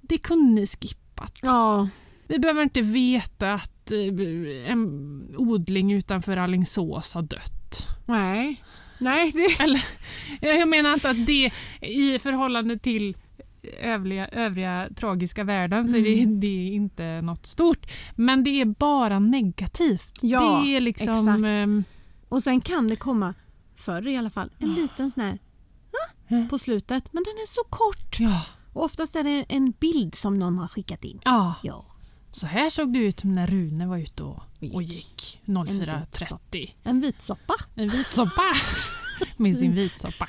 Det 0.00 0.18
kunde 0.18 0.60
ni 0.60 0.66
skippat. 0.66 1.38
Ja, 1.42 1.88
Vi 2.28 2.38
behöver 2.38 2.62
inte 2.62 2.80
veta 2.80 3.52
att 3.54 3.92
eh, 3.92 4.70
en 4.72 5.34
odling 5.36 5.92
utanför 5.92 6.36
Alingsås 6.36 7.14
har 7.14 7.22
dött. 7.22 7.86
nej. 8.06 8.64
Nej, 8.98 9.30
det... 9.32 9.62
Eller, 9.64 9.84
jag 10.58 10.68
menar 10.68 10.94
inte 10.94 11.10
att 11.10 11.26
det 11.26 11.50
i 11.80 12.18
förhållande 12.18 12.78
till 12.78 13.16
övriga, 13.80 14.28
övriga 14.28 14.88
tragiska 14.96 15.44
världen 15.44 15.88
så 15.88 15.96
är 15.96 16.02
det, 16.02 16.22
Mm. 16.22 16.40
det 16.40 16.46
är 16.68 16.72
inte 16.72 17.20
något 17.22 17.46
stort. 17.46 17.86
Men 18.14 18.44
det 18.44 18.50
är 18.50 18.64
bara 18.64 19.18
negativt. 19.18 20.18
Ja, 20.22 20.60
det 20.64 20.76
är 20.76 20.80
liksom... 20.80 21.08
exakt. 21.12 21.44
ehm, 21.52 21.84
Och 22.28 22.42
sen 22.42 22.60
kan 22.60 22.88
det 22.88 22.96
komma, 22.96 23.34
förr 23.76 24.08
i 24.08 24.16
alla 24.16 24.30
fall, 24.30 24.50
en 24.58 24.74
liten 24.74 25.10
sån 25.10 25.22
här 25.22 25.38
Mm. 26.28 26.48
på 26.48 26.58
slutet. 26.58 27.12
Men 27.12 27.22
den 27.24 27.32
är 27.32 27.46
så 27.46 27.60
kort. 27.70 28.20
ja, 28.20 28.42
Och 28.72 28.84
oftast 28.84 29.16
är 29.16 29.22
det 29.24 29.44
en 29.48 29.70
bild 29.80 30.14
som 30.14 30.38
någon 30.38 30.58
har 30.58 30.68
skickat 30.68 31.04
in. 31.04 31.20
ja, 31.24 31.54
Ja. 31.62 31.84
så 32.32 32.46
här 32.46 32.70
såg 32.70 32.92
det 32.92 32.98
ut 32.98 33.24
när 33.24 33.46
Rune 33.46 33.86
var 33.86 33.98
ute 33.98 34.22
och, 34.22 34.42
Gick. 34.60 34.74
och 34.74 34.82
gick 34.82 35.40
vit 35.44 35.56
04.30. 35.56 36.74
En 36.82 37.00
vitsoppa. 37.00 37.54
En 37.74 37.88
vitsoppa 37.88 38.42
med 39.36 39.56
sin 39.56 39.74
vitsoppa. 39.74 40.28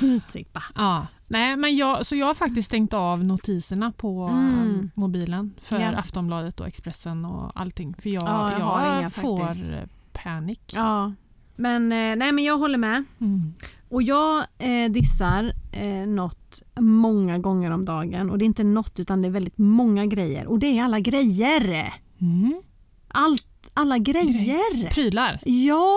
Vitsoppa. 0.00 0.62
Ja. 0.74 1.06
Nej, 1.28 1.56
men 1.56 1.76
jag, 1.76 2.06
så 2.06 2.16
jag 2.16 2.26
har 2.26 2.34
faktiskt 2.34 2.66
stängt 2.68 2.94
av 2.94 3.24
notiserna 3.24 3.92
på 3.92 4.22
Mm. 4.22 4.80
eh, 4.80 4.86
mobilen 4.94 5.54
för 5.62 5.78
Ja. 5.80 5.96
Aftonbladet 5.98 6.60
och 6.60 6.66
Expressen 6.66 7.24
och 7.24 7.50
allting. 7.60 7.94
För 8.02 8.08
jag, 8.10 8.22
Ja, 8.22 8.50
jag 8.52 8.60
jag, 8.60 8.64
har 8.66 8.98
inga 9.00 9.10
får 9.10 9.46
faktiskt. 9.46 9.70
eh, 9.70 9.78
panik. 10.22 10.72
Ja. 10.74 11.12
Men, 11.56 11.82
eh, 11.92 12.16
nej, 12.16 12.32
men 12.32 12.44
jag 12.44 12.58
håller 12.58 12.78
med. 12.78 13.04
Mm. 13.20 13.54
Och 13.88 14.02
jag 14.02 14.44
eh, 14.58 14.90
dissar 14.90 15.52
eh, 15.72 16.06
något 16.06 16.62
många 16.80 17.38
gånger 17.38 17.70
om 17.70 17.84
dagen. 17.84 18.30
Och 18.30 18.38
det 18.38 18.44
är 18.44 18.46
inte 18.46 18.64
något 18.64 19.00
utan 19.00 19.22
det 19.22 19.28
är 19.28 19.32
väldigt 19.32 19.58
många 19.58 20.06
grejer. 20.06 20.46
Och 20.46 20.58
det 20.58 20.78
är 20.78 20.84
alla 20.84 21.00
grejer. 21.00 21.94
Mm. 22.20 22.62
Allt, 23.08 23.70
alla 23.74 23.98
grejer. 23.98 24.90
Prylar. 24.90 25.40
Ja! 25.44 25.94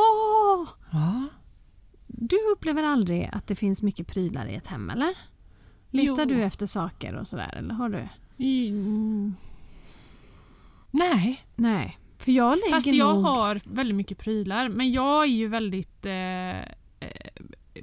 Ja. 0.91 1.24
Du 2.24 2.38
upplever 2.53 2.84
aldrig 2.84 3.30
att 3.34 3.47
det 3.47 3.55
finns 3.55 3.82
mycket 3.82 4.07
prylar 4.07 4.45
i 4.45 4.55
ett 4.55 4.67
hem 4.67 4.89
eller? 4.89 5.09
Letar 5.89 6.24
Jo. 6.24 6.36
du 6.36 6.43
efter 6.43 6.65
saker 6.65 7.15
och 7.15 7.28
sådär 7.28 7.53
eller 7.57 7.74
har 7.74 7.89
du? 7.89 8.07
Mm. 8.69 9.36
Nej, 10.91 11.45
Nej, 11.55 11.97
för 12.17 12.32
jag 12.32 12.57
lägger 12.57 12.72
fast 12.72 12.88
jag 12.88 13.15
nog... 13.15 13.24
har 13.26 13.61
väldigt 13.63 13.95
mycket 13.95 14.17
prylar. 14.17 14.69
Men 14.69 14.91
jag 14.91 15.22
är 15.24 15.28
ju 15.28 15.47
väldigt 15.47 16.05
eh, 16.05 16.59
eh, 16.59 16.65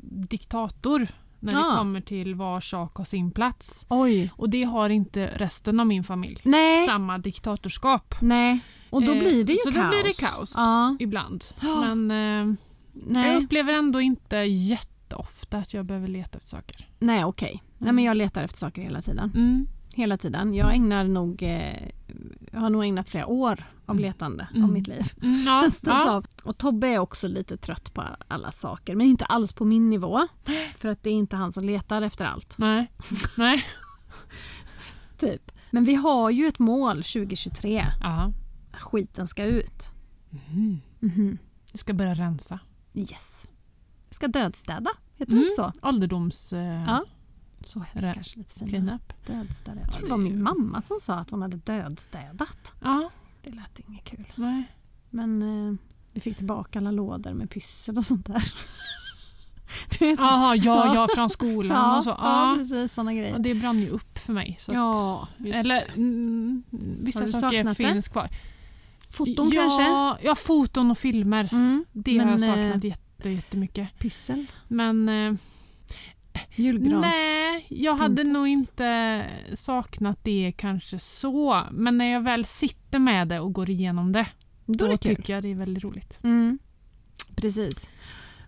diktator 0.02 1.06
när 1.40 1.52
Ja. 1.52 1.58
det 1.70 1.76
kommer 1.76 2.00
till 2.00 2.34
var 2.34 2.60
sak 2.60 2.96
har 2.96 3.04
sin 3.04 3.30
plats. 3.30 3.86
Oj. 3.88 4.32
Och 4.36 4.50
det 4.50 4.62
har 4.62 4.90
inte 4.90 5.26
resten 5.36 5.80
av 5.80 5.86
min 5.86 6.04
familj. 6.04 6.40
Nej, 6.44 6.86
Samma 6.86 7.18
diktatorskap 7.18 8.14
nej. 8.20 8.60
Och 8.90 9.02
då 9.02 9.12
Eh, 9.12 9.18
blir 9.18 9.44
det 9.44 9.52
ju 9.52 9.58
så 9.58 9.72
kaos. 9.72 9.84
då 9.84 9.88
blir 9.88 10.04
det 10.04 10.20
kaos. 10.26 10.52
Ja, 10.56 10.96
ibland. 11.00 11.44
Ja. 11.62 11.94
Men 11.94 12.56
eh, 13.00 13.04
jag 13.06 13.12
nej, 13.12 13.36
upplever 13.44 13.72
ändå 13.72 14.00
inte 14.00 14.36
jätteofta 14.36 15.58
att 15.58 15.74
jag 15.74 15.84
behöver 15.86 16.08
leta 16.08 16.38
efter 16.38 16.50
saker. 16.50 16.88
nej 16.98 17.24
okej. 17.24 17.62
Nej 17.78 17.92
men 17.92 18.04
jag 18.04 18.16
letar 18.16 18.42
efter 18.42 18.58
saker 18.58 18.82
hela 18.82 19.02
tiden. 19.02 19.32
Mm. 19.34 19.66
Hela 19.94 20.18
tiden. 20.18 20.54
Jag 20.54 20.74
ägnar 20.74 21.04
nog, 21.04 21.42
eh, 21.42 21.88
jag 22.52 22.60
har 22.60 22.70
nog 22.70 22.84
ägnat 22.84 23.08
flera 23.08 23.26
år 23.26 23.64
av 23.86 23.94
Mm. 23.96 24.02
letande 24.02 24.48
av 24.50 24.56
Mm. 24.56 24.72
mitt 24.72 24.86
liv. 24.86 25.12
Mm, 25.22 25.42
ja, 25.46 25.70
ja. 25.82 26.22
Och 26.44 26.58
Tobbe 26.58 26.88
är 26.88 26.98
också 26.98 27.28
lite 27.28 27.56
trött 27.56 27.94
på 27.94 28.04
alla 28.28 28.52
saker 28.52 28.94
men 28.94 29.06
inte 29.06 29.24
alls 29.24 29.52
på 29.52 29.64
min 29.64 29.90
nivå. 29.90 30.20
För 30.76 30.88
att 30.88 31.02
det 31.02 31.10
är 31.10 31.14
inte 31.14 31.36
han 31.36 31.52
som 31.52 31.64
letar 31.64 32.02
efter 32.02 32.24
allt. 32.24 32.54
Nej. 32.58 32.90
Nej. 33.38 33.64
Typ. 35.18 35.52
Men 35.70 35.84
vi 35.84 35.94
har 35.94 36.30
ju 36.30 36.46
ett 36.46 36.58
mål 36.58 36.96
2023. 36.96 37.84
Ja. 38.00 38.32
Skiten 38.72 39.28
ska 39.28 39.44
ut. 39.44 39.82
Mm. 40.50 40.80
Mhm. 41.00 41.38
Vi 41.72 41.78
ska 41.78 41.92
börja 41.94 42.14
rensa. 42.14 42.58
Yes. 43.00 43.34
Ska 44.10 44.28
dödstäda, 44.28 44.90
heter 45.16 45.32
Mm. 45.32 45.44
det 45.44 45.50
inte 45.50 45.62
så? 45.80 45.88
Ålderdoms... 45.88 46.52
Eh, 46.52 46.84
Ja. 46.86 47.04
Så 47.64 47.80
heter 47.80 48.00
det 48.08 48.14
kanske 48.14 48.38
lite 48.38 48.58
finare. 48.58 48.98
Dödstäda. 49.26 49.80
Jag 49.80 49.92
tror 49.92 50.02
Ja, 50.02 50.06
det 50.06 50.10
var 50.10 50.30
min 50.30 50.42
mamma 50.42 50.82
som 50.82 50.96
sa 51.00 51.14
att 51.14 51.30
hon 51.30 51.42
hade 51.42 51.56
dödstädat. 51.56 52.74
Ja. 52.82 53.10
Det 53.42 53.50
lät 53.50 53.78
inget 53.78 54.04
kul. 54.04 54.32
Nej. 54.36 54.62
Men 55.10 55.42
eh, 55.42 55.74
vi 56.12 56.20
fick 56.20 56.36
tillbaka 56.36 56.78
alla 56.78 56.90
lådor 56.90 57.32
med 57.32 57.50
pyssel 57.50 57.98
och 57.98 58.04
sånt 58.06 58.26
där. 58.26 58.52
Jaha, 60.00 60.56
ja, 60.56 60.94
ja, 60.94 61.08
från 61.14 61.30
skolan 61.30 61.76
ja, 61.76 61.98
och 61.98 62.04
så. 62.04 62.10
ja, 62.10 62.16
Ja. 62.18 62.54
precis 62.58 62.92
sådana 62.94 63.10
Och 63.10 63.16
grejer. 63.16 63.38
det 63.38 63.54
brann 63.54 63.78
ju 63.78 63.88
upp 63.88 64.18
för 64.18 64.32
mig. 64.32 64.56
Så 64.60 64.70
att, 64.70 64.74
Ja, 64.74 65.28
eller 65.54 65.74
det. 65.74 65.92
mm, 65.96 66.62
Har 66.70 66.78
vissa 67.04 67.20
du 67.20 67.32
saker 67.32 67.56
saknat 67.56 67.76
det? 67.78 67.84
finns 67.92 68.08
kvar. 68.08 68.28
Foton 69.10 69.50
ja, 69.50 69.60
kanske? 69.62 70.26
Ja, 70.26 70.34
foton 70.34 70.90
och 70.90 70.98
filmer. 70.98 71.48
Mm. 71.52 71.84
Det 71.92 72.18
har 72.18 72.24
Men, 72.26 72.32
jag 72.32 72.40
saknat 72.40 72.84
eh, 72.84 72.90
jätte, 72.90 73.30
jättemycket. 73.30 73.98
Pyssel? 73.98 74.46
Men 74.68 75.08
eh, 75.08 75.34
Julgrans... 76.56 77.00
nej, 77.00 77.66
jag 77.68 77.94
hade 77.96 78.16
pyntet. 78.16 78.32
nog 78.32 78.48
inte 78.48 79.24
saknat 79.54 80.18
det 80.24 80.52
kanske 80.56 80.98
så. 80.98 81.62
Men 81.70 81.98
när 81.98 82.12
jag 82.12 82.20
väl 82.20 82.44
sitter 82.44 82.98
med 82.98 83.28
det 83.28 83.40
och 83.40 83.52
går 83.52 83.70
igenom 83.70 84.12
det, 84.12 84.26
Då 84.66 84.72
då 84.74 84.86
det 84.86 84.96
kul. 84.96 85.16
tycker 85.16 85.32
jag 85.34 85.42
det 85.42 85.50
är 85.50 85.54
väldigt 85.54 85.84
roligt. 85.84 86.18
Mm. 86.22 86.58
Precis. 87.36 87.88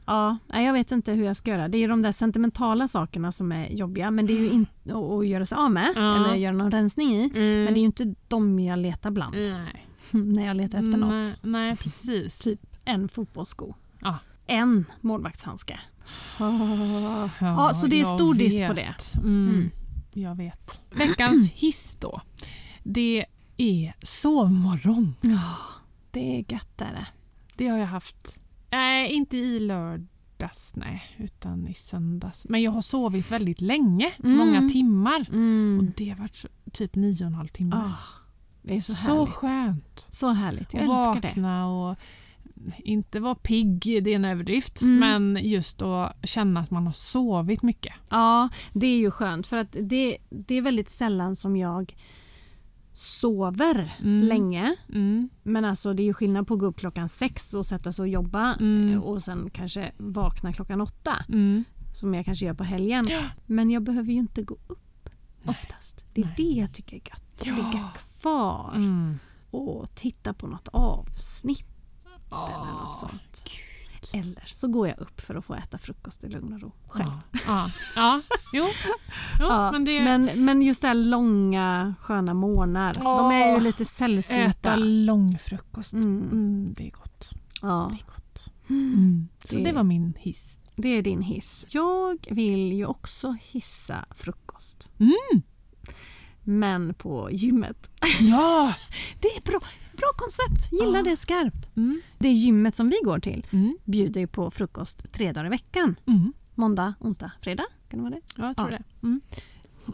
Ja, 0.06 0.38
jag 0.52 0.72
vet 0.72 0.92
inte 0.92 1.12
hur 1.12 1.24
jag 1.24 1.36
ska 1.36 1.50
göra. 1.50 1.68
Det 1.68 1.78
är 1.78 1.88
de 1.88 2.02
där 2.02 2.12
sentimentala 2.12 2.88
sakerna 2.88 3.32
som 3.32 3.52
är 3.52 3.68
jobbiga 3.68 4.10
men 4.10 4.26
det 4.26 4.32
är 4.32 4.38
ju 4.40 4.50
inte 4.50 4.94
att 4.94 5.26
göra 5.26 5.46
sig 5.46 5.58
av 5.58 5.70
med 5.70 5.92
Ja. 5.96 6.16
eller 6.16 6.34
göra 6.34 6.52
någon 6.52 6.70
rensning 6.70 7.10
i. 7.14 7.30
Men 7.34 7.74
det 7.74 7.78
är 7.78 7.82
ju 7.82 7.86
inte 7.86 8.14
de 8.28 8.60
jag 8.60 8.78
letar 8.78 9.10
bland 9.10 9.34
Nej. 9.34 9.86
när 10.34 10.46
jag 10.46 10.56
letar 10.56 10.78
efter 10.78 10.96
nej, 10.98 11.18
något. 11.18 11.38
nej, 11.42 11.76
precis. 11.76 12.38
Typ 12.44 12.60
en 12.84 13.08
fotbollssko. 13.08 13.74
Ja. 14.00 14.18
En 14.46 14.84
målvaktshandske. 15.00 15.80
Ja, 16.38 17.72
så 17.74 17.86
det 17.86 18.00
är 18.00 18.14
stor 18.16 18.34
diss 18.34 18.58
på 18.68 18.72
det. 18.72 18.94
Mm, 19.14 19.48
Mm. 19.48 19.70
Jag 20.14 20.34
vet. 20.34 20.80
Veckans 20.90 21.48
hiss 21.54 21.96
då. 22.00 22.20
Det 22.82 23.24
är 23.56 23.94
sovmorgon. 24.02 25.14
Ja, 25.20 25.56
det 26.10 26.20
är 26.38 26.52
gött 26.52 26.80
är 26.80 26.94
det. 26.94 27.06
Det 27.56 27.68
har 27.68 27.78
jag 27.78 27.86
haft. 27.86 28.38
Nej, 28.70 29.12
inte 29.12 29.36
i 29.36 29.60
lördags 29.60 30.72
nej, 30.74 31.02
utan 31.18 31.68
i 31.68 31.74
söndags. 31.74 32.46
Men 32.48 32.62
jag 32.62 32.70
har 32.70 32.82
sovit 32.82 33.32
väldigt 33.32 33.60
länge, 33.60 34.12
Mm. 34.24 34.36
många 34.36 34.68
timmar. 34.68 35.20
Och 35.20 35.34
Mm. 35.34 35.92
det 35.96 36.08
har 36.08 36.16
varit 36.16 36.44
typ 36.72 36.94
nio 36.94 37.24
och 37.24 37.26
en 37.26 37.34
halv 37.34 37.48
timme. 37.48 37.76
Ah, 37.76 37.96
det 38.62 38.76
är 38.76 38.80
så, 38.80 38.94
så 38.94 39.10
härligt. 39.18 39.34
skönt. 39.34 40.08
Så 40.10 40.28
härligt. 40.28 40.74
Jag 40.74 40.82
att 40.82 40.88
älskar 41.16 41.20
det. 41.22 41.28
vakna 41.28 41.66
och 41.68 41.96
inte 42.78 43.20
vara 43.20 43.34
pigg, 43.34 43.80
det 44.04 44.10
är 44.10 44.16
en 44.16 44.24
överdrift. 44.24 44.82
Mm. 44.82 44.98
Men 45.32 45.44
just 45.44 45.82
att 45.82 46.16
känna 46.28 46.60
att 46.60 46.70
man 46.70 46.86
har 46.86 46.92
sovit 46.92 47.62
mycket. 47.62 47.92
Ja, 48.08 48.48
det 48.72 48.86
är 48.86 48.98
ju 48.98 49.10
skönt 49.10 49.46
för 49.46 49.56
att 49.56 49.76
det, 49.82 50.16
det 50.30 50.54
är 50.54 50.62
väldigt 50.62 50.90
sällan 50.90 51.36
som 51.36 51.56
jag 51.56 51.96
sover 52.92 53.92
Mm. 54.00 54.28
länge. 54.28 54.76
Mm. 54.88 55.28
Men 55.42 55.64
alltså 55.64 55.94
det 55.94 56.02
är 56.02 56.04
ju 56.04 56.14
skillnad 56.14 56.46
på 56.46 56.54
att 56.54 56.60
gå 56.60 56.66
upp 56.66 56.76
klockan 56.78 57.08
sex 57.08 57.54
och 57.54 57.66
sätta 57.66 57.92
sig 57.92 58.02
och 58.02 58.08
jobba 58.08 58.54
Mm. 58.54 59.02
och 59.02 59.22
sen 59.22 59.50
kanske 59.52 59.90
vakna 59.96 60.52
klockan 60.52 60.80
åtta 60.80 61.12
Mm. 61.28 61.64
som 61.94 62.14
jag 62.14 62.24
kanske 62.24 62.46
gör 62.46 62.54
på 62.54 62.64
helgen. 62.64 63.06
Ja. 63.08 63.22
Men 63.46 63.70
jag 63.70 63.82
behöver 63.82 64.12
ju 64.12 64.18
inte 64.18 64.42
gå 64.42 64.56
upp 64.66 65.10
oftast. 65.46 66.04
Det 66.14 66.20
är 66.20 66.24
Nej. 66.24 66.34
det 66.36 66.42
jag 66.60 66.72
tycker 66.72 66.96
är 66.96 67.00
gött. 67.00 67.42
Ja. 67.44 67.54
ligga 67.54 67.84
kvar 68.20 68.72
Mm. 68.74 69.18
och 69.50 69.94
titta 69.94 70.34
på 70.34 70.46
något 70.46 70.68
avsnitt 70.72 71.66
eller 72.30 72.72
något 72.72 72.96
sånt. 72.98 73.44
Eller 74.12 74.42
så 74.46 74.68
går 74.68 74.88
jag 74.88 74.98
upp 74.98 75.20
för 75.20 75.34
att 75.34 75.44
få 75.44 75.54
äta 75.54 75.78
frukost 75.78 76.24
i 76.24 76.28
lugn 76.28 76.52
och 76.52 76.60
ro 76.60 76.72
själv. 76.88 77.10
Ja. 77.32 77.40
Ja. 77.46 77.70
ja. 77.96 78.20
Jo. 78.52 78.64
jo 79.40 79.46
Ja, 79.46 79.72
men 79.72 79.84
det... 79.84 80.04
men, 80.04 80.44
men 80.44 80.62
just 80.62 80.82
det 80.82 80.88
här 80.88 80.94
långa 80.94 81.94
sköna 82.00 82.34
morgnar, 82.34 82.94
de 82.94 83.30
är 83.30 83.54
ju 83.54 83.60
lite 83.60 83.84
sällsynta. 83.84 84.70
Äta 84.72 84.76
långfrukost. 84.76 85.92
Mm. 85.92 86.22
Mm, 86.22 86.74
det 86.76 86.86
är 86.86 86.90
gott. 86.90 87.30
Ja, 87.62 87.88
Det 87.90 87.96
är 87.96 88.06
gott. 88.14 88.52
Mm. 88.70 89.28
Så 89.44 89.54
Det- 89.54 89.62
det 89.64 89.72
var 89.72 89.82
min 89.84 90.14
hiss. 90.18 90.42
det 90.76 90.88
är 90.88 91.02
din 91.02 91.22
hiss. 91.22 91.66
Jag 91.68 92.26
vill 92.30 92.72
ju 92.72 92.86
också 92.86 93.36
hissa 93.40 94.04
frukost. 94.10 94.90
Mm. 94.98 95.42
Men 96.44 96.94
på 96.94 97.28
gymmet. 97.32 97.90
Ja! 98.20 98.74
Det 99.20 99.28
är 99.28 99.40
bra, 99.42 99.58
bra 99.96 100.08
koncept, 100.16 100.72
gillar 100.72 100.98
Ja. 100.98 101.02
det 101.02 101.16
skarpt. 101.16 101.76
Mm. 101.76 102.00
Det 102.18 102.28
gymmet 102.28 102.74
som 102.74 102.88
vi 102.90 102.96
går 103.04 103.18
till 103.18 103.46
Mm. 103.52 103.78
bjuder 103.84 104.20
ju 104.20 104.26
på 104.26 104.50
frukost 104.50 105.12
tre 105.12 105.32
dagar 105.32 105.46
i 105.46 105.48
veckan. 105.48 105.96
Mm. 106.06 106.32
Måndag, 106.54 106.94
onsdag, 107.00 107.32
fredag. 107.42 107.64
Kan 107.90 107.98
det 107.98 108.02
vara 108.10 108.14
det? 108.14 108.20
Ja, 108.36 108.46
jag 108.46 108.56
tror 108.56 108.70
Ja. 108.72 108.78
det. 108.78 108.84
Mm. 109.06 109.20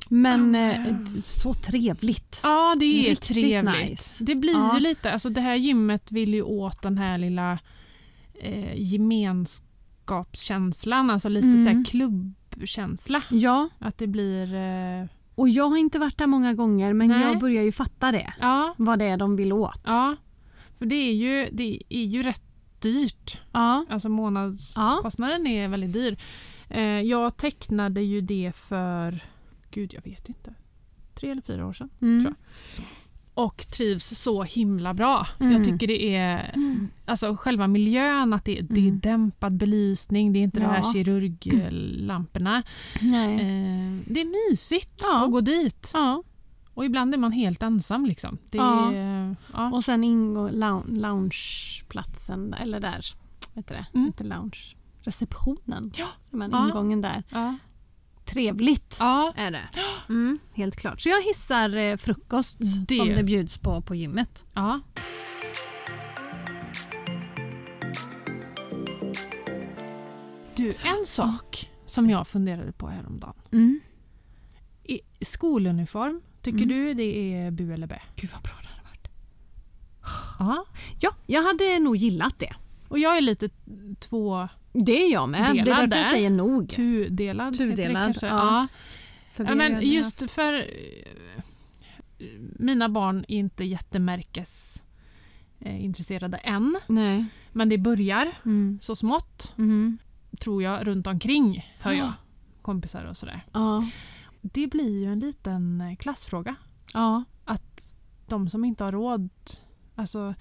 Men 0.08 0.54
eh, 0.54 0.96
så 1.24 1.54
trevligt. 1.54 2.40
Ja, 2.42 2.76
det 2.80 2.84
är 2.84 3.02
Riktigt 3.10 3.28
trevligt. 3.28 3.90
nice. 3.90 4.24
Det 4.24 4.34
blir 4.34 4.52
Ja. 4.52 4.74
ju 4.74 4.80
lite, 4.80 5.12
alltså 5.12 5.30
det 5.30 5.40
här 5.40 5.54
gymmet 5.54 6.12
vill 6.12 6.34
ju 6.34 6.42
åt 6.42 6.82
den 6.82 6.98
här 6.98 7.18
lilla 7.18 7.58
eh, 8.40 8.72
gemenskapskänslan, 8.80 11.10
alltså 11.10 11.28
lite 11.28 11.46
Mm. 11.46 11.64
så 11.64 11.70
här 11.70 11.84
klubbkänsla. 11.84 13.22
Ja, 13.30 13.68
Att 13.78 13.98
det 13.98 14.06
blir... 14.06 14.54
Eh, 14.54 15.06
och 15.36 15.48
jag 15.48 15.68
har 15.68 15.76
inte 15.76 15.98
varit 15.98 16.18
där 16.18 16.26
många 16.26 16.54
gånger 16.54 16.92
men 16.92 17.08
Nej. 17.08 17.20
jag 17.22 17.38
börjar 17.38 17.62
ju 17.62 17.72
fatta 17.72 18.12
det. 18.12 18.34
ja, 18.40 18.74
Vad 18.78 18.98
det 18.98 19.04
är 19.04 19.16
de 19.16 19.36
vill 19.36 19.52
åt. 19.52 19.80
ja. 19.84 20.16
För 20.78 20.86
det 20.86 20.94
är 20.96 21.12
ju, 21.12 21.48
det 21.52 21.82
är 21.88 22.04
ju 22.04 22.22
rätt 22.22 22.42
dyrt. 22.80 23.40
Ja. 23.52 23.84
Alltså 23.88 24.08
månadskostnaden 24.08 25.46
är 25.46 25.68
väldigt 25.68 25.92
dyr. 25.92 26.18
Eh, 26.68 26.82
jag 26.82 27.36
tecknade 27.36 28.02
ju 28.02 28.20
det 28.20 28.52
för, 28.56 29.24
gud 29.70 29.94
jag 29.94 30.02
vet 30.04 30.28
inte, 30.28 30.54
tre 31.14 31.30
eller 31.30 31.42
fyra 31.42 31.66
år 31.66 31.72
sedan. 31.72 31.90
Mm. 32.02 32.24
tror 32.24 32.34
Och 33.36 33.66
trivs 33.70 34.18
så 34.22 34.42
himla 34.42 34.94
bra. 34.94 35.26
Mm. 35.40 35.52
Jag 35.52 35.64
tycker 35.64 35.86
det 35.86 36.14
är, 36.16 36.54
alltså 37.04 37.36
själva 37.36 37.66
miljön, 37.66 38.32
att 38.32 38.44
det, 38.44 38.60
det 38.60 38.80
är 38.80 38.88
Mm. 38.88 39.00
dämpad 39.00 39.56
belysning, 39.56 40.32
det 40.32 40.38
är 40.38 40.42
inte 40.42 40.60
det 40.60 40.66
här 40.66 40.80
Ja. 40.84 40.92
kirurglamporna. 40.92 42.62
Nej. 43.00 43.34
Eh, 43.34 43.98
det 44.12 44.20
är 44.20 44.50
mysigt 44.50 45.00
Ja. 45.02 45.24
att 45.24 45.30
gå 45.30 45.40
dit. 45.40 45.90
Ja. 45.94 46.22
Och 46.74 46.84
ibland 46.84 47.14
är 47.14 47.18
man 47.18 47.32
helt 47.32 47.62
ensam 47.62 48.06
liksom. 48.06 48.38
Det 48.50 48.58
Ja. 48.58 48.92
är, 48.92 49.36
ja. 49.52 49.70
Och 49.72 49.84
sen 49.84 50.04
ingå 50.04 50.48
lou- 50.48 50.84
loungeplatsen, 51.00 52.54
eller 52.54 52.80
där, 52.80 53.04
heter 53.54 53.74
det? 53.74 53.86
Mm. 53.94 54.06
Inte 54.06 54.24
lounge. 54.24 54.76
Receptionen. 55.02 55.92
Ja. 55.96 56.06
Man, 56.30 56.50
Ja. 56.52 56.66
Ingången 56.68 57.00
där. 57.00 57.22
Trevligt 58.26 58.96
ja. 59.00 59.32
är 59.36 59.50
det. 59.50 59.68
Mm, 60.08 60.38
helt 60.54 60.76
klart. 60.76 61.00
Så 61.00 61.08
jag 61.08 61.22
hissar 61.22 61.76
eh, 61.76 61.96
frukost 61.96 62.56
Det- 62.88 62.94
som 62.96 63.08
det 63.08 63.22
bjuds 63.24 63.58
på 63.58 63.80
på 63.80 63.94
gymmet. 63.94 64.44
ja. 64.54 64.80
Du, 70.56 70.68
en 70.84 71.06
sak 71.06 71.70
som 71.86 72.10
jag 72.10 72.26
funderade 72.28 72.72
på 72.72 72.88
häromdagen. 72.88 73.34
Mm. 73.52 73.80
I 74.84 75.00
skoluniform, 75.24 76.20
tycker 76.42 76.64
Mm. 76.64 76.68
du 76.68 76.94
det 76.94 77.34
är 77.34 77.50
bu 77.50 77.72
eller 77.74 77.86
bä? 77.86 78.02
Gud 78.16 78.30
vad 78.32 78.42
bra 78.42 78.52
det 78.62 78.68
hade 78.68 78.82
varit. 78.82 79.08
Ja. 80.38 80.64
Ja, 81.00 81.10
jag 81.26 81.42
hade 81.42 81.78
nog 81.78 81.96
gillat 81.96 82.38
det. 82.38 82.54
Och 82.88 82.98
jag 82.98 83.16
är 83.16 83.20
lite 83.20 83.48
två 83.98 84.48
Det 84.72 84.92
är 85.02 85.12
jag 85.12 85.28
med. 85.28 85.54
det 85.54 85.60
är 85.60 85.64
därför 85.64 85.96
jag 85.96 86.06
säger 86.10 86.30
nog. 86.30 86.68
tudelad. 86.70 87.58
Tudelad, 87.58 88.16
ja. 88.22 88.28
Ja. 88.28 88.66
Ja, 89.44 89.54
men 89.54 89.80
just 89.90 90.30
för 90.30 90.52
eh, 90.54 92.24
mina 92.58 92.88
barn 92.88 93.24
är 93.28 93.36
inte 93.38 93.64
jättemärkes 93.64 94.82
eh, 95.60 95.84
intresserade 95.84 96.36
än. 96.36 96.78
Nej. 96.86 97.24
Men 97.52 97.68
det 97.68 97.78
börjar 97.78 98.32
Mm. 98.44 98.78
så 98.82 98.96
smått, 98.96 99.54
Mm. 99.58 99.98
tror 100.40 100.62
jag, 100.62 100.86
runt 100.86 101.06
omkring 101.06 101.74
hör 101.80 101.92
jag. 101.92 102.12
Kompisar 102.62 103.04
och 103.04 103.16
sådär. 103.16 103.44
Ja. 103.52 103.84
Det 104.42 104.66
blir 104.66 104.98
ju 105.00 105.12
en 105.12 105.20
liten 105.20 105.80
eh, 105.80 105.96
klassfråga. 105.96 106.54
Ja. 106.94 107.24
De 108.28 108.48
som 108.48 108.64
inte 108.64 108.84
har 108.84 108.92
råd. 108.92 109.30
Alltså, 109.94 110.34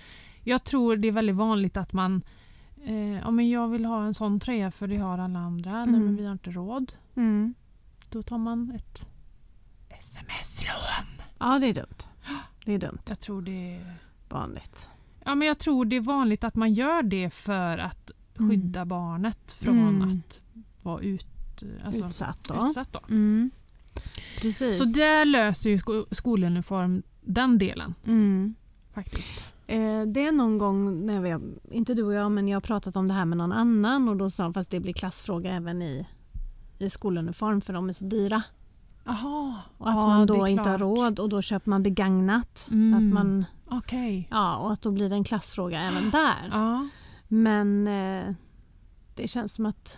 jag 0.43 0.64
tror 0.64 0.96
det 0.96 1.08
är 1.08 1.12
väldigt 1.12 1.36
vanligt 1.36 1.78
att 1.78 1.93
man 1.93 2.22
eh, 2.86 3.20
ja, 3.20 3.32
men 3.32 3.50
jag 3.50 3.68
vill 3.68 3.86
ha 3.86 4.04
en 4.06 4.14
sån 4.14 4.40
tröja 4.40 4.72
för 4.72 4.88
det 4.88 4.98
har 4.98 5.18
alla 5.18 5.40
andra. 5.40 5.72
Nej, 5.72 5.84
Mm. 5.96 6.06
men 6.06 6.16
vi 6.16 6.26
har 6.26 6.32
inte 6.32 6.52
råd. 6.52 6.94
Mm. 7.16 7.54
Då 8.10 8.24
tar 8.24 8.38
man 8.38 8.72
ett 8.76 9.08
sms-lån. 9.90 11.22
ja, 11.40 11.60
det 11.60 11.68
är 11.68 11.74
dumt. 11.74 12.04
Det 12.66 12.74
är 12.74 12.80
dumt. 12.80 13.00
Jag 13.08 13.20
tror 13.20 13.42
det 13.42 13.76
är 13.76 13.96
Vanligt. 14.30 14.90
Ja, 15.26 15.36
men 15.36 15.48
jag 15.48 15.58
tror 15.60 15.86
det 15.86 15.96
är 15.96 16.02
vanligt 16.02 16.44
att 16.44 16.56
man 16.56 16.74
gör 16.74 17.04
det 17.04 17.30
för 17.30 17.78
att 17.78 18.12
skydda 18.36 18.86
barnet 18.86 19.52
från 19.52 19.78
Mm. 19.80 20.02
att 20.28 20.42
vara 20.84 21.02
ut, 21.02 21.64
alltså, 21.86 22.06
Utsatt 22.06 22.44
då. 22.44 22.68
utsatt. 22.68 22.94
Då. 22.94 23.00
Mm. 23.10 23.52
Precis. 24.42 24.78
Så 24.78 24.84
där 24.84 25.26
löser 25.26 25.70
ju 25.70 25.78
sko- 25.78 26.06
skoluniform 26.12 27.04
den 27.22 27.58
delen 27.58 27.94
mm. 28.06 28.56
faktiskt. 28.94 29.44
Eh, 29.68 30.01
det 30.01 30.26
är 30.28 30.32
någon 30.32 30.57
gång, 30.57 31.05
när 31.05 31.22
vi, 31.22 31.38
inte 31.72 31.93
du 31.93 32.03
och 32.03 32.13
jag, 32.13 32.32
men 32.32 32.47
jag 32.47 32.55
har 32.55 32.61
pratat 32.61 32.95
om 32.95 33.07
det 33.07 33.13
här 33.13 33.26
med 33.26 33.38
någon 33.38 33.51
annan 33.51 34.09
och 34.09 34.18
då 34.18 34.30
sa 34.30 34.43
de 34.43 34.53
fast 34.53 34.72
det 34.72 34.80
blir 34.80 34.93
klassfråga 34.93 35.51
även 35.53 35.82
i, 35.82 36.07
i 36.80 36.89
skoluniform 36.89 37.61
för 37.61 37.74
de 37.74 37.89
är 37.89 37.93
så 37.93 38.05
dyra. 38.05 38.43
Jaha. 39.03 39.55
Och 39.78 39.89
att 39.89 39.95
ja, 39.95 40.07
man 40.07 40.28
då 40.28 40.47
inte 40.47 40.70
har 40.70 40.78
råd 40.78 41.20
och 41.20 41.30
då 41.30 41.41
köper 41.41 41.70
man 41.70 41.84
begagnat. 41.84 42.68
Mm. 42.72 42.93
Att 42.93 43.13
man, 43.13 43.45
Okej. 43.66 44.28
ja, 44.32 44.57
och 44.57 44.74
att 44.74 44.82
då 44.82 44.91
blir 44.91 45.09
det 45.09 45.16
en 45.16 45.24
klassfråga 45.24 45.82
även 45.82 46.09
där. 46.09 46.49
Ja. 46.51 46.88
Men 47.28 47.88
eh, 47.88 48.36
det 49.16 49.28
känns 49.28 49.53
som 49.53 49.66
att 49.66 49.97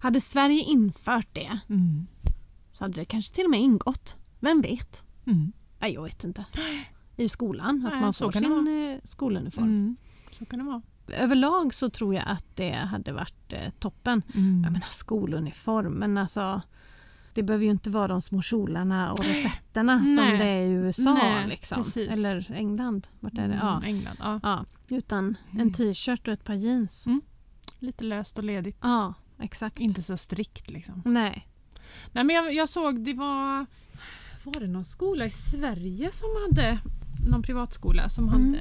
hade 0.00 0.20
Sverige 0.20 0.62
infört 0.62 1.28
det 1.32 1.58
Mm. 1.68 2.06
så 2.72 2.84
hade 2.84 2.94
det 2.94 3.04
kanske 3.04 3.34
till 3.34 3.44
och 3.44 3.50
med 3.50 3.60
ingått. 3.60 4.16
Vem 4.40 4.60
vet? 4.60 5.04
Mm. 5.26 5.52
Nej, 5.78 5.94
jag 5.94 6.02
vet 6.02 6.24
inte. 6.24 6.44
I 7.16 7.28
skolan, 7.28 7.86
att 7.86 7.92
Nej, 7.92 8.00
man 8.00 8.14
så 8.14 8.32
får 8.32 8.40
sin 8.40 8.90
eh, 8.92 8.98
skoluniform. 9.04 9.64
Mm. 9.64 9.96
Så 10.32 10.44
kan 10.44 10.58
det 10.58 10.64
vara. 10.64 10.82
Överlag 11.08 11.74
så 11.74 11.90
tror 11.90 12.14
jag 12.14 12.24
att 12.26 12.56
det 12.56 12.72
hade 12.72 13.12
varit 13.12 13.52
eh, 13.52 13.70
toppen. 13.78 14.22
Mm. 14.34 14.62
Jag 14.64 14.72
menar 14.72 14.86
skoluniform, 14.92 15.92
men 15.92 16.18
alltså 16.18 16.62
det 17.34 17.42
behöver 17.42 17.64
ju 17.64 17.70
inte 17.70 17.90
vara 17.90 18.08
de 18.08 18.22
små 18.22 18.42
kjolarna 18.42 19.12
och 19.12 19.24
rosetterna 19.24 19.98
som 19.98 20.16
det 20.16 20.44
är 20.44 20.66
i 20.66 20.70
USA 20.70 21.14
Nej, 21.14 21.48
liksom. 21.48 21.84
Eller 21.96 22.52
England. 22.52 23.06
Vart 23.20 23.38
är 23.38 23.48
det? 23.48 23.58
Ja. 23.62 23.76
Mm, 23.76 23.84
England. 23.84 24.16
Ja. 24.20 24.40
ja. 24.42 24.64
Utan 24.88 25.36
en 25.50 25.60
Mm. 25.60 25.72
t-shirt 25.72 26.28
och 26.28 26.34
ett 26.34 26.44
par 26.44 26.54
jeans. 26.54 27.04
Lite 27.78 28.04
löst 28.04 28.38
och 28.38 28.44
ledigt. 28.44 28.78
Ja, 28.82 29.14
exakt. 29.40 29.78
Inte 29.78 30.02
så 30.02 30.16
strikt 30.16 30.70
liksom. 30.70 31.02
Nej. 31.04 31.48
Nej, 32.12 32.24
men 32.24 32.36
jag, 32.36 32.54
jag 32.54 32.68
såg 32.68 33.04
det 33.04 33.14
var... 33.14 33.66
Var 34.44 34.60
det 34.60 34.66
någon 34.66 34.84
skola 34.84 35.26
i 35.26 35.30
Sverige 35.30 36.12
som 36.12 36.28
hade... 36.48 36.78
Någon 37.30 37.42
privatskola 37.42 38.08
som 38.08 38.28
Mm. 38.28 38.40
hade 38.44 38.60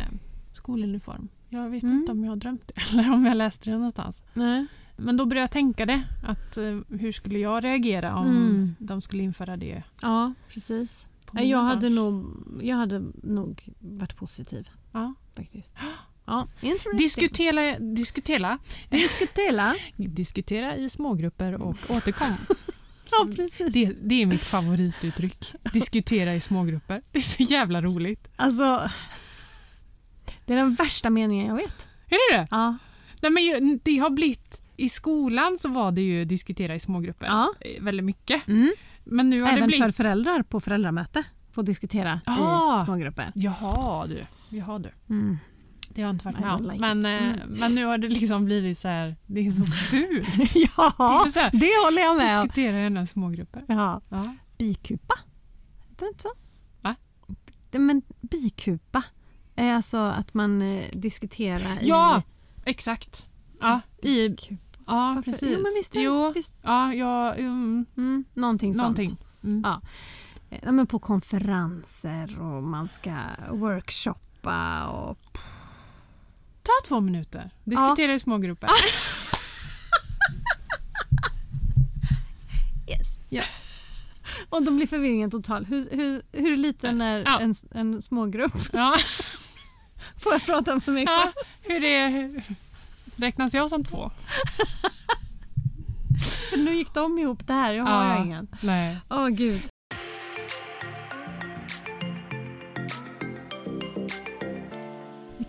skoluniform. 0.53 1.27
Jag 1.49 1.69
vet 1.69 1.83
Mm. 1.83 1.95
inte 1.97 2.11
om 2.11 2.23
jag 2.23 2.31
har 2.31 2.35
drömt 2.35 2.67
det 2.67 2.81
eller 2.93 3.13
om 3.13 3.25
jag 3.25 3.37
läste 3.37 3.69
det 3.69 3.75
någonstans. 3.75 4.21
Nej. 4.33 4.65
Men 4.97 5.17
då 5.17 5.25
började 5.25 5.43
jag 5.43 5.51
tänka 5.51 5.85
det. 5.85 6.03
Att, 6.23 6.57
eh, 6.57 6.79
hur 6.89 7.11
skulle 7.11 7.39
jag 7.39 7.63
reagera 7.63 8.15
om 8.15 8.27
Mm. 8.27 8.75
de 8.79 9.01
skulle 9.01 9.23
införa 9.23 9.57
det 9.57 9.83
Ja, 10.01 10.33
precis. 10.49 11.07
Jag 11.31 11.63
hade, 11.63 11.89
nog, 11.89 12.25
jag 12.61 12.75
hade 12.77 13.03
nog 13.23 13.69
varit 13.79 14.15
positiv 14.17 14.69
Ja. 14.91 15.13
faktiskt. 15.35 15.73
Ja. 16.25 16.47
Diskutera, 16.97 17.79
diskutera, 17.79 18.59
Diskutera. 18.89 19.75
diskutera 19.97 20.75
i 20.77 20.89
smågrupper 20.89 21.53
och 21.61 21.75
återkom. 21.89 22.27
Ja, 23.19 23.27
precis. 23.35 23.73
Det, 23.73 23.85
det 24.01 24.21
är 24.21 24.25
mitt 24.25 24.41
favorituttryck. 24.43 25.53
Diskutera 25.73 26.35
i 26.35 26.39
smågrupper. 26.39 27.01
Det 27.11 27.19
är 27.19 27.23
så 27.23 27.43
jävla 27.43 27.81
roligt. 27.81 28.27
Alltså, 28.35 28.89
det 30.45 30.53
är 30.53 30.57
den 30.57 30.73
värsta 30.75 31.09
meningen 31.09 31.47
jag 31.47 31.55
vet. 31.55 31.87
Är 32.09 32.31
det 32.35 32.37
det? 32.37 32.47
Ja. 32.51 32.77
Nej, 33.21 33.31
men 33.31 33.79
det 33.83 33.97
har 33.97 34.09
blivit... 34.09 34.59
I 34.77 34.89
skolan 34.89 35.57
så 35.61 35.69
var 35.69 35.91
det 35.91 36.01
ju 36.01 36.25
diskutera 36.25 36.75
i 36.75 36.79
smågrupper 36.79 37.25
Ja. 37.25 37.53
eh, 37.59 37.83
väldigt 37.83 38.05
mycket. 38.05 38.47
Mm. 38.47 38.71
Men 39.03 39.29
nu 39.29 39.41
har 39.41 39.47
det 39.51 39.57
Även 39.57 39.67
blivit... 39.67 39.83
för 39.85 39.91
föräldrar 39.91 40.43
på 40.43 40.59
föräldramöte 40.59 41.23
får 41.51 41.63
diskutera 41.63 42.21
Ah. 42.25 42.81
i 42.81 42.85
smågrupper. 42.85 43.25
Jaha 43.35 44.07
du. 44.07 44.21
Jaha 44.49 44.79
du. 44.79 44.89
Mm. 45.09 45.37
Det 45.93 46.01
har 46.01 46.07
jag 46.07 46.15
inte 46.15 46.25
varit 46.25 46.39
med 46.39 46.51
om. 46.53 46.61
like 46.63 46.79
men, 46.79 47.05
Mm. 47.05 47.39
men 47.59 47.75
nu 47.75 47.85
har 47.85 47.97
det 47.97 48.07
liksom 48.07 48.45
blivit 48.45 48.79
så 48.79 48.87
här. 48.87 49.15
Det 49.25 49.47
är 49.47 49.51
så 49.51 49.65
fult. 49.89 50.55
ja, 50.55 51.27
Det 51.33 51.39
här, 51.39 51.51
det 51.51 51.85
håller 51.85 52.01
jag 52.01 52.17
med 52.17 52.39
om. 52.39 52.43
Diskutera 52.47 52.85
i 52.85 52.89
några 52.89 53.07
smågrupper. 53.07 53.65
Ja. 53.67 54.01
Ja. 54.09 54.35
Bikupa, 54.57 55.13
heter 55.89 56.05
det 56.05 56.07
inte 56.07 56.21
så? 56.23 56.29
Va? 56.81 56.95
Men 57.71 58.01
bikupa 58.21 59.03
är 59.55 59.73
alltså 59.73 59.97
att 59.97 60.33
man 60.33 60.61
eh, 60.61 60.85
diskuterar 60.93 61.77
Ja, 61.81 62.21
i... 62.65 62.69
exakt. 62.69 63.25
Ja, 63.61 63.81
i, 64.01 64.29
Bikupa. 64.29 64.55
ja 64.87 65.13
Varför? 65.15 65.31
precis. 65.31 65.49
Jo, 65.51 65.57
men 65.63 65.73
visst 65.77 65.95
jo, 65.95 66.31
visst. 66.35 66.55
ja, 66.61 66.93
ja, 66.93 67.33
mm, 67.33 67.85
Mm, 67.97 68.23
någonting, 68.33 68.73
någonting. 68.77 69.07
sånt. 69.07 69.23
Mm. 69.43 69.61
Ja. 69.65 69.81
Ja, 70.63 70.71
men 70.71 70.87
på 70.87 70.99
konferenser 70.99 72.41
och 72.41 72.63
man 72.63 72.87
ska 72.87 73.15
workshoppa 73.51 74.87
och... 74.87 75.37
Ta 76.63 76.71
två 76.87 76.99
minuter. 77.01 77.49
Diskutera 77.63 78.13
i 78.13 78.19
smågrupper. 78.19 78.69
Yes. 82.89 83.07
Ja. 83.29 83.43
och 84.49 84.63
då 84.63 84.71
blir 84.71 84.87
förvirringen 84.87 85.31
total. 85.31 85.65
Hur, 85.65 85.89
hur, 85.91 86.21
hur 86.31 86.57
liten 86.57 87.01
är 87.01 87.23
Ja. 87.25 87.39
en, 87.39 87.55
en 87.71 88.01
smågrupp? 88.01 88.53
Ja, 88.73 88.95
Får 90.17 90.31
jag 90.33 90.45
prata 90.45 90.75
med 90.75 90.87
mig 90.87 91.05
själv? 91.07 91.31
ja, 91.35 91.43
hur 91.61 91.83
är... 91.83 92.09
Hur, 92.09 92.43
räknas 93.15 93.53
jag 93.53 93.69
som 93.69 93.83
två? 93.83 94.11
För 96.49 96.57
nu 96.57 96.75
gick 96.75 96.93
de 96.93 97.19
ihop 97.19 97.47
det 97.47 97.53
här, 97.53 97.73
jag 97.73 97.83
har 97.83 98.05
Ja. 98.05 98.15
jag 98.17 98.25
ingen. 98.25 98.47
Nej. 98.61 98.97
Åh 99.09 99.27
gud. 99.27 99.61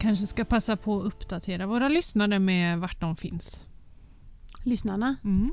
Kanske 0.04 0.26
ska 0.26 0.44
passa 0.44 0.76
på 0.76 1.00
att 1.00 1.06
uppdatera 1.06 1.66
våra 1.66 1.88
lyssnare 1.88 2.38
med 2.38 2.78
vart 2.80 3.00
de 3.00 3.16
finns. 3.16 3.60
Lyssnarna. 4.62 5.16
Mm. 5.24 5.50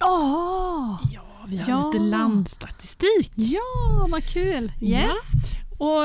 Åh! 0.00 1.00
Ja, 1.12 1.44
vi 1.48 1.56
har 1.56 1.68
Ja. 1.70 1.86
lite 1.92 2.04
landstatistik. 2.04 3.32
Ja, 3.34 4.06
vad 4.10 4.24
kul! 4.24 4.72
Yes! 4.82 5.32
Och 5.78 6.04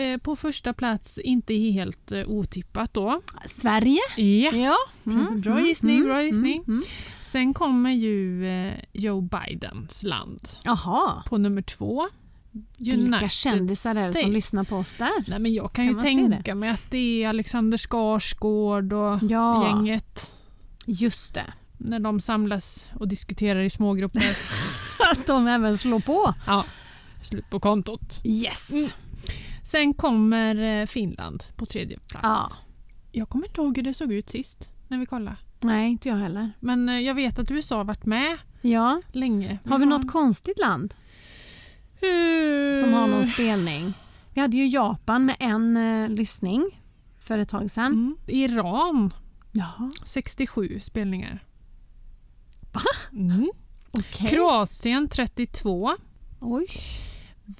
eh, 0.00 0.18
på 0.18 0.36
första 0.36 0.72
plats, 0.72 1.18
inte 1.18 1.54
helt 1.54 2.12
eh, 2.12 2.28
otippat 2.28 2.94
då. 2.94 3.22
Sverige. 3.46 4.00
Ja. 4.16 4.50
Ja. 4.56 4.76
Precis, 5.04 5.44
bra 5.44 5.60
gissning, 5.60 6.04
bra 6.04 6.22
gissning. 6.22 6.64
mm. 6.68 6.82
Sen 7.22 7.54
kommer 7.54 7.90
ju 7.90 8.46
eh, 8.48 8.74
Joe 8.92 9.20
Bidens 9.20 10.02
land 10.02 10.48
Jaha. 10.62 11.22
på 11.26 11.38
nummer 11.38 11.62
två. 11.62 12.08
Vilka 12.78 13.28
kändisar 13.28 13.94
är 13.94 14.06
det 14.06 14.14
som 14.14 14.32
lyssnar 14.32 14.64
på 14.64 14.76
oss 14.76 14.94
där? 14.94 15.24
Nej, 15.30 15.38
men 15.38 15.54
jag 15.54 15.72
kan, 15.72 15.86
Kan 15.86 15.94
ju 15.94 16.00
tänka 16.30 16.54
mig 16.54 16.70
att 16.70 16.90
det 16.90 17.22
är 17.24 17.28
Alexander 17.28 17.78
Skarsgård 17.78 18.92
och 18.92 19.18
Ja, 19.22 19.68
gänget 19.68 20.32
just 20.86 21.34
det. 21.34 21.52
när 21.78 22.00
de 22.00 22.20
samlas 22.20 22.86
och 22.98 23.08
diskuterar 23.08 23.60
i 23.62 23.70
smågrupper. 23.70 24.22
Att 25.12 25.26
de 25.26 25.46
även 25.46 25.78
slår 25.78 26.00
på. 26.00 26.34
ja, 26.46 26.64
slut 27.22 27.50
på 27.50 27.60
kontot. 27.60 28.20
Yes! 28.24 28.70
Mm. 28.72 28.88
Sen 29.64 29.94
kommer 29.94 30.80
eh, 30.80 30.86
Finland 30.86 31.44
på 31.56 31.66
tredje 31.66 31.98
plats. 31.98 32.22
Ja. 32.22 32.50
Jag 33.12 33.28
kommer 33.28 33.46
inte 33.46 33.60
ihåg 33.60 33.76
hur 33.76 33.82
det 33.84 33.94
såg 33.94 34.12
ut 34.12 34.30
sist 34.30 34.68
när 34.88 34.98
vi 34.98 35.06
kollade. 35.06 35.36
Nej, 35.60 35.90
inte 35.90 36.08
jag 36.08 36.16
heller. 36.16 36.50
Men 36.60 36.88
eh, 36.88 36.98
jag 37.00 37.14
vet 37.14 37.38
att 37.38 37.50
USA 37.50 37.76
har 37.76 37.84
varit 37.84 38.04
med 38.06 38.38
Ja. 38.60 39.02
länge. 39.12 39.58
Har 39.64 39.78
vi 39.78 39.86
något 39.86 40.10
konstigt 40.12 40.58
land 40.58 40.94
Som 42.80 42.92
har 42.92 43.06
någon 43.06 43.24
spelning? 43.24 43.92
Vi 44.34 44.40
hade 44.40 44.56
ju 44.56 44.66
Japan 44.66 45.26
med 45.26 45.36
en 45.38 45.76
eh, 45.76 46.08
lyssning 46.08 46.82
för 47.18 47.38
ett 47.38 47.48
tag 47.48 47.70
sedan. 47.70 47.92
Mm. 47.92 48.16
Iran, 48.26 49.12
Jaha, 49.52 49.92
67 50.04 50.80
spelningar. 50.82 51.44
Va? 52.72 52.80
Mm. 53.12 53.50
okej. 53.90 54.26
Kroatien 54.26 55.08
32. 55.08 55.96
Oj. 56.40 56.66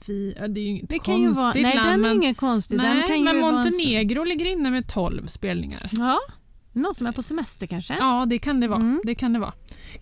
Vi, 0.06 0.34
det 0.48 0.60
är 0.60 0.64
ju 0.64 0.68
inget 0.68 0.88
Det 0.88 0.98
konstigt 0.98 1.04
kan 1.04 1.20
ju 1.20 1.28
vara, 1.28 1.52
nej 1.52 1.62
land, 1.62 1.88
den 1.88 1.94
är 1.94 1.98
men, 1.98 2.12
ingen 2.12 2.34
konstig. 2.34 2.78
den 2.78 2.96
nej, 2.96 3.08
kan 3.08 3.24
men 3.24 3.40
Montenegro 3.40 4.24
ligger 4.24 4.46
inne 4.46 4.70
med 4.70 4.88
12 4.88 5.26
spelningar. 5.26 5.90
Ja, 5.92 6.18
någon 6.72 6.94
som 6.94 7.06
är 7.06 7.12
på 7.12 7.22
semester 7.22 7.66
kanske? 7.66 7.94
Ja, 7.98 8.26
det 8.28 8.38
kan 8.38 8.60
det 8.60 8.68
vara. 8.68 8.80
Mm. 8.80 9.00
Det 9.04 9.14
kan 9.14 9.32
det 9.32 9.38
vara. 9.38 9.52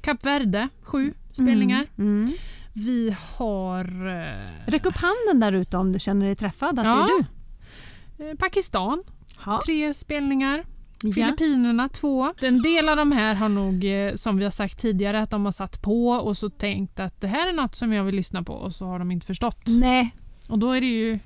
Kap 0.00 0.24
Verde, 0.24 0.68
7 0.82 1.14
spelningar. 1.32 1.86
Mm. 1.98 2.18
Mm. 2.18 2.32
Vi 2.78 3.14
har 3.38 4.06
eh, 4.06 4.66
Räck 4.70 4.86
upp 4.86 4.96
handen 4.96 5.40
där 5.40 5.52
ute 5.52 5.76
om 5.76 5.92
du 5.92 5.98
känner 5.98 6.26
dig 6.26 6.36
träffad 6.36 6.78
att 6.78 6.84
Ja. 6.84 6.92
det 6.94 7.00
är 7.00 7.24
du. 8.24 8.30
eh, 8.30 8.36
Pakistan, 8.36 9.02
Ja. 9.46 9.60
tre 9.64 9.94
spelningar. 9.94 10.64
Ja. 11.02 11.12
Filippinerna 11.12 11.88
två. 11.88 12.32
En 12.42 12.62
del 12.62 12.88
av 12.88 12.96
de 12.96 13.12
här 13.12 13.34
har 13.34 13.48
nog, 13.48 13.84
eh, 13.84 14.14
som 14.14 14.36
vi 14.36 14.44
har 14.44 14.50
sagt 14.50 14.78
tidigare, 14.80 15.22
att 15.22 15.30
de 15.30 15.44
har 15.44 15.52
satt 15.52 15.82
på 15.82 16.08
och 16.10 16.36
så 16.36 16.50
tänkt 16.50 17.00
att 17.00 17.20
det 17.20 17.28
här 17.28 17.48
är 17.48 17.52
något 17.52 17.74
som 17.74 17.92
jag 17.92 18.04
vill 18.04 18.14
lyssna 18.14 18.42
på 18.42 18.52
och 18.52 18.74
så 18.74 18.86
har 18.86 18.98
de 18.98 19.10
inte 19.10 19.26
förstått. 19.26 19.64
Nej, 19.66 20.14
Och 20.48 20.58
då 20.58 20.72
är 20.72 20.80
det 20.80 20.86
ju 20.86 21.18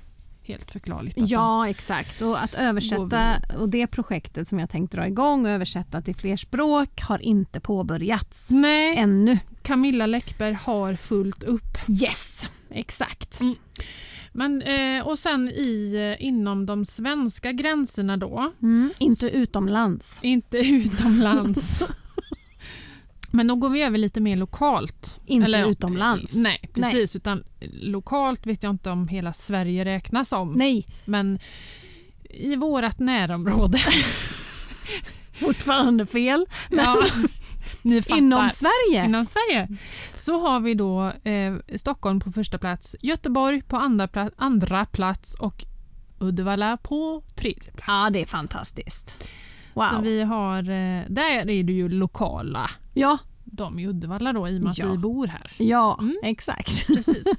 helt 0.45 0.71
förklarligt. 0.71 1.15
Ja 1.17 1.67
exakt. 1.69 2.21
Och 2.21 2.43
att 2.43 2.53
översätta 2.55 3.35
och 3.59 3.69
det 3.69 3.87
projektet 3.87 4.47
som 4.47 4.59
jag 4.59 4.69
tänkt 4.69 4.91
dra 4.93 5.07
igång 5.07 5.45
och 5.45 5.51
översätta 5.51 6.01
till 6.01 6.15
fler 6.15 6.37
språk 6.37 7.01
har 7.01 7.19
inte 7.19 7.59
påbörjats 7.59 8.51
Nej, 8.51 8.97
ännu. 8.97 9.39
Camilla 9.61 10.05
Läckberg 10.05 10.53
har 10.53 10.95
fullt 10.95 11.43
upp. 11.43 11.77
Yes, 11.87 12.43
exakt. 12.69 13.39
Men, 14.31 14.61
eh, 14.61 15.07
och 15.07 15.19
sen 15.19 15.49
i, 15.49 15.95
eh, 16.19 16.25
inom 16.25 16.65
de 16.65 16.85
svenska 16.85 17.51
gränserna 17.51 18.17
då, 18.17 18.51
Mm. 18.61 18.89
Inte 18.99 19.25
utomlands. 19.37 20.19
inte 20.21 20.57
utomlands. 20.67 21.83
Men 23.35 23.47
då 23.47 23.55
går 23.55 23.69
vi 23.69 23.81
över 23.81 23.97
lite 23.97 24.19
mer 24.19 24.35
lokalt. 24.37 25.19
Inte 25.25 25.45
Eller, 25.45 25.69
utomlands. 25.69 26.35
Nej, 26.35 26.69
precis. 26.73 27.15
Utan 27.15 27.43
lokalt 27.71 28.45
vet 28.47 28.63
jag 28.63 28.69
inte 28.69 28.89
om 28.89 29.07
hela 29.07 29.33
Sverige 29.33 29.85
räknas 29.85 30.29
som. 30.29 30.51
Nej, 30.51 30.85
Men 31.05 31.39
i 32.29 32.55
vårt 32.55 32.99
närområde. 32.99 33.79
fortfarande 35.39 36.05
fel. 36.05 36.45
ja, 36.69 37.03
ni 37.81 38.01
fattar. 38.01 38.17
Inom 38.17 38.49
Sverige. 38.49 39.05
Inom 39.05 39.25
Sverige. 39.25 39.67
Så 40.15 40.47
har 40.47 40.59
vi 40.59 40.73
då 40.73 41.11
eh, 41.23 41.55
Stockholm 41.75 42.19
på 42.19 42.31
första 42.31 42.57
plats, 42.57 42.95
Göteborg 43.01 43.61
på 43.61 43.77
andra, 43.77 44.07
pla- 44.07 44.31
andra 44.37 44.85
plats 44.85 45.33
och 45.35 45.65
Uddevalla 46.19 46.77
på 46.77 47.23
tredje 47.35 47.71
plats. 47.71 47.83
Ja, 47.87 48.09
det 48.13 48.21
är 48.21 48.25
fantastiskt. 48.25 49.27
Wow. 49.73 49.85
Så 49.91 50.01
vi 50.01 50.21
har, 50.23 50.57
eh, 50.59 51.01
där 51.09 51.49
är 51.49 51.63
det 51.63 51.73
ju 51.73 51.89
lokala, 51.89 52.69
Ja, 52.93 53.17
de 53.45 53.79
i 53.79 53.87
Uddevalla 53.87 54.33
då 54.33 54.47
i 54.49 54.57
och 54.57 54.61
med 54.61 54.71
att 54.71 54.77
Ja. 54.77 54.91
vi 54.91 54.97
bor 54.97 55.27
här. 55.27 55.51
ja 55.57 55.97
Mm. 56.01 56.15
exakt. 56.23 56.87
Precis. 56.87 57.23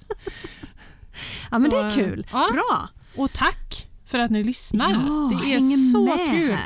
Ja, 1.50 1.58
men 1.58 1.70
Så, 1.70 1.76
det 1.80 1.86
är 1.86 1.90
kul. 1.90 2.26
ja. 2.32 2.50
Bra. 2.52 2.88
Och 3.22 3.32
tack 3.32 3.88
för 4.06 4.18
att 4.18 4.30
ni 4.30 4.42
lyssnar. 4.44 4.90
Ja, 4.90 5.40
det 5.42 5.54
är 5.54 5.92
så 5.92 6.04
med 6.04 6.30
kul. 6.30 6.56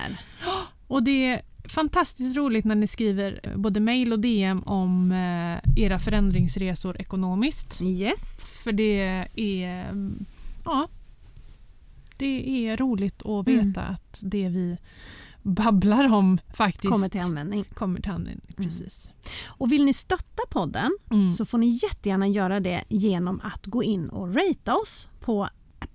Och 0.86 1.03
det 1.03 1.24
är 1.26 1.43
fantastiskt 1.68 2.36
roligt 2.36 2.64
när 2.64 2.74
ni 2.74 2.86
skriver 2.86 3.41
eh, 3.43 3.57
både 3.57 3.80
mail 3.80 4.12
och 4.12 4.18
DM 4.18 4.62
om 4.62 5.12
eh, 5.12 5.84
era 5.84 5.99
förändringsresor 5.99 7.01
ekonomiskt. 7.01 7.80
Yes. 7.82 8.45
För 8.64 8.72
det 8.72 9.01
är, 9.34 9.89
mm, 9.89 10.24
ja, 10.64 10.89
det 12.16 12.66
är 12.68 12.76
roligt 12.76 13.22
att 13.26 13.49
veta 13.49 13.80
Mm. 13.82 13.95
att 13.95 14.18
det 14.20 14.49
vi 14.49 14.76
babblar 15.43 16.12
om 16.14 16.39
faktiskt 16.55 16.93
Kommer 16.93 17.09
till 17.09 17.20
användning. 17.20 17.64
kommer 17.74 18.01
till 18.01 18.11
användning. 18.12 18.55
Precis. 18.57 19.11
Och 19.47 19.72
vill 19.72 19.84
ni 19.84 19.95
stötta 19.95 20.43
podden 20.51 20.91
Mm. 21.11 21.26
så 21.26 21.45
får 21.45 21.59
ni 21.59 21.78
jättegärna 21.82 22.28
göra 22.28 22.61
det 22.61 22.84
genom 22.89 23.41
att 23.45 23.66
gå 23.66 23.82
in 23.82 24.09
och 24.09 24.34
ratea 24.34 24.74
oss 24.82 25.09
på 25.20 25.49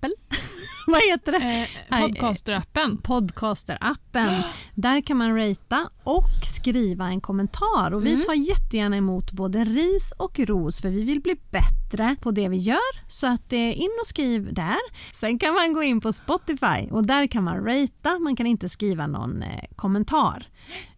Apple. 0.04 0.14
Vad 0.86 1.02
heter 1.10 1.32
det? 1.32 1.68
Eh, 1.90 2.00
Podcasterappen. 2.02 2.98
Podcaster-appen. 2.98 4.42
Där 4.74 5.00
kan 5.00 5.16
man 5.16 5.36
ratea 5.36 5.88
och 6.04 6.28
skriva 6.56 7.06
en 7.08 7.20
kommentar. 7.20 7.94
Och 7.94 8.06
vi 8.06 8.12
Mm. 8.12 8.22
tar 8.26 8.34
jättegärna 8.34 8.96
emot 8.96 9.32
både 9.32 9.64
ris 9.64 10.12
och 10.18 10.38
ros 10.38 10.80
för 10.80 10.88
vi 10.90 11.02
vill 11.02 11.20
bli 11.20 11.36
bättre 11.50 12.16
på 12.20 12.30
det 12.30 12.48
vi 12.48 12.56
gör. 12.56 13.10
Så 13.10 13.26
att 13.26 13.52
eh, 13.52 13.80
in 13.80 13.90
och 14.00 14.06
skriv 14.06 14.54
där. 14.54 14.78
Sen 15.14 15.38
kan 15.38 15.54
man 15.54 15.72
gå 15.72 15.82
in 15.82 16.00
på 16.00 16.12
Spotify 16.12 16.88
och 16.90 17.06
där 17.06 17.26
kan 17.26 17.44
man 17.44 17.56
ratea. 17.64 18.18
Man 18.20 18.36
kan 18.36 18.46
inte 18.46 18.68
skriva 18.68 19.06
någon 19.06 19.42
eh, 19.42 19.64
kommentar. 19.76 20.48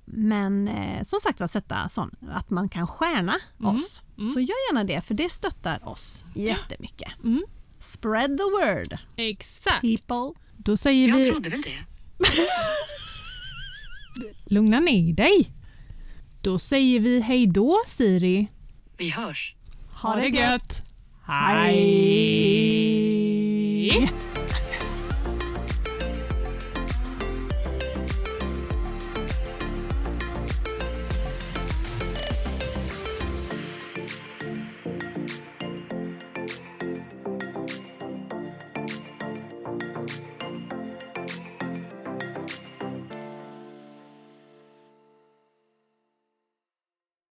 Men 0.05 0.69
eh, 0.69 1.03
som 1.05 1.19
sagt 1.23 1.41
var 1.41 1.47
sätta 1.47 1.89
sån 1.89 2.11
att 2.33 2.51
man 2.51 2.69
kan 2.69 2.87
stjärna 2.87 3.35
Mm. 3.61 3.75
oss. 3.75 4.03
Mm. 4.19 4.27
Så 4.29 4.41
gör 4.41 4.69
gärna 4.73 4.85
det 4.85 5.01
för 5.01 5.15
det 5.15 5.33
stöttar 5.33 5.89
oss 5.89 6.25
jättemycket. 6.35 7.09
Mm. 7.25 7.43
Spread 7.87 8.39
the 8.39 8.45
word 8.45 8.99
Exakt. 9.17 9.81
people. 9.81 10.41
Då 10.57 10.77
säger 10.77 11.09
Jag 11.09 11.17
vi 11.17 11.31
trodde 11.31 11.49
väl 11.49 11.63
det. 11.63 11.79
lugna 14.55 14.81
ner 14.81 15.13
dig. 15.13 15.51
Då 16.43 16.59
säger 16.59 17.01
vi 17.01 17.21
hej 17.21 17.47
då 17.47 17.83
Siri. 17.87 18.49
Vi 18.97 19.11
hörs. 19.11 19.55
Ha 20.03 20.17
det 20.17 20.29
gött! 20.29 20.83
Hej! 21.27 21.77